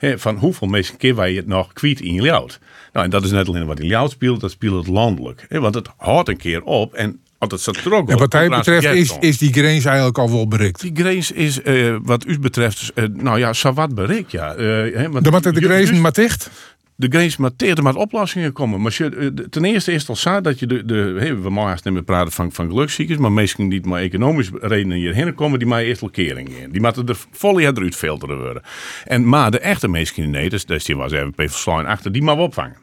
Van 0.00 0.36
hoeveel 0.36 0.68
mensen 0.68 0.96
keer 0.96 1.14
wij 1.14 1.34
het 1.34 1.46
nog 1.46 1.72
kwijt 1.72 2.00
in 2.00 2.22
Ljout? 2.22 2.60
Nou, 2.92 3.04
en 3.04 3.10
dat 3.10 3.24
is 3.24 3.30
net 3.30 3.48
alleen 3.48 3.66
wat 3.66 3.80
in 3.80 3.86
Ljout 3.86 4.10
speelt, 4.10 4.40
dat 4.40 4.50
speelt 4.50 4.86
het 4.86 4.94
landelijk. 4.94 5.46
Want 5.48 5.74
het 5.74 5.88
houdt 5.96 6.28
een 6.28 6.36
keer 6.36 6.62
op 6.62 6.94
en 6.94 7.20
het 7.50 7.62
trok 7.82 8.08
En 8.10 8.18
wat 8.18 8.32
hij 8.32 8.48
betreft 8.48 8.86
is, 8.86 9.16
is 9.20 9.38
die 9.38 9.52
grens 9.52 9.84
eigenlijk 9.84 10.18
al 10.18 10.30
wel 10.30 10.48
bereikt. 10.48 10.80
die 10.80 10.92
grens 10.94 11.32
is, 11.32 11.62
eh, 11.62 11.96
wat 12.02 12.26
u 12.26 12.38
betreft, 12.38 12.90
eh, 12.94 13.04
nou 13.12 13.38
ja, 13.38 13.52
zo 13.52 13.72
wat 13.72 13.94
bereikt, 13.94 14.30
ja. 14.30 14.54
Eh, 14.54 15.06
want 15.08 15.24
Dan 15.24 15.32
moeten 15.32 15.54
de 15.54 15.60
ju- 15.60 15.66
grenzen 15.66 15.86
juist- 15.86 16.02
maar 16.02 16.12
dicht. 16.12 16.50
de 16.96 17.06
grens 17.10 17.36
maar 17.36 17.56
tegen 17.56 17.82
maar 17.84 17.94
oplossingen 17.94 18.52
komen. 18.52 18.80
Maar 18.82 18.96
eh, 19.00 19.08
de- 19.34 19.46
ten 19.50 19.64
eerste 19.64 19.92
is 19.92 20.00
het 20.00 20.08
al 20.08 20.16
zo 20.16 20.40
dat 20.40 20.58
je 20.58 20.66
de, 20.66 20.84
de 20.84 21.14
hey, 21.18 21.36
we 21.40 21.50
mogen 21.50 21.78
niet 21.84 21.94
meer 21.94 22.02
praten 22.02 22.32
van, 22.32 22.52
van 22.52 22.68
geluksziekers, 22.68 23.18
maar 23.18 23.32
mensen 23.32 23.68
die 23.68 23.86
maar 23.86 24.00
economisch 24.00 24.50
redenen 24.60 24.96
hierheen 24.96 25.34
komen, 25.34 25.58
die 25.58 25.68
maken 25.68 25.86
eerst 25.86 26.00
wel 26.00 26.10
kering 26.10 26.48
in. 26.48 26.70
Die 26.70 26.80
moeten 26.80 27.06
er 27.06 27.16
volle 27.30 27.62
eruit 27.62 27.94
filteren 27.96 28.38
worden. 28.38 28.62
En 29.04 29.28
maar 29.28 29.50
de 29.50 29.58
echte 29.58 29.88
mensen 29.88 30.16
in 30.16 30.22
Nederland, 30.30 30.50
dus, 30.50 30.64
dus 30.64 30.84
die 30.84 30.96
was 30.96 31.12
even 31.12 31.32
verslaan 31.36 31.86
achter, 31.86 32.12
die 32.12 32.22
maar 32.22 32.38
opvangen. 32.38 32.76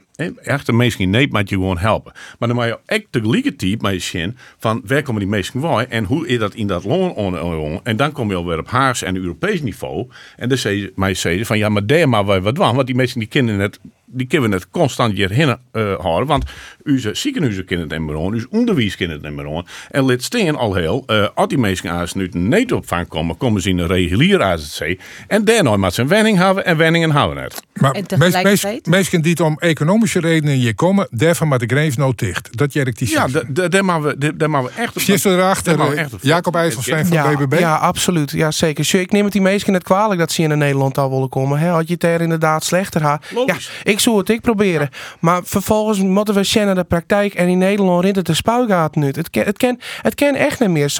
Echte 0.44 0.74
mensen 0.74 1.00
in 1.14 1.30
moet 1.32 1.50
je 1.50 1.56
gewoon 1.56 1.78
helpen. 1.78 2.12
Maar 2.40 2.48
dan 2.48 2.58
moet 2.58 2.66
je 2.66 2.80
ook 2.96 3.06
tegelijkertijd 3.10 3.82
met 3.82 3.94
je 3.94 4.00
zien 4.00 4.38
van 4.58 4.82
waar 4.86 5.04
komen 5.04 5.22
die 5.22 5.30
mensen 5.30 5.62
bij 5.62 5.88
en 5.88 6.04
hoe 6.04 6.28
is 6.28 6.40
dat 6.40 6.54
in 6.54 6.68
dat 6.68 6.84
loon 6.84 7.14
on- 7.14 7.42
on- 7.42 7.80
En 7.84 7.96
dan 7.96 8.12
kom 8.12 8.30
je 8.30 8.36
alweer 8.36 8.60
op 8.60 8.68
Haars 8.68 9.02
en 9.04 9.16
Europees 9.16 9.62
niveau. 9.62 10.08
En 10.36 10.50
dan 10.50 10.58
zei 10.58 10.92
zeggen 11.16 11.46
van 11.46 11.58
ja, 11.58 11.70
maar 11.70 11.86
daar 11.86 12.10
maar 12.10 12.42
wat 12.42 12.56
doen. 12.56 12.76
Want 12.76 12.88
die 12.88 12.96
mensen 12.96 13.20
die 13.20 13.28
kennen 13.28 13.60
het, 13.60 13.80
die 14.12 14.28
kunnen 14.28 14.52
het 14.52 14.70
constant 14.70 15.14
hierheen 15.14 15.58
eh 15.72 16.00
houden. 16.00 16.28
Want 16.28 16.44
onze 16.86 17.10
ziekenhuizen 17.14 17.66
kennen 17.66 17.90
het 17.90 17.98
niet 18.00 18.08
meer 18.08 18.16
aan, 18.18 18.22
onze 18.34 18.48
onderwijs 18.50 18.96
kennen 18.96 19.18
het 19.18 19.26
niet 19.26 19.36
meer 19.36 19.56
aan. 19.56 19.66
En 19.92 20.06
let 20.06 20.24
steen 20.24 20.56
al 20.56 20.74
heel, 20.74 21.04
eh 21.06 21.28
als 21.36 21.48
die 21.48 21.58
mensen 21.58 21.90
als 21.90 22.14
nu 22.14 22.30
niet 22.32 22.74
opvang 22.74 23.08
komen, 23.08 23.38
komen 23.38 23.62
ze 23.62 23.70
in 23.70 23.78
een 23.78 23.88
regulier 23.88 24.44
AZC. 24.44 25.00
En 25.28 25.46
daarna 25.46 25.78
moet 25.78 25.94
ze 25.94 26.02
een 26.02 26.08
wenning 26.08 26.38
hebben 26.38 26.66
en 26.66 26.78
wenningen 26.78 27.12
hebben 27.12 27.44
het. 27.44 27.62
Maar 27.74 27.92
tegelijkertijd? 28.06 28.86
mensen 28.86 29.22
die 29.22 29.32
het 29.32 29.40
om 29.40 29.58
economische 29.60 30.20
redenen 30.20 30.56
hier 30.56 30.76
komen, 30.76 31.08
daarvan 31.12 31.48
maar 31.48 31.60
de 31.60 31.66
grens 31.66 31.96
nou 31.96 32.14
dicht. 32.16 32.58
Dat 32.58 32.74
jerkt 32.74 32.98
die 32.98 33.10
Ja, 33.10 33.28
daar 33.28 33.86
moeten 33.86 34.20
we, 34.20 34.36
daar- 34.36 34.64
we 34.64 34.70
echt 34.78 34.96
op. 34.96 35.02
Zit 35.02 35.26
erachter 35.26 35.78
we 35.78 36.08
Jacob 36.22 36.56
IJsselstein 36.56 37.06
van 37.06 37.18
ja, 37.18 37.36
BBB? 37.36 37.60
Ja, 37.60 37.76
absoluut. 37.76 38.32
Ja, 38.32 38.52
zeker. 38.52 39.00
Ik 39.00 39.12
neem 39.12 39.24
het 39.24 39.34
die 39.34 39.42
meesten 39.42 39.74
net 39.74 39.84
kwalijk 39.84 40.20
dat 40.20 40.32
ze 40.32 40.42
in 40.42 40.58
Nederland 40.58 40.98
al 40.98 41.10
willen 41.10 41.30
komen. 41.30 41.60
Hè, 41.60 41.68
had 41.68 41.88
je 41.88 41.94
het 41.94 42.04
er 42.04 42.22
inderdaad 42.22 42.64
slechter 42.64 43.04
had. 43.04 43.26
Ja, 43.46 43.56
ik 43.84 44.00
zou 44.02 44.18
het 44.18 44.30
ik 44.30 44.42
proberen. 44.42 44.90
Maar 45.20 45.42
vervolgens 45.44 46.00
moeten 46.00 46.34
we 46.34 46.44
zien 46.44 46.76
de 46.76 46.84
praktijk. 46.84 47.34
En 47.34 47.48
in 47.48 47.58
Nederland 47.58 48.04
rint 48.04 48.16
het 48.16 48.26
de 48.26 48.34
spuigaten 48.34 49.04
uit. 49.04 49.16
Het 49.16 49.30
kan, 49.30 49.44
het 49.44 49.58
kan, 49.58 49.80
het 50.02 50.22
echt 50.22 50.60
niet 50.60 50.70
meer. 50.70 50.94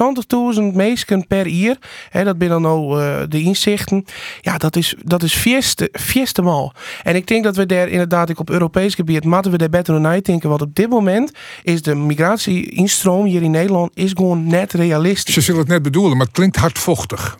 20.000 0.54 0.62
meesten 0.74 1.26
per 1.26 1.46
jaar. 1.46 1.76
Hè, 2.10 2.24
dat 2.24 2.38
ben 2.38 2.48
dan 2.48 2.62
nou 2.62 3.00
de 3.28 3.42
inzichten. 3.42 4.04
Ja, 4.40 4.58
dat 4.58 4.76
is, 4.76 4.94
dat 5.04 5.22
is 5.22 5.34
fieste, 5.34 5.88
fieste 5.92 6.42
mal. 6.42 6.72
En 7.02 7.16
ik 7.16 7.26
denk 7.26 7.44
dat 7.44 7.56
we 7.56 7.66
daar 7.66 7.88
inderdaad 7.88 8.28
ik 8.28 8.38
op 8.38 8.50
Europees 8.50 8.94
gebied 8.94 9.24
moeten 9.24 9.50
we 9.50 9.58
daar 9.58 9.68
beter 9.68 10.00
naar 10.00 10.22
denken. 10.22 10.48
Want 10.48 10.62
op 10.62 10.74
dit 10.74 10.88
moment 10.88 11.32
is 11.62 11.82
de 11.82 11.94
migratie-instroom 11.94 13.24
hier 13.24 13.42
in 13.42 13.50
Nederland 13.50 13.90
is 13.94 14.10
gewoon 14.14 14.46
net 14.46 14.72
realistisch. 14.72 15.34
Ze 15.34 15.40
zullen 15.40 15.60
het 15.60 15.68
net 15.68 15.82
bedoelen, 15.82 16.16
maar 16.16 16.26
het 16.26 16.34
klinkt 16.34 16.56
hardvochtig. 16.56 17.36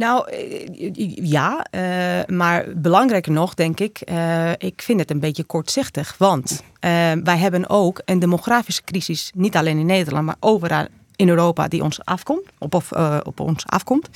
Nou, 0.00 0.30
eh, 0.30 1.14
ja, 1.14 1.66
eh, 1.70 2.36
maar 2.36 2.64
belangrijker 2.76 3.32
nog, 3.32 3.54
denk 3.54 3.80
ik, 3.80 4.00
eh, 4.00 4.52
ik 4.52 4.82
vind 4.82 5.00
het 5.00 5.10
een 5.10 5.20
beetje 5.20 5.44
kortzichtig. 5.44 6.14
Want 6.18 6.62
eh, 6.80 6.90
wij 7.24 7.38
hebben 7.38 7.68
ook 7.68 8.02
een 8.04 8.18
demografische 8.18 8.82
crisis, 8.84 9.30
niet 9.34 9.56
alleen 9.56 9.78
in 9.78 9.86
Nederland, 9.86 10.26
maar 10.26 10.36
overal 10.40 10.86
in 11.20 11.28
Europa 11.28 11.68
die 11.68 11.82
ons 11.82 12.04
afkomt, 12.04 12.42
op, 12.58 12.74
of, 12.74 12.92
eh, 12.92 13.16
op 13.22 13.40
ons 13.40 13.66
afkomt. 13.66 14.08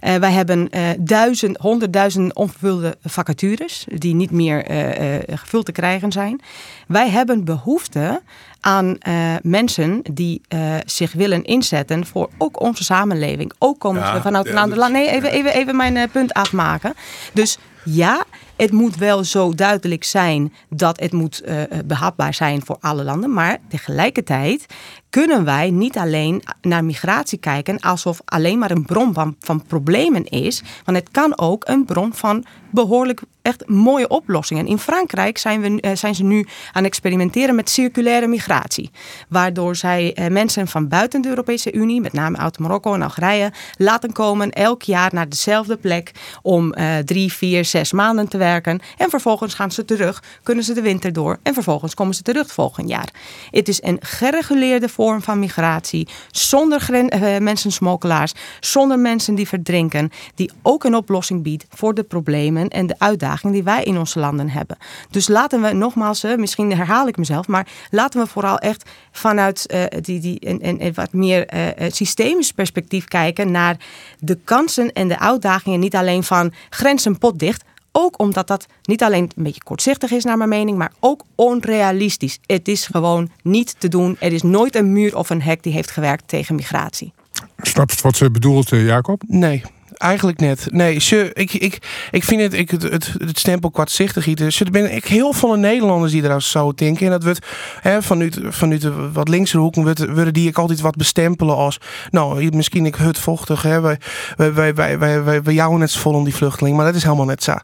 Eh, 0.00 0.14
wij 0.14 0.32
hebben 0.32 0.70
eh 0.70 0.88
duizend, 0.98 1.56
honderdduizend 1.56 2.34
onvervulde 2.34 2.96
vacatures 3.04 3.86
die 3.88 4.14
niet 4.14 4.30
meer 4.30 4.64
eh, 4.64 5.16
eh, 5.16 5.22
gevuld 5.28 5.64
te 5.64 5.72
krijgen 5.72 6.12
zijn. 6.12 6.40
Wij 6.86 7.08
hebben 7.08 7.44
behoefte 7.44 8.22
aan 8.64 8.98
eh, 8.98 9.34
mensen 9.42 10.02
die 10.12 10.40
eh, 10.48 10.74
zich 10.86 11.12
willen 11.12 11.44
inzetten 11.44 12.06
voor 12.06 12.30
ook 12.38 12.60
onze 12.60 12.84
samenleving. 12.84 13.52
Ook 13.58 13.78
komen 13.78 14.02
Ja, 14.02 14.14
ze 14.14 14.22
vanuit 14.22 14.48
een 14.48 14.58
ander 14.58 14.78
land. 14.78 14.92
Nee, 14.92 15.08
even, 15.08 15.30
even, 15.30 15.52
even 15.52 15.76
mijn 15.76 15.96
eh, 15.96 16.08
punt 16.12 16.32
afmaken. 16.32 16.94
Dus 17.32 17.58
ja, 17.84 18.24
het 18.56 18.72
moet 18.72 18.96
wel 18.96 19.24
zo 19.24 19.54
duidelijk 19.54 20.04
zijn 20.04 20.52
dat 20.68 21.00
het 21.00 21.12
moet 21.12 21.40
eh, 21.40 21.56
behapbaar 21.84 22.34
zijn 22.34 22.64
voor 22.64 22.76
alle 22.80 23.04
landen. 23.04 23.32
Maar 23.32 23.58
tegelijkertijd 23.68 24.66
kunnen 25.12 25.44
wij 25.44 25.70
niet 25.70 25.96
alleen 25.98 26.42
naar 26.60 26.84
migratie 26.84 27.38
kijken 27.38 27.80
alsof 27.80 28.20
alleen 28.24 28.58
maar 28.58 28.70
een 28.70 28.84
bron 28.84 29.14
van, 29.38 29.62
problemen 29.66 30.24
is. 30.24 30.62
Want 30.84 30.96
het 30.96 31.08
kan 31.10 31.38
ook 31.38 31.68
een 31.68 31.84
bron 31.84 32.14
van 32.14 32.44
behoorlijk 32.70 33.22
echt 33.42 33.68
mooie 33.68 34.08
oplossingen. 34.08 34.66
In 34.66 34.78
Frankrijk 34.78 35.38
zijn, 35.38 35.60
we, 35.60 35.80
eh, 35.80 35.90
zijn 35.94 36.14
ze 36.14 36.24
nu 36.24 36.38
aan 36.40 36.82
het 36.82 36.84
experimenteren 36.84 37.54
met 37.54 37.70
circulaire 37.70 38.26
migratie. 38.26 38.90
Waardoor 39.28 39.76
zij 39.76 40.14
eh, 40.14 40.26
mensen 40.30 40.68
van 40.68 40.88
buiten 40.88 41.22
de 41.22 41.28
Europese 41.28 41.72
Unie, 41.72 42.00
met 42.00 42.12
name 42.12 42.36
uit 42.36 42.58
Marokko 42.58 42.94
en 42.94 43.02
Algerije, 43.02 43.52
laten 43.76 44.12
komen 44.12 44.50
elk 44.50 44.82
jaar 44.82 45.10
naar 45.14 45.28
dezelfde 45.28 45.76
plek 45.76 46.12
om 46.42 46.72
eh, 46.72 46.98
drie, 46.98 47.32
vier, 47.32 47.64
zes 47.64 47.92
maanden 47.92 48.28
te 48.28 48.38
werken. 48.38 48.80
En 48.96 49.10
vervolgens 49.10 49.54
gaan 49.54 49.70
ze 49.70 49.84
terug, 49.84 50.22
kunnen 50.42 50.64
ze 50.64 50.74
de 50.74 50.82
winter 50.82 51.12
door 51.12 51.38
en 51.42 51.54
vervolgens 51.54 51.94
komen 51.94 52.14
ze 52.14 52.22
terug 52.22 52.52
volgend 52.52 52.88
jaar. 52.88 53.08
Het 53.50 53.68
is 53.68 53.82
een 53.82 53.98
gereguleerde 54.00 54.88
vorm 54.88 55.01
van 55.10 55.38
migratie, 55.38 56.08
zonder 56.30 56.90
eh, 56.92 57.38
mensensmokkelaars, 57.38 58.32
zonder 58.60 58.98
mensen 58.98 59.34
die 59.34 59.48
verdrinken, 59.48 60.10
die 60.34 60.50
ook 60.62 60.84
een 60.84 60.94
oplossing 60.94 61.42
biedt 61.42 61.66
voor 61.70 61.94
de 61.94 62.02
problemen 62.02 62.68
en 62.68 62.86
de 62.86 62.94
uitdagingen 62.98 63.54
die 63.54 63.62
wij 63.62 63.82
in 63.82 63.98
onze 63.98 64.18
landen 64.18 64.48
hebben. 64.48 64.76
Dus 65.10 65.28
laten 65.28 65.62
we 65.62 65.72
nogmaals, 65.72 66.24
eh, 66.24 66.36
misschien 66.36 66.76
herhaal 66.76 67.08
ik 67.08 67.16
mezelf, 67.16 67.48
maar 67.48 67.66
laten 67.90 68.20
we 68.20 68.26
vooral 68.26 68.58
echt 68.58 68.90
vanuit 69.12 69.66
eh, 69.66 69.84
die, 70.00 70.20
die, 70.20 70.48
een, 70.48 70.82
een 70.82 70.94
wat 70.94 71.12
meer 71.12 71.50
systemisch 71.88 72.52
perspectief 72.52 73.04
kijken 73.04 73.50
naar 73.50 73.76
de 74.18 74.38
kansen 74.44 74.92
en 74.92 75.08
de 75.08 75.18
uitdagingen, 75.18 75.80
niet 75.80 75.96
alleen 75.96 76.22
van 76.22 76.52
grenzen 76.70 77.18
potdicht, 77.18 77.64
ook 77.92 78.18
omdat 78.18 78.46
dat 78.46 78.66
niet 78.82 79.02
alleen 79.02 79.30
een 79.36 79.42
beetje 79.42 79.62
kortzichtig 79.62 80.10
is 80.10 80.24
naar 80.24 80.36
mijn 80.36 80.48
mening, 80.48 80.78
maar 80.78 80.92
ook 81.00 81.24
onrealistisch. 81.34 82.38
Het 82.46 82.68
is 82.68 82.86
gewoon 82.86 83.30
niet 83.42 83.74
te 83.78 83.88
doen. 83.88 84.16
Er 84.20 84.32
is 84.32 84.42
nooit 84.42 84.74
een 84.74 84.92
muur 84.92 85.16
of 85.16 85.30
een 85.30 85.42
hek 85.42 85.62
die 85.62 85.72
heeft 85.72 85.90
gewerkt 85.90 86.28
tegen 86.28 86.54
migratie. 86.54 87.12
Snap 87.56 87.90
je 87.90 88.02
wat 88.02 88.16
ze 88.16 88.30
bedoelt, 88.30 88.72
eh, 88.72 88.86
Jacob? 88.86 89.22
Nee, 89.26 89.62
eigenlijk 90.02 90.40
net. 90.40 90.66
Nee, 90.70 91.00
ze, 91.00 91.30
ik, 91.32 91.52
ik, 91.52 91.78
ik 92.10 92.24
vind 92.24 92.40
het, 92.40 92.54
ik, 92.54 92.70
het, 92.70 92.82
het, 92.82 93.14
het 93.18 93.38
stempel 93.38 93.70
kwartzichtig. 93.70 94.26
Er 94.26 94.70
ben 94.70 94.94
ik 94.94 95.04
heel 95.04 95.32
veel 95.32 95.54
Nederlanders 95.54 96.12
die 96.12 96.22
eruit 96.22 96.42
zo 96.42 96.72
denken. 96.72 97.06
En 97.06 97.12
dat 97.12 97.24
wordt 97.24 97.46
hè, 97.80 98.02
vanuit, 98.02 98.40
vanuit 98.48 98.80
de 98.80 99.10
wat 99.10 99.28
linkse 99.28 99.58
hoeken 99.58 99.82
worden 99.82 100.32
die 100.32 100.48
ik 100.48 100.58
altijd 100.58 100.80
wat 100.80 100.96
bestempelen 100.96 101.56
als. 101.56 101.78
Nou, 102.10 102.50
misschien 102.54 102.86
ik 102.86 102.96
hutvochtig. 102.96 103.62
Hè. 103.62 103.80
Wij, 103.80 103.98
wij, 104.36 104.54
wij, 104.54 104.74
wij, 104.74 104.98
wij, 104.98 105.22
wij, 105.22 105.42
wij 105.42 105.68
net 105.68 105.96
vol 105.96 106.14
om 106.14 106.24
die 106.24 106.34
vluchteling. 106.34 106.76
Maar 106.76 106.86
dat 106.86 106.94
is 106.94 107.02
helemaal 107.02 107.26
net 107.26 107.42
zo. 107.42 107.54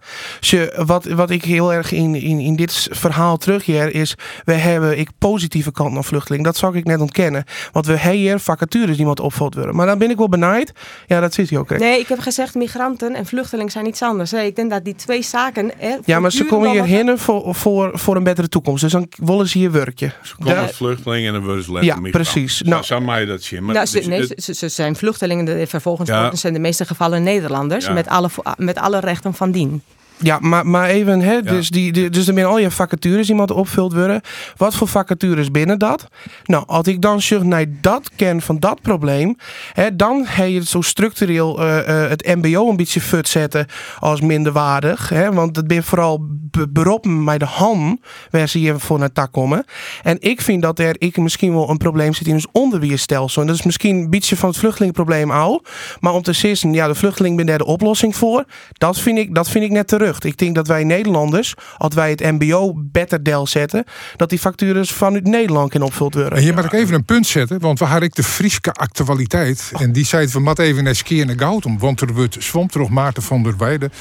Ze, 0.41 0.83
wat, 0.87 1.05
wat 1.05 1.31
ik 1.31 1.45
heel 1.45 1.73
erg 1.73 1.93
in, 1.93 2.15
in, 2.15 2.41
in 2.41 2.57
dit 2.57 2.89
verhaal 2.91 3.37
terugkeer 3.37 3.95
is. 3.95 4.15
We 4.45 4.53
hebben 4.53 4.99
ik 4.99 5.09
positieve 5.19 5.73
kant 5.73 5.93
naar 5.93 6.05
vluchteling. 6.05 6.45
Dat 6.45 6.57
zou 6.57 6.77
ik 6.77 6.85
net 6.85 7.01
ontkennen. 7.01 7.45
Want 7.73 7.87
we 7.87 7.97
hebben 7.97 8.41
vacatures 8.41 8.97
die 8.97 9.07
moeten 9.07 9.25
opgevuld 9.25 9.55
worden. 9.55 9.77
Maar 9.77 9.87
dan 9.87 9.99
ben 9.99 10.11
ik 10.11 10.17
wel 10.17 10.29
benijd. 10.29 10.73
Ja, 11.07 11.21
dat 11.21 11.35
zit 11.35 11.51
hij 11.51 11.59
ook. 11.59 11.79
Nee, 11.79 12.01
ik 12.01 12.09
heb 12.09 12.19
gezegd 12.29 12.55
migranten 12.55 13.15
en 13.15 13.27
vluchteling 13.27 13.73
zijn 13.73 13.87
iets 13.87 14.03
anders. 14.03 14.31
hè. 14.31 14.41
Ik 14.41 14.57
denk 14.57 14.71
dat 14.71 14.85
die 14.85 14.95
twee 14.95 15.23
zaken... 15.23 15.71
Hè, 15.77 15.97
Ja, 16.05 16.21
maar 16.21 16.33
ze 16.33 16.45
komen 16.45 16.69
allemaal- 16.69 16.87
hierheen 16.87 17.19
voor, 17.19 17.55
voor, 17.55 17.91
voor 17.99 18.17
een 18.17 18.23
betere 18.23 18.49
toekomst. 18.49 18.83
Dus 18.83 18.93
dan 18.93 19.09
willen 19.17 19.49
ze 19.49 19.59
hier 19.59 19.71
werkje. 19.73 20.11
Ze 20.23 20.37
komen 20.37 20.55
Ja. 20.55 20.63
als 20.63 20.77
vluchtelingen 20.77 21.27
en 21.27 21.33
dan 21.33 21.45
worden 21.45 21.65
ze 21.65 21.73
Ja, 21.73 21.79
migranten. 21.79 22.11
precies. 22.11 22.57
Zo, 22.57 22.69
Nou- 22.69 23.01
maak 23.01 23.19
je 23.21 23.27
dat 23.27 23.43
zien. 23.43 23.65
Maar 23.65 23.75
Nou, 23.75 23.87
dus, 23.91 24.03
ze, 24.05 24.09
nee, 24.09 24.21
het- 24.21 24.43
ze, 24.45 24.55
ze 24.55 24.69
zijn 24.69 24.97
vluchtelingen. 24.97 25.45
de- 25.45 25.67
Vervolgens 25.67 26.09
Ja. 26.09 26.33
in 26.43 26.53
de 26.53 26.59
meeste 26.59 26.85
gevallen 26.85 27.23
Nederlanders. 27.23 27.85
Ja. 27.87 27.93
Met, 27.93 28.09
alle, 28.09 28.29
met 28.57 28.79
alle 28.79 29.01
rechten 29.01 29.35
van 29.35 29.51
dien. 29.51 29.83
Ja, 30.21 30.39
maar, 30.41 30.67
maar 30.67 30.89
even, 30.89 31.21
hè, 31.21 31.43
dus, 31.43 31.71
die, 31.71 31.93
die- 31.93 32.11
dus 32.11 32.27
er 32.27 32.35
zijn 32.35 32.47
al 32.47 32.59
je 32.59 32.71
vacatures 32.71 33.31
moeten 33.31 33.57
opgevuld 33.57 33.93
worden. 33.93 34.21
Wat 34.57 34.75
voor 34.75 34.89
vacatures 34.89 35.51
binnen 35.51 35.79
dat? 35.79 36.09
Nou, 36.45 36.65
als 36.67 36.87
ik 36.87 37.01
dan 37.03 37.21
zeg 37.21 37.43
naar 37.43 37.65
dat 37.81 38.11
ken 38.17 38.41
van 38.43 38.59
dat 38.59 38.83
probleem, 38.83 39.37
hè, 39.73 39.97
dan 39.97 40.25
heb 40.27 40.49
je 40.49 40.55
het 40.59 40.69
zo 40.69 40.81
structureel 40.81 41.61
eh, 41.61 42.03
eh, 42.05 42.11
het 42.11 42.27
MBO 42.27 42.69
een 42.71 42.77
beetje 42.77 43.01
fut 43.01 43.29
zetten 43.29 43.67
als 43.99 44.21
minderwaardig. 44.21 45.09
Hè, 45.09 45.33
want 45.33 45.57
het 45.57 45.67
ben 45.67 45.85
vooral 45.85 46.19
be- 46.31 46.69
beroepen 46.69 47.25
bij 47.25 47.39
de 47.39 47.45
han 47.45 48.01
waar 48.31 48.49
ze 48.49 48.59
hier 48.59 48.79
voor 48.79 48.99
naar 48.99 49.13
tak 49.13 49.33
komen. 49.33 49.65
En 50.03 50.17
ik 50.21 50.41
vind 50.41 50.63
dat 50.63 50.79
er 50.79 50.95
ik 50.99 51.17
misschien 51.17 51.53
wel 51.55 51.71
een 51.71 51.77
probleem 51.77 52.15
zit 52.15 52.27
in 52.27 52.35
ons 52.35 52.47
onderwijsstelsel. 52.53 53.41
En 53.43 53.47
dat 53.49 53.57
is 53.57 53.63
misschien 53.65 53.97
een 53.97 54.11
beetje 54.11 54.37
van 54.37 54.49
het 54.49 54.59
vluchtelingenprobleem 54.59 55.31
al. 55.31 55.63
Maar 56.01 56.13
om 56.13 56.23
te 56.23 56.33
zeggen, 56.33 56.73
ja, 56.73 56.87
de 56.87 56.95
vluchteling 56.95 57.37
ben 57.37 57.47
daar 57.47 57.59
de 57.59 57.65
oplossing 57.67 58.17
voor. 58.17 58.45
Dat 58.73 58.99
vind 59.01 59.19
ik, 59.19 59.35
dat 59.35 59.51
vind 59.51 59.65
ik 59.65 59.71
net 59.71 59.89
terug. 59.89 60.07
Ik 60.25 60.39
denk 60.39 60.55
dat 60.55 60.67
wij 60.67 60.85
Nederlanders, 60.85 61.55
als 61.77 61.95
wij 61.95 62.11
het 62.11 62.21
MBO 62.21 62.73
beter 62.77 63.23
del 63.23 63.47
zetten, 63.47 63.85
dat 64.17 64.31
die 64.31 64.39
factures 64.39 64.91
vanuit 64.91 65.25
Nederland 65.25 65.71
kunnen 65.71 65.89
opgevuld 65.89 66.15
worden. 66.15 66.33
En 66.33 66.43
hier 66.43 66.55
mag 66.55 66.65
ik 66.65 66.73
even 66.73 66.95
een 66.95 67.05
punt 67.05 67.27
zetten, 67.27 67.61
want 67.61 67.79
we 67.79 67.85
hadden 67.85 68.09
ik 68.09 68.15
de 68.15 68.23
Frieske 68.23 68.73
actualiteit. 68.73 69.71
En 69.79 69.93
die 69.93 70.05
zei, 70.05 70.27
we 70.27 70.41
moeten 70.41 70.65
even 70.65 70.85
naar 70.85 70.95
Skeer 70.95 71.27
naar 71.27 71.39
Goutum, 71.39 71.79
want 71.79 72.01
er 72.01 72.15
wordt 72.15 72.37
zwom 72.39 72.69
terug 72.69 72.89
Maarten 72.89 73.23
van 73.23 73.43
der 73.43 73.57
Weijden. 73.57 73.93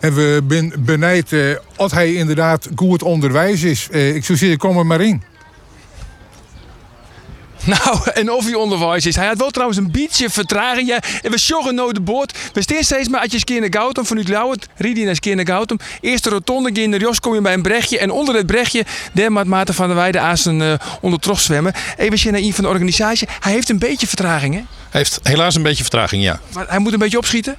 En 0.00 0.14
we 0.14 0.40
ben 0.44 0.72
benijd 0.78 1.32
eh 1.32 1.40
hij 1.92 2.14
inderdaad 2.14 2.68
goed 2.74 3.02
onderwijs 3.02 3.62
is. 3.62 3.88
Eh, 3.90 4.14
ik 4.14 4.24
zou 4.24 4.38
zeggen, 4.38 4.58
kom 4.58 4.78
er 4.78 4.86
maar 4.86 5.00
in. 5.00 5.22
Nou, 7.84 8.10
en 8.14 8.32
of 8.32 8.44
hij 8.44 8.54
onderwijs 8.54 9.06
is. 9.06 9.16
Hij 9.16 9.26
had 9.26 9.38
wel 9.38 9.50
trouwens 9.50 9.78
een 9.78 9.90
beetje 9.90 10.30
vertraging. 10.30 10.88
Ja, 10.88 11.02
en 11.22 11.30
we 11.30 11.38
sjoggen 11.38 11.74
nooit 11.74 11.94
de 11.94 12.00
boord. 12.00 12.38
We 12.52 12.62
staan 12.62 12.82
steeds 12.82 13.08
maar 13.08 13.20
als 13.20 13.32
je 13.32 13.38
Skeer 13.38 13.60
naar 13.60 13.72
Goutum 13.72 14.06
vanuit 14.06 14.28
Lauwert. 14.28 14.68
Ried 14.76 14.96
hij 14.96 15.04
naar 15.04 15.14
Skeer 15.14 15.36
naar 15.36 15.46
Goutum. 15.46 15.78
Eerste 16.00 16.30
rotonde, 16.30 16.70
ging 16.74 16.90
naar 16.90 17.00
Jos, 17.00 17.20
kom 17.20 17.34
je 17.34 17.40
bij 17.40 17.52
een 17.52 17.62
brechtje. 17.62 17.98
En 17.98 18.10
onder 18.10 18.34
het 18.34 18.46
brechtje, 18.46 18.84
daar 19.12 19.32
maakt 19.32 19.48
Maarten 19.48 19.74
van 19.74 19.86
der 19.86 19.96
Weijden 19.96 20.20
aan 20.20 20.38
zijn 20.38 20.78
trog 21.20 21.40
zwemmen. 21.40 21.72
Even 21.96 22.32
naar 22.32 22.40
een 22.40 22.54
van 22.54 22.64
de 22.64 22.70
organisatie. 22.70 23.28
Hij 23.40 23.52
heeft 23.52 23.68
een 23.68 23.78
beetje 23.78 24.06
vertraging, 24.06 24.54
hè? 24.54 24.60
Hij 24.90 25.00
heeft 25.00 25.20
helaas 25.22 25.54
een 25.54 25.62
beetje 25.62 25.82
vertraging, 25.82 26.22
ja. 26.22 26.40
Maar 26.52 26.66
hij 26.68 26.78
moet 26.78 26.92
een 26.92 26.98
beetje 26.98 27.18
opschieten. 27.18 27.56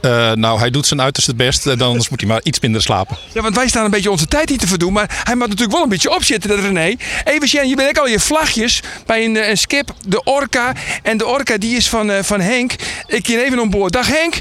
Eh, 0.00 0.32
nou, 0.32 0.58
hij 0.58 0.70
doet 0.70 0.86
zijn 0.86 1.00
uiterste 1.00 1.34
best. 1.34 1.66
en 1.66 1.80
Anders 1.80 2.08
moet 2.08 2.20
hij 2.20 2.28
maar 2.28 2.40
iets 2.42 2.60
minder 2.60 2.82
slapen. 2.82 3.16
Ja, 3.32 3.42
want 3.42 3.56
wij 3.56 3.68
staan 3.68 3.84
een 3.84 3.90
beetje 3.90 4.10
onze 4.10 4.26
tijd 4.26 4.48
hier 4.48 4.58
te 4.58 4.66
verdoen. 4.66 4.92
Maar 4.92 5.22
hij 5.24 5.34
moet 5.34 5.48
natuurlijk 5.48 5.72
wel 5.72 5.82
een 5.82 5.88
beetje 5.88 6.14
opzitten, 6.14 6.50
dat 6.50 6.58
René. 6.58 6.94
Even 7.24 7.48
zien, 7.48 7.68
je 7.68 7.76
bent 7.76 7.88
ook 7.88 7.98
al 7.98 8.08
je 8.08 8.20
vlagjes 8.20 8.82
bij 9.06 9.24
een, 9.24 9.36
eh, 9.36 9.48
een 9.48 9.58
skip, 9.58 9.94
de 10.06 10.22
Orca. 10.22 10.72
En 11.02 11.16
de 11.16 11.26
Orca 11.26 11.56
die 11.58 11.76
is 11.76 11.88
van, 11.88 12.10
eh, 12.10 12.22
van 12.22 12.40
Henk. 12.40 12.72
Ik 13.06 13.26
hier 13.26 13.44
even 13.44 13.58
om 13.58 13.70
boord. 13.70 13.92
Dag 13.92 14.06
Henk. 14.06 14.40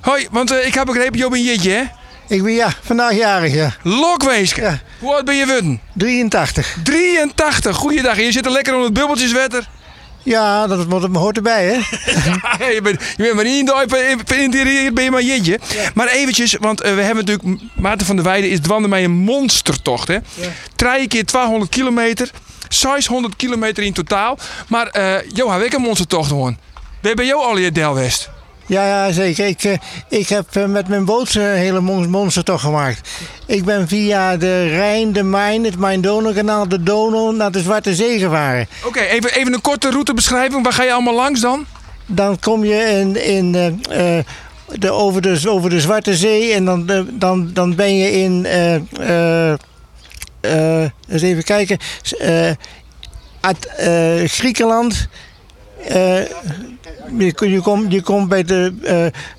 Hoi, 0.00 0.26
want 0.30 0.50
eh, 0.50 0.66
ik 0.66 0.74
heb 0.74 0.86
begrepen, 0.86 1.18
je 1.18 1.28
bent 1.28 1.34
een 1.34 1.42
jitje, 1.42 1.70
hè? 1.70 1.82
Ik 2.28 2.42
ben 2.42 2.52
ja, 2.52 2.72
vandaag 2.82 3.12
jarig, 3.14 3.54
ja. 3.54 3.74
Ja. 4.56 4.80
Hoe 4.98 5.14
oud 5.14 5.24
ben 5.24 5.34
je 5.34 5.46
worden? 5.46 5.80
83. 5.92 6.76
83. 6.82 7.76
Goeiedag. 7.76 8.16
En 8.18 8.24
je 8.24 8.32
zit 8.32 8.46
er 8.46 8.52
lekker 8.52 8.72
onder 8.72 8.88
het 8.88 8.98
bubbeltjeswetter. 8.98 9.68
Ja, 10.26 10.66
dat 10.66 10.84
wordt- 10.84 11.16
hoort 11.16 11.36
erbij, 11.36 11.64
hè? 11.64 11.72
Ja, 12.58 12.68
je, 12.68 12.80
bent, 12.82 13.00
je 13.16 13.22
bent 13.22 13.34
maar 13.34 13.44
niet 13.44 13.58
in 13.58 13.64
de 14.26 14.42
interieur, 14.42 14.92
ben 14.92 15.04
je 15.04 15.10
maar 15.10 15.22
jitje. 15.22 15.60
Maar 15.94 16.08
eventjes, 16.08 16.56
want 16.60 16.80
eh, 16.80 16.94
we 16.94 17.00
hebben 17.02 17.24
natuurlijk... 17.24 17.60
Maarten 17.74 18.06
van 18.06 18.16
der 18.16 18.24
Weijden 18.24 18.50
is 18.50 18.60
dwanden 18.60 18.90
mij 18.90 19.04
een 19.04 19.10
monstertocht, 19.10 20.08
hè? 20.08 20.18
Drie 20.76 21.08
keer 21.08 21.24
200 21.24 21.70
kilometer. 21.70 22.30
600 22.68 23.36
kilometer 23.36 23.82
in 23.84 23.92
totaal. 23.92 24.38
Maar 24.68 24.86
eh 24.86 25.14
Jo, 25.34 25.50
heb 25.50 25.62
ik 25.62 25.72
een 25.72 25.80
monstertocht 25.82 26.28
gewoon. 26.28 26.58
Waar 27.02 27.14
ben 27.14 27.26
jou 27.26 27.42
al 27.44 27.56
je 27.58 27.72
Delwest? 27.72 28.30
Ja, 28.66 28.86
ja 28.86 29.12
zeker. 29.12 29.46
Ik, 29.46 29.64
eh, 29.64 29.72
ik 30.08 30.28
heb 30.28 30.56
eh, 30.56 30.64
met 30.64 30.88
mijn 30.88 31.04
boot 31.04 31.34
een 31.34 31.42
hele 31.54 31.80
mon- 31.80 32.10
monstertocht 32.10 32.62
gemaakt. 32.64 33.08
Ik 33.46 33.64
ben 33.64 33.88
via 33.88 34.36
de 34.36 34.66
Rijn, 34.68 35.12
de 35.12 35.22
Main, 35.22 35.64
het 35.64 35.76
Main-Donau-kanaal, 35.76 36.68
de 36.68 36.82
Donau 36.82 37.34
naar 37.36 37.50
de 37.50 37.60
Zwarte 37.60 37.94
Zee 37.94 38.18
gevaren. 38.18 38.68
Oké, 38.84 39.00
even, 39.00 39.32
even 39.34 39.52
een 39.54 39.60
korte 39.60 39.90
routebeschrijving. 39.90 40.62
Waar 40.62 40.72
ga 40.72 40.82
je 40.82 40.92
allemaal 40.92 41.14
langs 41.14 41.40
dan? 41.40 41.66
Dan 42.06 42.38
kom 42.38 42.64
je 42.64 42.74
in, 42.84 43.24
in, 43.24 43.54
eh, 43.90 44.18
de, 44.78 44.90
over, 44.90 45.22
de, 45.22 45.40
over 45.50 45.70
de 45.70 45.80
Zwarte 45.80 46.16
Zee 46.16 46.52
en 46.52 46.64
dan, 46.64 47.06
dan, 47.12 47.50
dan 47.52 47.74
ben 47.74 47.96
je 47.96 48.10
in... 48.12 48.44
eh, 48.46 49.52
eh, 50.40 50.90
eens 51.08 51.22
even 51.22 51.44
kijken. 51.44 51.78
Eh, 52.18 52.50
Griekenland. 54.24 55.08
Eh, 55.88 56.18
je, 57.18 57.34
kom- 57.34 57.48
je, 57.48 57.60
komt, 57.60 57.92
je 57.92 58.02
komt 58.02 58.28
bij 58.28 58.44
de. 58.44 58.72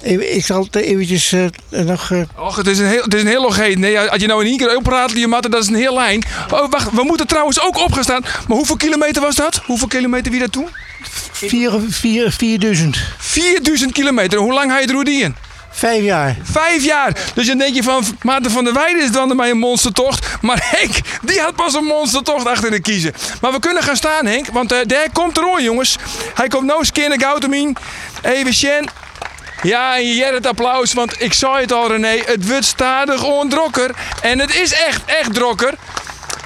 even- 0.02 0.36
ik 0.36 0.45
zal 0.45 0.64
het 0.64 0.76
eventjes 0.76 1.32
eh, 1.32 1.45
nog. 1.84 2.12
eh, 2.12 2.22
Och, 2.39 2.56
het 2.56 2.68
is 2.68 2.80
een 2.80 2.86
heel, 2.88 3.04
het 3.04 3.14
is 3.14 3.22
een 3.22 3.28
heel. 3.28 3.52
Nee, 3.76 4.00
als 4.00 4.22
je 4.22 4.28
nou 4.28 4.41
in 4.41 4.48
één 4.48 4.58
keer 4.58 4.76
opraat, 4.76 5.12
je 5.12 5.28
matten, 5.28 5.52
dat 5.52 5.62
is 5.62 5.68
een 5.68 5.76
heel 5.76 5.93
lijn. 5.93 6.24
Oh, 6.54 6.70
wacht, 6.70 6.91
we 6.91 7.04
moeten 7.04 7.28
trouwens 7.28 7.62
ook 7.62 7.78
opgestaan. 7.78 8.22
Maar 8.22 8.58
hoeveel 8.58 8.76
kilometer 8.78 9.22
was 9.22 9.36
dat? 9.36 9.62
Hoeveel 9.66 9.88
kilometer 9.88 10.32
wie 10.32 10.39
dat 10.39 10.52
toen? 10.52 10.68
vier, 11.32 11.72
vier, 11.89 12.32
4000. 12.32 12.98
4000 13.18 13.91
kilometer. 13.91 14.39
Hoe 14.39 14.54
lang 14.54 14.72
ga 14.72 14.80
je 14.80 14.88
er 14.88 15.08
in? 15.08 15.36
Vijf 15.78 16.04
jaar. 16.04 16.36
Vijf 16.44 16.84
jaar. 16.84 17.18
Dus 17.34 17.48
dan 17.48 17.58
denk 17.58 17.76
je 17.76 17.84
van 17.84 18.04
Maarten 18.22 18.52
van 18.52 18.64
der 18.64 18.74
Weijden 18.74 19.04
is 19.04 19.12
dan 19.12 19.36
mij 19.36 19.50
een 19.50 19.58
monstertocht. 19.58 20.28
Maar 20.42 20.68
Henk, 20.78 20.96
die 21.22 21.40
had 21.40 21.56
pas 21.56 21.74
een 21.74 21.84
monstertocht 21.84 22.46
achter 22.46 22.72
de 22.72 22.80
kiezen. 22.80 23.14
Maar 23.42 23.52
we 23.52 23.60
kunnen 23.60 23.84
gaan 23.84 23.96
staan, 23.96 24.26
Henk. 24.26 24.48
Want 24.52 24.72
eh, 24.72 24.80
daar 24.86 25.08
komt 25.14 25.38
er 25.38 25.62
jongens. 25.62 25.98
Hij 26.34 26.48
komt 26.48 26.66
nou 26.66 26.80
keer 26.92 27.10
naar 27.10 27.20
Gautamien. 27.20 27.78
Even 28.22 28.54
Sjen. 28.54 28.90
Ja, 29.62 29.96
en 29.96 30.08
je 30.08 30.16
het 30.34 30.48
applaus, 30.48 30.94
want 30.94 31.22
ik 31.22 31.34
zei 31.34 31.62
het 31.62 31.72
al 31.72 31.88
René, 31.88 32.22
het 32.26 32.48
wordt 32.48 32.66
stadig 32.66 33.24
ondrokker. 33.24 33.96
En 34.22 34.40
het 34.40 34.56
is 34.56 34.74
echt, 34.74 35.02
echt 35.06 35.34
drokker. 35.34 35.74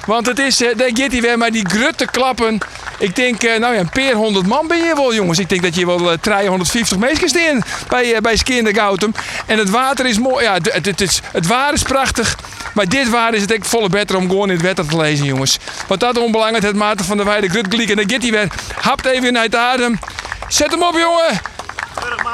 Want 0.06 0.26
het 0.26 0.38
is, 0.38 0.62
eh, 0.62 0.68
gaat 0.76 1.12
hij 1.12 1.20
weer 1.20 1.38
maar 1.38 1.50
die 1.50 1.68
grutte 1.68 2.06
klappen. 2.06 2.58
Ik 2.98 3.16
denk, 3.16 3.42
eh, 3.42 3.58
nou 3.58 3.74
ja, 3.74 3.80
een 3.80 3.88
peer 3.88 4.14
100 4.14 4.46
man 4.46 4.66
ben 4.66 4.78
je 4.78 4.94
wel, 4.94 5.14
jongens. 5.14 5.38
Ik 5.38 5.48
denk 5.48 5.62
dat 5.62 5.74
je 5.74 5.86
wel 5.86 6.10
eh 6.10 6.18
350 6.20 6.98
meisjes 6.98 7.30
staan 7.30 7.62
bij, 7.88 8.14
eh, 8.14 8.20
bij 8.20 8.36
Skinder 8.36 8.74
Gautum. 8.74 9.14
En 9.46 9.58
het 9.58 9.70
water 9.70 10.06
is 10.06 10.18
mooi. 10.18 10.44
Ja, 10.44 10.54
het, 10.54 10.86
het, 10.86 11.00
is, 11.00 11.20
het 11.32 11.46
water 11.46 11.74
is 11.74 11.82
prachtig. 11.82 12.36
Maar 12.74 12.88
dit 12.88 13.08
water 13.08 13.34
is 13.34 13.40
het 13.40 13.52
echt 13.52 13.66
volle 13.66 13.88
beter 13.88 14.16
om 14.16 14.28
gewoon 14.28 14.48
in 14.48 14.54
het 14.54 14.62
wetter 14.62 14.86
te 14.86 14.96
lezen, 14.96 15.26
jongens. 15.26 15.58
Want 15.86 16.00
dat 16.00 16.18
onbelangrijk, 16.18 16.64
het 16.64 16.76
Maarten 16.76 17.04
van 17.06 17.16
der 17.16 17.26
Weijden 17.26 17.50
grutgliek. 17.50 17.90
En 17.90 17.96
dan 17.96 18.10
gaat 18.10 18.30
weer, 18.30 18.52
hapt 18.80 19.04
even 19.04 19.50
de 19.50 19.58
adem. 19.58 19.98
Zet 20.48 20.70
hem 20.70 20.82
op, 20.82 20.98
jongen. 20.98 21.40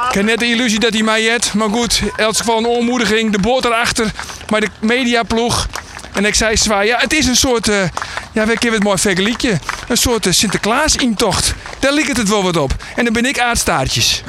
Ik 0.08 0.14
heb 0.14 0.24
net 0.24 0.38
de 0.38 0.46
illusie 0.46 0.78
dat 0.78 0.92
hij 0.92 1.02
mij 1.02 1.22
jet. 1.22 1.54
Maar 1.54 1.68
goed, 1.68 2.00
in 2.00 2.12
elk 2.16 2.36
geval 2.36 2.58
een 2.58 2.66
onmoediging. 2.66 3.32
De 3.32 3.38
boot 3.38 3.64
erachter. 3.64 4.12
Maar 4.48 4.60
de 4.60 4.68
mediaploeg. 4.80 5.66
En 6.12 6.24
ik 6.24 6.34
zei 6.34 6.56
zwaar, 6.56 6.86
ja, 6.86 6.98
het 6.98 7.12
is 7.12 7.26
een 7.26 7.36
soort, 7.36 7.68
eh 7.68 7.82
ja, 8.32 8.46
we 8.46 8.58
kennen 8.58 8.72
het 8.72 8.82
mooi 8.82 8.98
vergelijkje. 8.98 9.58
Een 9.88 9.96
soort 9.96 10.26
eh, 10.26 10.32
Sinterklaas-intocht. 10.32 11.54
Daar 11.78 11.92
lijkt 11.92 12.16
het 12.16 12.28
wel 12.28 12.42
wat 12.42 12.56
op. 12.56 12.84
En 12.96 13.04
dan 13.04 13.12
ben 13.12 13.24
ik 13.24 13.38
aardstaartjes. 13.38 14.22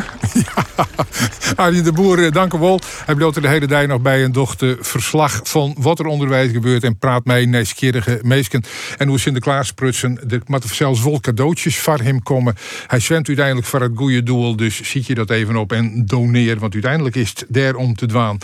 Arjen 1.55 1.83
de 1.83 1.91
Boer, 1.91 2.25
eh, 2.25 2.31
dank 2.31 2.53
u 2.53 2.57
wel. 2.57 2.81
Hij 3.05 3.15
er 3.15 3.41
de 3.41 3.47
hele 3.47 3.67
dag 3.67 3.87
nog 3.87 4.01
bij 4.01 4.23
een 4.23 4.31
dochter 4.31 4.77
verslag 4.81 5.39
van 5.43 5.75
wat 5.79 5.99
er 5.99 6.05
onderwijs 6.05 6.51
gebeurt. 6.51 6.83
En 6.83 6.97
praat 6.97 7.25
mij 7.25 7.45
nieuwsgierige 7.45 8.19
meesken. 8.23 8.63
En 8.97 9.07
hoe 9.07 9.19
Sinterklaas 9.19 9.71
prutsen. 9.71 10.19
Er 10.29 10.41
moeten 10.45 10.75
zelfs 10.75 11.03
wel 11.03 11.19
cadeautjes 11.19 11.77
voor 11.77 11.99
hem 11.99 12.23
komen. 12.23 12.55
Hij 12.87 12.99
zwemt 12.99 13.27
uiteindelijk 13.27 13.67
voor 13.67 13.81
het 13.81 13.91
goede 13.95 14.23
doel. 14.23 14.55
Dus 14.55 14.81
ziet 14.81 15.05
je 15.05 15.15
dat 15.15 15.29
even 15.29 15.55
op 15.55 15.71
en 15.71 16.05
doneer. 16.05 16.59
Want 16.59 16.73
uiteindelijk 16.73 17.15
is 17.15 17.29
het 17.29 17.45
daar 17.47 17.75
om 17.75 17.95
te 17.95 18.05
dwaan. 18.05 18.37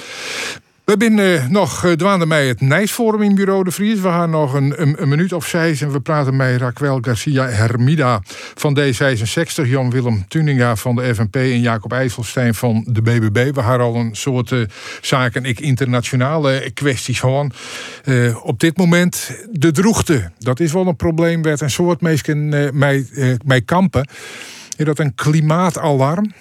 We 0.85 0.95
zijn 0.97 1.19
eh, 1.19 1.47
nog 1.47 1.85
uh, 1.85 1.91
dwaande 1.91 2.27
bij 2.27 2.47
het 2.47 2.61
Nijsforum 2.61 3.21
in 3.21 3.35
Bureau 3.35 3.63
de 3.63 3.71
Vries. 3.71 3.99
We 3.99 4.07
gaan 4.07 4.29
nog 4.29 4.53
een, 4.53 4.81
een, 5.01 5.09
minuut 5.09 5.33
of 5.33 5.47
zes 5.47 5.81
en 5.81 5.91
we 5.91 5.99
praten 5.99 6.35
met 6.35 6.61
Raquel 6.61 6.97
Garcia 7.01 7.47
Hermida 7.47 8.21
van 8.55 8.79
D66, 8.79 9.67
Jan-Willem 9.67 10.25
Tuninga 10.27 10.75
van 10.75 10.95
de 10.95 11.15
FNP 11.15 11.35
en 11.35 11.59
Jacob 11.59 11.93
IJsselstein 11.93 12.53
van 12.53 12.85
de 12.87 13.01
BBB. 13.01 13.55
We 13.55 13.61
gaan 13.61 13.79
al 13.79 13.95
een 13.95 14.15
soort 14.15 14.51
uh, 14.51 14.65
zaken, 15.01 15.45
ik 15.45 15.59
internationale 15.59 16.71
kwesties 16.73 17.19
gewoon. 17.19 17.51
Op 18.43 18.59
dit 18.59 18.77
moment 18.77 19.31
de 19.51 19.71
droegte, 19.71 20.31
dat 20.39 20.59
is 20.59 20.71
wel 20.71 20.87
een 20.87 20.95
probleem 20.95 21.41
werd 21.41 21.61
een 21.61 21.69
soort 21.69 22.01
mensen 22.01 22.53
uh, 22.53 22.71
mij, 22.71 23.05
mij 23.45 23.61
kampen. 23.61 24.07
Is 24.77 24.85
dat 24.85 24.99
een 24.99 25.15
klimaatalarm? 25.15 26.31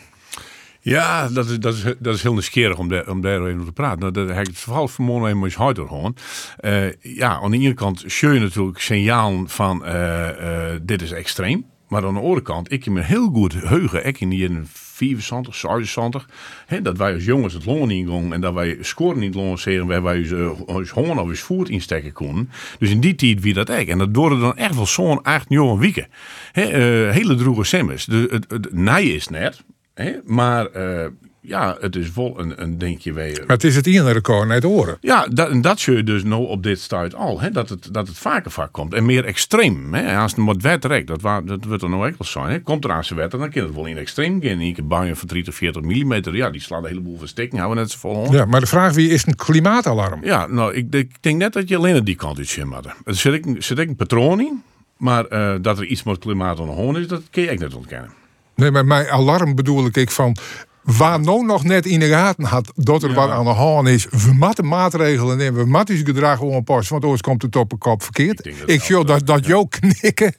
Ja, 0.85 1.29
dat 1.29 1.49
is, 1.49 1.59
dat 1.59 1.75
is, 1.75 1.83
dat 1.99 2.15
is 2.15 2.23
heel 2.23 2.33
nieuwsgierig 2.33 2.79
om, 2.79 2.89
daar, 2.89 3.09
om 3.09 3.21
daar 3.21 3.41
even 3.41 3.55
over 3.55 3.67
te 3.67 3.73
praten. 3.73 3.99
Nou, 3.99 4.13
dat 4.13 4.29
heb 4.29 4.39
ik 4.39 4.47
het 4.47 4.59
vooral 4.59 4.89
vanmorgen 4.89 5.29
even 5.29 5.45
eens 5.45 5.55
hard 5.55 5.79
gewoon. 5.79 6.17
Uh, 6.61 6.93
ja, 7.01 7.41
aan 7.41 7.51
de 7.51 7.57
ene 7.57 7.75
kant 7.75 8.05
zie 8.07 8.29
je 8.29 8.41
natuurlijk 8.41 8.79
signalen 8.79 9.49
van 9.49 9.83
uh, 9.85 10.29
uh, 10.41 10.75
dit 10.83 11.03
is 11.03 11.13
extreem. 11.13 11.67
Maar 11.89 12.07
aan 12.07 12.15
de 12.15 12.21
andere 12.21 12.43
kant, 12.43 12.73
ik 12.73 12.85
heb 12.85 12.95
me 12.95 13.03
heel 13.03 13.29
goed 13.29 13.53
heugen. 13.53 14.07
Ik 14.07 14.21
in 14.21 14.29
die 14.29 14.51
74, 14.73 15.55
76. 15.55 16.29
Hè, 16.67 16.83
dat 16.83 16.99
wij 16.99 17.15
als 17.15 17.25
jongens 17.25 17.55
het 17.55 17.65
longen 17.65 17.91
ingongen 17.91 18.33
en 18.33 18.41
dat 18.41 18.55
wij 18.55 18.79
scoren 18.81 19.19
niet 19.19 19.35
lanceren 19.35 19.87
waar 19.87 20.03
wij 20.03 20.31
ons 20.67 20.91
honger 20.91 21.21
of 21.21 21.29
ons 21.29 21.41
voet 21.41 21.69
insteken 21.69 22.13
konden. 22.13 22.51
Dus 22.79 22.91
in 22.91 23.01
die 23.01 23.15
tijd 23.15 23.41
wie 23.41 23.55
dat 23.55 23.69
echt. 23.69 23.89
En 23.89 23.99
dat 23.99 24.15
duurde 24.15 24.39
dan 24.39 24.57
echt 24.57 24.75
wel 24.75 24.87
zo'n 24.87 25.23
acht 25.23 25.47
jaar 25.49 25.79
weken. 25.79 26.09
Hele 26.53 27.35
droege 27.35 27.65
semmers. 27.65 28.05
De, 28.05 28.29
het, 28.31 28.45
het, 28.51 28.69
het 28.73 28.99
is 29.05 29.29
net. 29.29 29.65
He, 29.95 30.13
maar 30.25 30.69
uh, 30.77 31.07
ja, 31.41 31.77
het 31.81 31.97
is 31.97 32.13
wel 32.13 32.41
een, 32.41 32.63
een 32.63 32.79
denkje 32.79 33.13
weer. 33.13 33.39
Maar 33.47 33.57
het 33.57 33.65
is 33.65 33.77
het 33.77 33.87
ene 33.87 34.13
record 34.13 34.49
naar 34.49 34.61
de 34.61 34.69
oren. 34.69 34.97
Ja, 35.01 35.27
dat, 35.31 35.51
en 35.51 35.61
dat 35.61 35.81
zie 35.81 35.97
je 35.97 36.05
dus 36.05 36.23
nou 36.23 36.47
op 36.47 36.63
dit 36.63 36.81
stuit 36.81 37.15
al. 37.15 37.41
Hè, 37.41 37.51
dat, 37.51 37.69
het, 37.69 37.89
dat 37.93 38.09
het 38.09 38.19
vaker 38.19 38.51
vaak 38.51 38.73
komt. 38.73 38.95
En 38.95 39.05
meer 39.07 39.25
extreem. 39.25 39.95
Hè. 39.95 40.17
Als 40.19 40.35
het 40.37 40.45
wat 40.45 40.63
wet 40.63 40.83
dat, 41.07 41.21
wa- 41.21 41.41
dat 41.41 41.65
wordt 41.65 41.83
er 41.83 41.89
nou 41.89 42.03
ook 42.09 42.19
wel 42.19 42.27
zijn. 42.29 42.51
Hè. 42.51 42.61
Komt 42.61 42.85
er 42.85 42.91
aan 42.91 43.05
zijn 43.05 43.19
wet, 43.19 43.31
dan 43.31 43.51
kan 43.51 43.63
het 43.63 43.75
wel 43.75 43.87
in 43.87 43.97
extreem 43.97 44.43
gaan. 44.43 44.61
Ik 44.61 44.77
heb 44.77 44.89
buien 44.89 45.17
van 45.17 45.29
30, 45.29 45.55
40 45.55 45.83
mm. 45.83 46.13
Ja, 46.35 46.51
die 46.51 46.61
slaan 46.61 46.83
een 46.83 46.89
heleboel 46.89 47.19
verstikken. 47.19 47.59
Houden 47.59 47.83
net 47.83 47.91
zo 47.93 47.99
vol. 47.99 48.33
Ja, 48.33 48.45
maar 48.45 48.61
de 48.61 48.67
vraag 48.67 48.95
wie 48.95 49.09
is 49.11 49.27
een 49.27 49.37
klimaatalarm? 49.37 50.25
Ja, 50.25 50.47
nou, 50.47 50.75
ik, 50.75 50.95
ik 50.95 51.11
denk 51.21 51.39
net 51.39 51.53
dat 51.53 51.69
je 51.69 51.77
alleen 51.77 51.97
aan 51.97 52.05
die 52.05 52.17
kant 52.17 52.39
uit 52.39 52.49
zit. 52.49 52.65
maar 52.65 52.97
Er 53.05 53.15
zit 53.15 53.33
ik, 53.35 53.63
zit 53.63 53.79
ik 53.79 53.89
een 53.89 53.97
patroon 53.97 54.41
in. 54.41 54.63
Maar 54.97 55.25
eh, 55.27 55.55
dat 55.61 55.79
er 55.79 55.85
iets 55.85 56.03
met 56.03 56.19
klimaat 56.19 56.61
aan 56.61 56.67
de 56.67 56.73
hand 56.73 56.97
is, 56.97 57.07
dat 57.09 57.23
kun 57.31 57.43
je 57.43 57.49
echt 57.49 57.61
niet 57.61 57.75
ontkennen. 57.75 58.11
Nee, 58.55 58.71
maar 58.71 58.85
mijn 58.87 59.09
alarm 59.09 59.55
bedoel 59.55 59.89
ik 59.93 60.11
van. 60.11 60.37
Waar 60.85 61.21
nou 61.21 61.45
nog 61.45 61.65
net 61.65 61.87
in 61.87 62.01
de 62.01 62.09
gaten 62.09 62.45
had 62.45 62.73
dat 62.75 63.03
er 63.03 63.15
wat 63.15 63.31
aan 63.31 63.45
de 63.45 63.51
hand 63.51 63.89
is, 63.89 64.07
we 64.11 64.33
moeten 64.33 64.69
maatregelen 64.69 65.37
nemen, 65.37 65.61
we 65.65 65.71
moeten 65.71 65.95
ons 65.95 66.05
gedrag 66.05 66.43
aanpassen, 66.43 66.93
want 66.93 67.05
anders 67.05 67.23
komt 67.23 67.43
het 67.43 67.57
op 67.57 67.73
een 67.73 67.79
kop 67.79 68.03
verkeerd. 68.03 68.47
Ik 68.47 68.57
Ik 68.67 68.79
dat 68.79 68.89
wel- 68.89 69.05
dat, 69.05 69.27
dat 69.27 69.47
jou 69.47 69.69
knikken. 69.81 70.35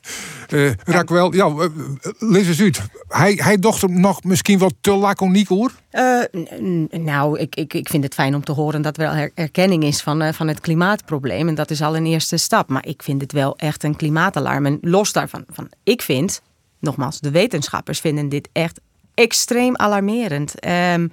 Eh 0.48 0.72
Raquel, 0.84 1.34
ja, 1.34 1.48
uh, 1.48 1.66
lees 2.20 2.48
eens 2.48 2.62
uit. 2.62 2.82
Hij, 3.08 3.34
hij 3.44 3.58
docht 3.58 3.82
hem 3.82 4.00
nog 4.00 4.24
misschien 4.24 4.60
wat 4.60 4.74
te 4.82 4.92
laconiek 4.96 5.48
hoor. 5.48 5.72
Eh, 5.90 6.20
nou, 6.90 7.40
ik, 7.40 7.56
ik, 7.56 7.74
ik 7.74 7.90
vind 7.90 8.04
het 8.04 8.14
fijn 8.14 8.36
om 8.36 8.44
te 8.44 8.52
horen 8.52 8.82
dat 8.82 8.98
er 8.98 9.04
wel 9.14 9.30
erkenning 9.36 9.84
is 9.84 10.02
van, 10.02 10.22
eh, 10.22 10.34
van 10.34 10.48
het 10.48 10.60
klimaatprobleem. 10.60 11.48
En 11.48 11.56
dat 11.56 11.70
is 11.72 11.82
al 11.82 11.96
een 11.96 12.06
eerste 12.06 12.38
stap. 12.38 12.70
Maar 12.70 12.86
ik 12.88 13.04
vind 13.04 13.22
het 13.22 13.32
wel 13.32 13.58
echt 13.58 13.84
een 13.84 13.96
klimaatalarm. 13.96 14.66
En 14.66 14.78
los 14.82 15.12
daarvan, 15.12 15.44
van, 15.50 15.70
ik 15.84 16.02
vind, 16.02 16.42
nogmaals, 16.86 17.20
de 17.20 17.32
wetenschappers 17.32 18.00
vinden 18.00 18.30
dit 18.30 18.50
echt 18.52 18.80
extreem 19.14 19.76
alarmerend. 19.76 20.60
Ehm, 20.60 21.08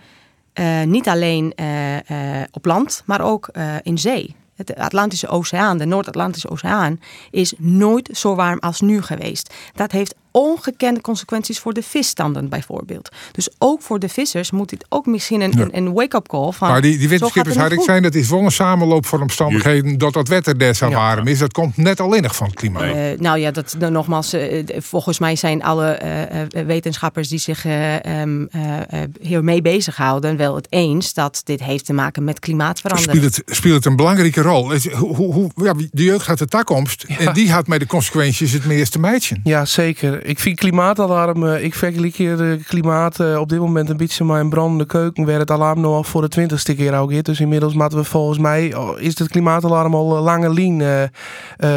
eh, 0.52 0.82
niet 0.82 1.08
alleen 1.08 1.52
eh, 1.54 2.40
eh, 2.40 2.46
op 2.50 2.64
land, 2.64 3.02
maar 3.06 3.20
ook 3.20 3.50
in 3.82 3.98
zee. 3.98 4.34
Het 4.54 4.74
Atlantische 4.74 5.28
Oceaan, 5.28 5.78
de 5.78 5.84
Noord-Atlantische 5.84 6.50
Oceaan, 6.50 7.00
is 7.30 7.54
nooit 7.58 8.08
zo 8.12 8.34
warm 8.34 8.58
als 8.58 8.80
nu 8.80 9.02
geweest. 9.02 9.54
Dat 9.74 9.92
heeft 9.92 10.14
ongekende 10.33 11.01
consequenties 11.01 11.59
voor 11.59 11.72
de 11.72 11.83
visstanden 11.83 12.49
bijvoorbeeld. 12.49 13.09
Dus 13.33 13.49
ook 13.59 13.83
voor 13.83 13.99
de 13.99 14.09
vissers 14.09 14.51
moet 14.51 14.68
dit 14.68 14.85
ook 14.89 15.07
misschien 15.07 15.41
een, 15.41 15.61
een, 15.61 15.76
een 15.76 15.93
wake-up 15.93 16.28
call 16.28 16.51
van... 16.53 16.68
maar 16.68 16.80
die, 16.83 16.99
die 16.99 17.09
wetenschappers 17.09 17.57
had 17.57 17.72
ik 17.72 17.80
zijn, 17.80 18.03
dat 18.03 18.14
is 18.14 18.28
wel 18.28 18.41
een 18.41 18.51
samenloop 18.53 19.07
van 19.07 19.20
omstandigheden 19.20 19.99
dat 19.99 20.12
dat 20.12 20.28
wetter 20.28 20.59
des 20.59 20.78
zo 20.78 20.91
warm 20.91 21.26
is. 21.26 21.39
Dat 21.39 21.53
komt 21.53 21.76
net 21.76 22.01
alleen 22.01 22.22
nog 22.22 22.37
van 22.37 22.47
het 22.47 22.57
klimaat. 22.57 22.83
Eh, 22.83 23.18
nou 23.18 23.39
ja, 23.39 23.51
dat, 23.51 23.74
nou, 23.78 23.93
nogmaals, 23.93 24.33
eh, 24.33 24.64
d- 24.64 24.72
volgens 24.78 25.18
mij 25.18 25.37
zijn 25.37 25.62
alle 25.62 25.87
eh, 25.91 26.41
eh, 26.43 26.66
wetenschappers 26.66 27.28
die 27.28 27.39
zich 27.39 27.64
eh, 27.64 28.05
ehm, 28.05 28.45
eh, 28.51 28.78
eh, 29.03 29.09
hiermee 29.20 29.62
bezighouden 29.62 30.37
wel 30.37 30.55
het 30.55 30.66
eens 30.70 31.14
dat 31.14 31.41
dit 31.45 31.62
heeft 31.62 31.85
te 31.85 31.93
maken 31.93 32.24
met 32.24 32.39
klimaatverandering. 32.39 33.16
Speelt 33.18 33.37
het, 33.37 33.57
speelt 33.57 33.74
het 33.74 33.85
een 33.85 33.97
belangrijke 33.97 34.41
rol. 34.43 34.72
Hoe, 34.97 35.33
hoe- 35.33 35.51
ja, 35.57 35.74
de 35.91 36.05
jeugd 36.05 36.24
gaat 36.24 36.39
de 36.39 36.47
toekomst. 36.47 37.05
En 37.18 37.33
die 37.33 37.53
had 37.53 37.66
met 37.66 37.80
de 37.80 37.87
consequenties 37.87 38.53
het 38.53 38.64
meeste 38.64 38.99
meidje. 38.99 39.37
Ja, 39.45 39.64
zeker. 39.64 40.21
Ik 40.22 40.38
vind 40.38 40.58
klimaatalarm, 40.58 41.46
eh, 41.46 41.64
ik 41.64 41.74
vergelijk 41.74 42.16
hier 42.16 42.36
de 42.36 42.58
klimaat 42.66 43.20
eh, 43.20 43.40
op 43.40 43.48
dit 43.48 43.58
moment 43.58 43.88
een 43.88 43.96
beetje 43.96 44.24
met 44.24 44.40
een 44.40 44.50
brandende 44.50 44.86
keuken, 44.86 45.24
waar 45.24 45.38
het 45.38 45.50
alarm 45.50 45.80
nog 45.80 45.94
al 45.94 46.04
voor 46.04 46.20
de 46.20 46.28
twintigste 46.28 46.74
keer 46.74 46.94
ook 46.94 47.12
is. 47.12 47.22
Dus 47.22 47.40
inmiddels 47.40 47.74
moeten 47.74 47.98
we 47.98 48.04
volgens 48.04 48.38
mij, 48.38 48.74
oh, 48.74 49.00
is 49.00 49.18
het 49.18 49.28
klimaatalarm 49.28 49.94
al 49.94 50.16
eh, 50.16 50.22
lange 50.22 50.50
lien 50.50 50.80
eh, 50.80 51.02
eh, 51.02 51.08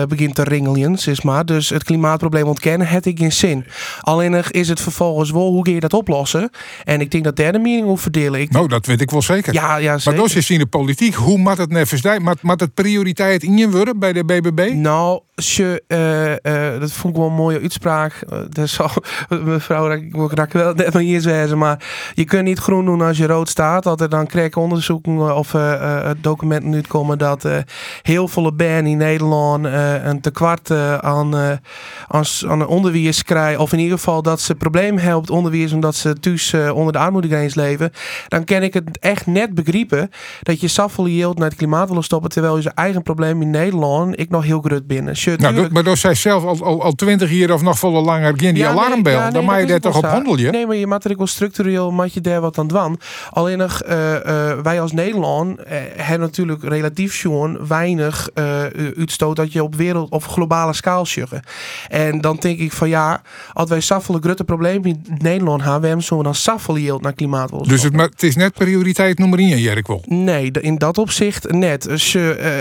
begint 0.07 0.35
te 0.35 0.43
ringelen, 0.43 0.97
zeg 0.97 1.23
maar. 1.23 1.45
Dus 1.45 1.69
het 1.69 1.83
klimaatprobleem 1.83 2.47
ontkennen, 2.47 2.87
het 2.87 3.05
ik 3.05 3.19
geen 3.19 3.31
zin. 3.31 3.65
Alleen 4.01 4.43
is 4.51 4.69
het 4.69 4.81
vervolgens 4.81 5.31
wel, 5.31 5.51
hoe 5.51 5.65
ga 5.65 5.71
je 5.71 5.79
dat 5.79 5.93
oplossen? 5.93 6.49
En 6.83 7.01
ik 7.01 7.11
denk 7.11 7.23
dat 7.23 7.35
daar 7.35 7.51
de 7.51 7.59
mening 7.59 7.87
over 7.87 8.01
verdelen. 8.01 8.41
Ik, 8.41 8.51
Nou, 8.51 8.67
dat 8.67 8.85
weet 8.85 9.01
ik 9.01 9.11
wel 9.11 9.21
zeker. 9.21 9.53
ja, 9.53 9.75
ja, 9.75 9.91
maar 9.91 9.99
zeker. 9.99 10.19
dat 10.19 10.35
is 10.35 10.49
in 10.49 10.59
de 10.59 10.65
politiek. 10.65 11.13
Hoe 11.13 11.37
moet 11.37 11.57
het 11.57 11.87
verstaan? 11.87 12.21
Moet, 12.21 12.41
moet 12.41 12.59
het 12.59 12.73
prioriteit 12.73 13.43
in 13.43 13.57
je 13.57 13.69
worden 13.69 13.99
bij 13.99 14.13
de 14.13 14.25
BBB? 14.25 14.71
Nou, 14.73 15.21
je, 15.35 15.83
eh, 15.87 16.73
eh, 16.73 16.79
dat 16.79 16.91
vond 16.91 17.13
ik 17.13 17.19
wel 17.19 17.29
een 17.29 17.35
mooie 17.35 17.61
uitspraak. 17.61 18.23
Eh, 18.35 18.41
dat 18.59 18.69
zal 18.69 18.89
mevrouw 19.29 19.91
ik 19.91 20.31
raak 20.31 20.53
wel 20.53 20.73
net 20.73 20.93
maar 20.93 21.01
hier 21.01 21.21
zeggen, 21.21 21.57
maar 21.57 22.11
je 22.13 22.23
kunt 22.23 22.43
niet 22.43 22.59
groen 22.59 22.85
doen 22.85 23.01
als 23.01 23.17
je 23.17 23.27
rood 23.27 23.49
staat. 23.49 23.83
Dat 23.83 24.01
er 24.01 24.09
dan 24.09 24.27
krijg 24.27 24.47
ik 24.47 24.55
onderzoeken 24.55 25.17
eh, 25.17 25.35
of 25.37 25.53
eh, 25.53 25.73
eh, 26.09 26.15
documenten 26.21 26.73
uitkomen 26.73 27.17
dat 27.17 27.45
eh, 27.45 27.57
heel 28.01 28.27
veel 28.27 28.55
banen 28.55 28.85
in 28.85 28.97
Nederland 28.97 29.65
eh, 29.65 30.05
een 30.05 30.21
tekwart 30.21 30.69
eh, 30.69 30.97
aan, 30.97 31.37
eh, 31.37 31.51
aan, 32.07 32.23
aan 32.47 32.67
onderwijs 32.67 33.23
krijgen. 33.23 33.61
Of 33.61 33.73
in 33.73 33.79
ieder 33.79 33.97
geval 33.97 34.21
dat 34.21 34.41
ze 34.41 34.55
op 34.55 35.21
het 35.21 35.29
onderwijs 35.29 35.71
omdat 35.71 35.95
ze 35.95 36.19
thuis 36.19 36.53
eh, 36.53 36.75
onder 36.75 36.93
de 36.93 36.99
armoedegrens 36.99 37.55
leven. 37.55 37.91
Dan 38.27 38.43
kan 38.43 38.61
ik 38.61 38.73
het 38.73 38.99
echt 38.99 39.25
net 39.25 39.53
begrijpen 39.53 40.09
dat 40.41 40.59
je 40.59 40.83
yield 41.03 41.37
naar 41.37 41.47
het 41.47 41.57
klimaat 41.57 41.87
willen 41.87 42.03
stoppen. 42.03 42.29
Terwijl 42.29 42.55
je 42.55 42.61
zijn 42.61 42.75
eigen 42.75 43.03
probleem 43.03 43.41
in 43.41 43.49
Nederland 43.49 44.19
ik 44.19 44.29
nog 44.29 44.43
heel 44.43 44.61
grut 44.61 44.87
binnen. 44.87 45.15
Nou, 45.37 45.67
maar 45.71 45.83
dat 45.83 45.97
zij 45.97 46.15
zelf 46.15 46.43
al, 46.43 46.63
al, 46.63 46.83
al 46.83 46.93
20 46.93 47.31
jaar 47.31 47.49
of 47.49 47.61
nog 47.61 47.79
volle 47.79 48.01
langer 48.25 48.39
geen 48.39 48.53
die 48.53 48.63
Ja, 48.63 48.73
nee, 48.73 48.81
alarmbel. 48.81 49.11
ja, 49.11 49.23
nee, 49.23 49.31
dan 49.31 49.45
mag 49.45 49.59
je 49.59 49.65
dat 49.65 49.81
toch 49.81 49.95
op 49.95 50.03
zo. 50.03 50.09
handelen. 50.09 50.51
Nee, 50.51 50.65
maar 50.65 50.75
je 50.75 50.87
maakt 50.87 51.05
er 51.05 51.17
wel 51.17 51.27
structureel 51.27 51.91
maak 51.91 52.07
je 52.07 52.21
daar 52.21 52.41
wat 52.41 52.57
aan 52.57 52.67
dwan. 52.67 52.99
Alleen 53.29 53.57
nog, 53.57 53.81
eh, 53.81 54.15
eh, 54.15 54.59
wij 54.59 54.81
als 54.81 54.91
Nederland 54.91 55.59
eh, 55.59 55.77
hebben 55.95 56.27
natuurlijk 56.27 56.63
relatief 56.63 57.19
gewoon 57.19 57.67
weinig 57.67 58.29
uitstoot 58.97 59.35
dat 59.35 59.53
je 59.53 59.63
op 59.63 59.75
wereld 59.75 60.11
of 60.11 60.25
globale 60.25 60.73
schaal 60.73 61.05
sjuggen. 61.05 61.41
En 61.87 62.21
dan 62.21 62.37
denk 62.39 62.59
ik 62.59 62.71
van 62.71 62.89
ja, 62.89 63.21
als 63.53 63.69
wij 63.69 63.81
zoveel 63.81 64.17
grote 64.21 64.43
problemen 64.43 64.89
in 64.89 65.05
Nederland 65.17 65.61
hebben, 65.63 65.81
we 65.81 65.87
hebben 65.87 66.23
dan 66.23 66.35
zoveel 66.35 66.77
yield 66.77 67.01
naar 67.01 67.13
klimaat 67.13 67.49
willen 67.49 67.67
Dus 67.67 67.83
het, 67.83 67.95
het 67.95 68.23
is 68.23 68.35
net 68.35 68.53
prioriteit 68.53 69.19
nummer 69.19 69.39
1, 69.39 69.59
Jerk 69.59 69.87
wel. 69.87 70.03
Nee, 70.05 70.51
in 70.51 70.75
dat 70.75 70.97
opzicht 70.97 71.51
net. 71.51 71.81
Dus, 71.83 72.13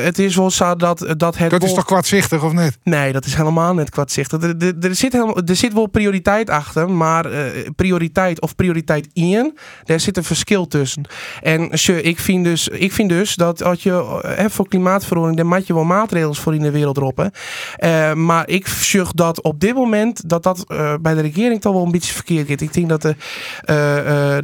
het 0.03 0.19
is 0.19 0.37
wel 0.37 0.51
zo 0.51 0.77
dat, 0.77 1.15
dat 1.17 1.39
het 1.39 1.51
Dat 1.51 1.63
is 1.63 1.75
toch 1.75 1.85
kwartzichtig 1.85 2.45
of 2.45 2.53
net? 2.53 2.79
Nee, 2.83 3.13
dat 3.13 3.25
is 3.25 3.35
helemaal 3.35 3.75
net 3.75 3.91
kwartzichtig. 3.91 4.43
Er, 4.43 4.55
er, 4.59 4.75
er, 4.81 4.95
zit 4.95 5.13
helemaal, 5.13 5.45
er 5.55 5.61
zit 5.61 5.73
wel 5.73 5.87
prioriteit 5.87 6.51
achter, 6.51 6.91
maar 6.91 7.25
eh, 7.27 7.41
prioriteit 7.77 8.41
of 8.41 8.55
prioriteit 8.57 9.09
in, 9.13 9.59
daar 9.85 10.01
zit 10.01 10.17
een 10.17 10.25
verschil 10.25 10.67
tussen. 10.67 11.03
En 11.43 11.71
ik, 12.03 12.19
vind 12.19 12.45
dus, 12.45 12.69
ik 12.69 12.93
vind 12.93 13.09
dus 13.09 13.35
dat 13.35 13.63
als 13.63 13.83
je 13.83 14.21
eh, 14.37 14.45
voor 14.49 14.69
klimaatverandering, 14.69 15.37
daar 15.37 15.47
moet 15.47 15.67
je 15.67 15.75
wel 15.75 15.85
maatregelen 15.85 16.35
voor 16.35 16.55
in 16.55 16.63
de 16.63 16.71
wereld 16.71 16.97
roepen. 16.97 17.31
Eh, 17.77 18.13
maar 18.13 18.49
ik 18.49 18.67
zeg 18.67 19.13
dat 19.13 19.43
op 19.43 19.61
dit 19.61 19.75
moment 19.75 20.29
dat 20.29 20.43
dat 20.43 20.65
bij 21.01 21.15
de 21.15 21.21
regering 21.21 21.61
toch 21.61 21.73
wel 21.73 21.85
een 21.85 21.91
beetje 21.91 22.13
verkeerd 22.15 22.49
gaat. 22.49 22.61
Ik 22.61 22.73
denk 22.73 22.89
dat 22.89 23.03
de, 23.03 23.15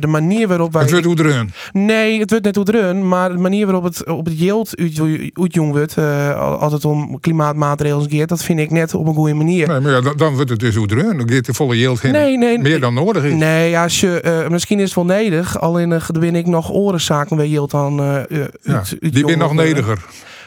de 0.01 0.07
manier 0.07 0.49
waarop 0.49 0.73
wij... 0.73 0.83
Het 0.83 0.91
wordt 0.91 1.07
hoe 1.07 1.19
erin. 1.19 1.53
Nee, 1.73 2.21
het 2.21 2.31
wordt 2.31 2.45
net 2.45 2.57
hoe 2.57 2.73
erin, 2.73 3.09
maar 3.09 3.33
de 3.33 3.39
manier 3.39 3.65
waarop 3.67 3.85
het 3.85 4.07
op 4.07 4.25
het 4.25 4.39
yield 4.39 4.77
uit- 4.77 5.31
uitjong 5.33 5.73
wordt, 5.73 5.99
als 6.37 6.73
het 6.73 6.85
om 6.85 7.21
klimaatmaatregelen 7.21 8.11
gaat, 8.11 8.29
dat 8.29 8.43
vind 8.43 8.59
ik 8.61 8.71
net 8.71 8.95
op 8.95 9.07
een 9.07 9.15
goede 9.15 9.35
manier. 9.35 9.69
Nee, 9.69 9.81
maar 9.81 9.93
ja, 9.93 10.01
dan, 10.01 10.17
dan 10.17 10.35
wordt 10.35 10.51
het 10.51 10.59
dus 10.61 10.75
hoe 10.75 10.87
erin. 11.01 11.17
Dan 11.19 11.31
gaat 11.31 11.47
de 11.47 11.55
volle 11.55 11.79
yield 11.79 12.01
heen. 12.03 12.13
Nee, 12.13 12.39
nee, 12.39 12.59
Meer 12.59 12.81
dan 12.81 12.95
nodig 12.95 13.25
is. 13.25 13.33
Nee, 13.33 13.79
als 13.79 14.01
je, 14.01 14.21
eh, 14.21 14.49
misschien 14.49 14.79
is 14.79 14.85
het 14.85 14.95
wel 14.95 15.05
nedig, 15.05 15.61
alleen 15.61 15.91
uh, 15.91 16.09
ben 16.21 16.35
ik 16.35 16.47
nog 16.47 16.71
orenzaken 16.73 17.37
waar 17.37 17.47
yield 17.47 17.71
dan. 17.71 18.01
eh, 18.01 18.17
eh, 18.17 18.47
Ja, 18.63 18.75
uit- 18.75 18.97
die 19.01 19.25
ben 19.25 19.39
nog 19.39 19.55
nediger. 19.55 19.99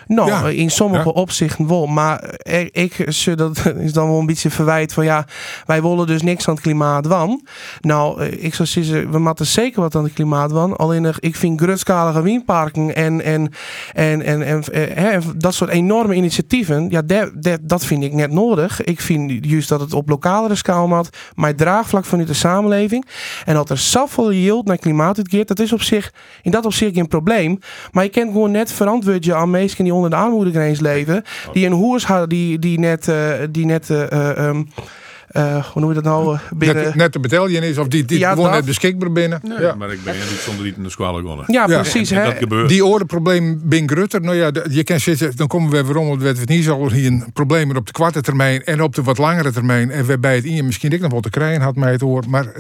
Nou, 0.08 0.30
Ja. 0.30 0.48
in 0.48 0.72
sommige 0.72 1.04
Ja. 1.04 1.10
opzichten 1.12 1.68
wel. 1.68 1.86
Maar 1.86 2.34
ik, 2.72 3.06
dat 3.36 3.66
is 3.78 3.94
dan 3.94 4.08
wel 4.10 4.20
een 4.20 4.26
beetje 4.26 4.50
verwijt 4.50 4.94
van 4.94 5.04
ja, 5.06 5.26
wij 5.66 5.82
willen 5.82 6.08
dus 6.08 6.22
niks 6.22 6.48
aan 6.48 6.54
het 6.54 6.64
klimaat 6.64 7.08
van. 7.08 7.46
Nou, 7.82 8.22
eh, 8.22 8.44
ik 8.44 8.54
zou 8.54 8.68
zeggen, 8.68 9.12
we 9.12 9.20
moeten 9.20 9.46
zeker 9.46 9.82
wat 9.82 9.96
aan 9.96 10.04
het 10.04 10.14
klimaat 10.14 10.52
van. 10.52 10.76
Alleen 10.76 11.14
ik 11.20 11.36
vind 11.36 11.62
grutskalige 11.62 12.22
windparken 12.22 12.96
en, 12.96 13.22
en, 13.24 13.52
en, 13.94 14.22
en, 14.22 14.42
en 14.42 14.64
eh, 14.64 14.96
hè, 14.96 15.18
dat 15.36 15.54
soort 15.54 15.70
enorme 15.70 16.14
initiatieven, 16.16 16.90
ja, 16.90 17.02
dat, 17.02 17.32
dat, 17.36 17.60
dat 17.62 17.86
vind 17.86 18.04
ik 18.04 18.14
net 18.14 18.32
nodig. 18.32 18.84
Ik 18.84 19.02
vind 19.02 19.46
juist 19.46 19.70
dat 19.70 19.80
het 19.80 19.94
op 19.94 20.10
lokalere 20.10 20.56
schaal 20.56 20.88
moet, 20.88 21.10
maar 21.36 21.56
draagvlak 21.56 22.06
vanuit 22.06 22.28
de 22.28 22.34
samenleving. 22.34 23.06
En 23.46 23.54
dat 23.54 23.70
er 23.70 23.78
zoveel 23.78 24.34
yield 24.34 24.66
naar 24.66 24.78
klimaat 24.78 25.18
uitkeert, 25.18 25.48
dat 25.48 25.60
is 25.60 25.74
op 25.74 25.82
zich, 25.82 26.14
in 26.42 26.52
dat 26.52 26.66
opzicht 26.66 26.96
geen 26.96 27.08
probleem. 27.08 27.60
Maar 27.92 28.04
je 28.04 28.10
kent 28.10 28.32
gewoon 28.32 28.52
net 28.52 28.72
verantwoord 28.72 29.26
je 29.26 29.36
aan 29.36 29.50
mensen 29.50 29.84
die 29.84 29.93
onder 29.94 30.10
de 30.10 30.16
armoedegrens 30.16 30.80
leven. 30.80 31.24
Die 31.54 31.66
een 31.66 31.72
hoers 31.72 32.06
hadden, 32.06 32.30
die, 32.30 32.60
die 32.60 32.80
net, 32.80 33.08
eh, 33.08 33.34
die 33.50 33.66
net 33.66 33.90
eh, 33.90 34.50
eh, 35.34 35.66
hoe 35.66 35.82
noem 35.82 35.90
je 35.90 35.96
dat 35.96 36.04
nou? 36.04 36.34
eh, 36.36 36.40
binnen... 36.56 36.84
Net, 36.84 36.96
net 36.96 37.14
de 37.14 37.20
bataljon 37.20 37.64
is, 37.64 37.78
of 37.78 37.88
die, 37.88 38.06
die 38.06 38.20
Ja, 38.20 38.30
gewoon 38.30 38.46
dat. 38.46 38.54
net 38.56 38.66
beschikbaar 38.66 39.12
binnen. 39.12 39.40
Nee, 39.44 39.60
ja. 39.60 39.76
maar 39.76 39.92
ik 39.92 40.04
ben 40.04 40.14
niet 40.16 40.42
zonder 40.46 40.66
iets 40.66 40.78
in 40.78 40.84
de 40.84 40.90
squale 40.90 41.20
gewonnen. 41.20 41.46
ja, 41.48 41.66
Ja. 41.68 41.80
precies. 41.82 42.12
En 42.12 42.18
hè? 42.18 42.26
dat 42.26 42.38
gebeurt. 42.38 42.70
Die 42.70 42.86
orenprobleem 42.86 43.60
bin 43.64 43.90
Grutter. 43.90 44.22
Nou 44.22 44.36
ja, 44.36 44.52
je 44.70 44.84
kan 44.84 45.00
zitten, 45.00 45.36
dan 45.36 45.48
komen 45.48 45.70
we 45.72 45.84
weer 45.86 45.98
om. 45.98 46.12
Het 46.12 46.22
werd 46.22 46.48
niet 46.50 46.64
zo 46.64 46.90
hier 46.92 47.08
een 47.12 47.26
probleem 47.34 47.76
op 47.76 47.86
de 47.86 47.92
korte 47.92 48.22
termijn 48.22 48.64
en 48.64 48.82
op 48.82 48.96
de 48.96 49.04
wat 49.04 49.18
langere 49.18 49.52
termijn. 49.52 49.92
En 49.92 50.06
waarbij 50.08 50.36
het 50.36 50.44
in 50.44 50.66
misschien 50.66 50.92
ik 50.92 51.02
nog 51.02 51.12
wat 51.12 51.24
te 51.24 51.30
krijgen 51.30 51.62
had 51.62 51.76
mij 51.76 51.92
het 51.92 52.02
hoor. 52.02 52.24
Maar 52.28 52.46
eh, 52.48 52.58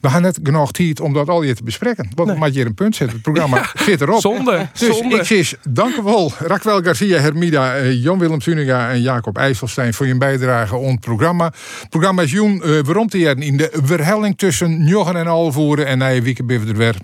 we 0.00 0.08
gaan 0.08 0.22
net 0.22 0.38
genoeg 0.42 0.72
tijd 0.72 1.00
om 1.00 1.12
dat 1.12 1.28
al 1.28 1.42
je 1.42 1.54
te 1.54 1.62
bespreken. 1.62 2.08
Want 2.14 2.28
dan 2.28 2.38
moet 2.38 2.54
je 2.54 2.64
een 2.64 2.74
punt 2.74 2.96
zetten. 2.96 3.16
Het 3.16 3.24
programma 3.32 3.66
zit 3.86 4.00
erop. 4.00 4.20
Zonde, 4.20 4.68
Dus 4.78 4.96
zonde. 4.98 5.16
ik 5.16 5.24
zeg, 5.24 5.54
dank 5.68 5.96
u 5.96 6.02
wel. 6.02 6.32
Raquel 6.38 6.82
Garcia, 6.82 7.18
Hermida, 7.18 7.74
eh, 7.76 8.02
Jan-Willem 8.02 8.38
Tuninga 8.38 8.90
en 8.90 9.00
Jacob 9.02 9.38
IJsselstein 9.38 9.94
voor 9.94 10.06
je 10.06 10.16
bijdrage 10.18 10.74
aan 10.76 10.84
het 10.84 11.00
programma. 11.00 11.52
Programma 11.98 12.22
is 12.22 12.32
uh, 12.64 12.80
waarom 12.82 13.08
jaren 13.10 13.42
in 13.42 13.56
de 13.56 13.70
verhelling 13.72 14.38
tussen 14.38 14.86
Joggen 14.86 15.16
en 15.16 15.26
Alvoeren. 15.26 15.86
En 15.86 15.98
na 15.98 16.08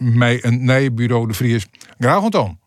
met 0.01 0.45
een 0.45 0.65
nieuw 0.65 0.91
bureau 0.95 1.27
de 1.27 1.35
Vries. 1.35 1.67
Graag 1.99 2.23
ontdaan. 2.23 2.60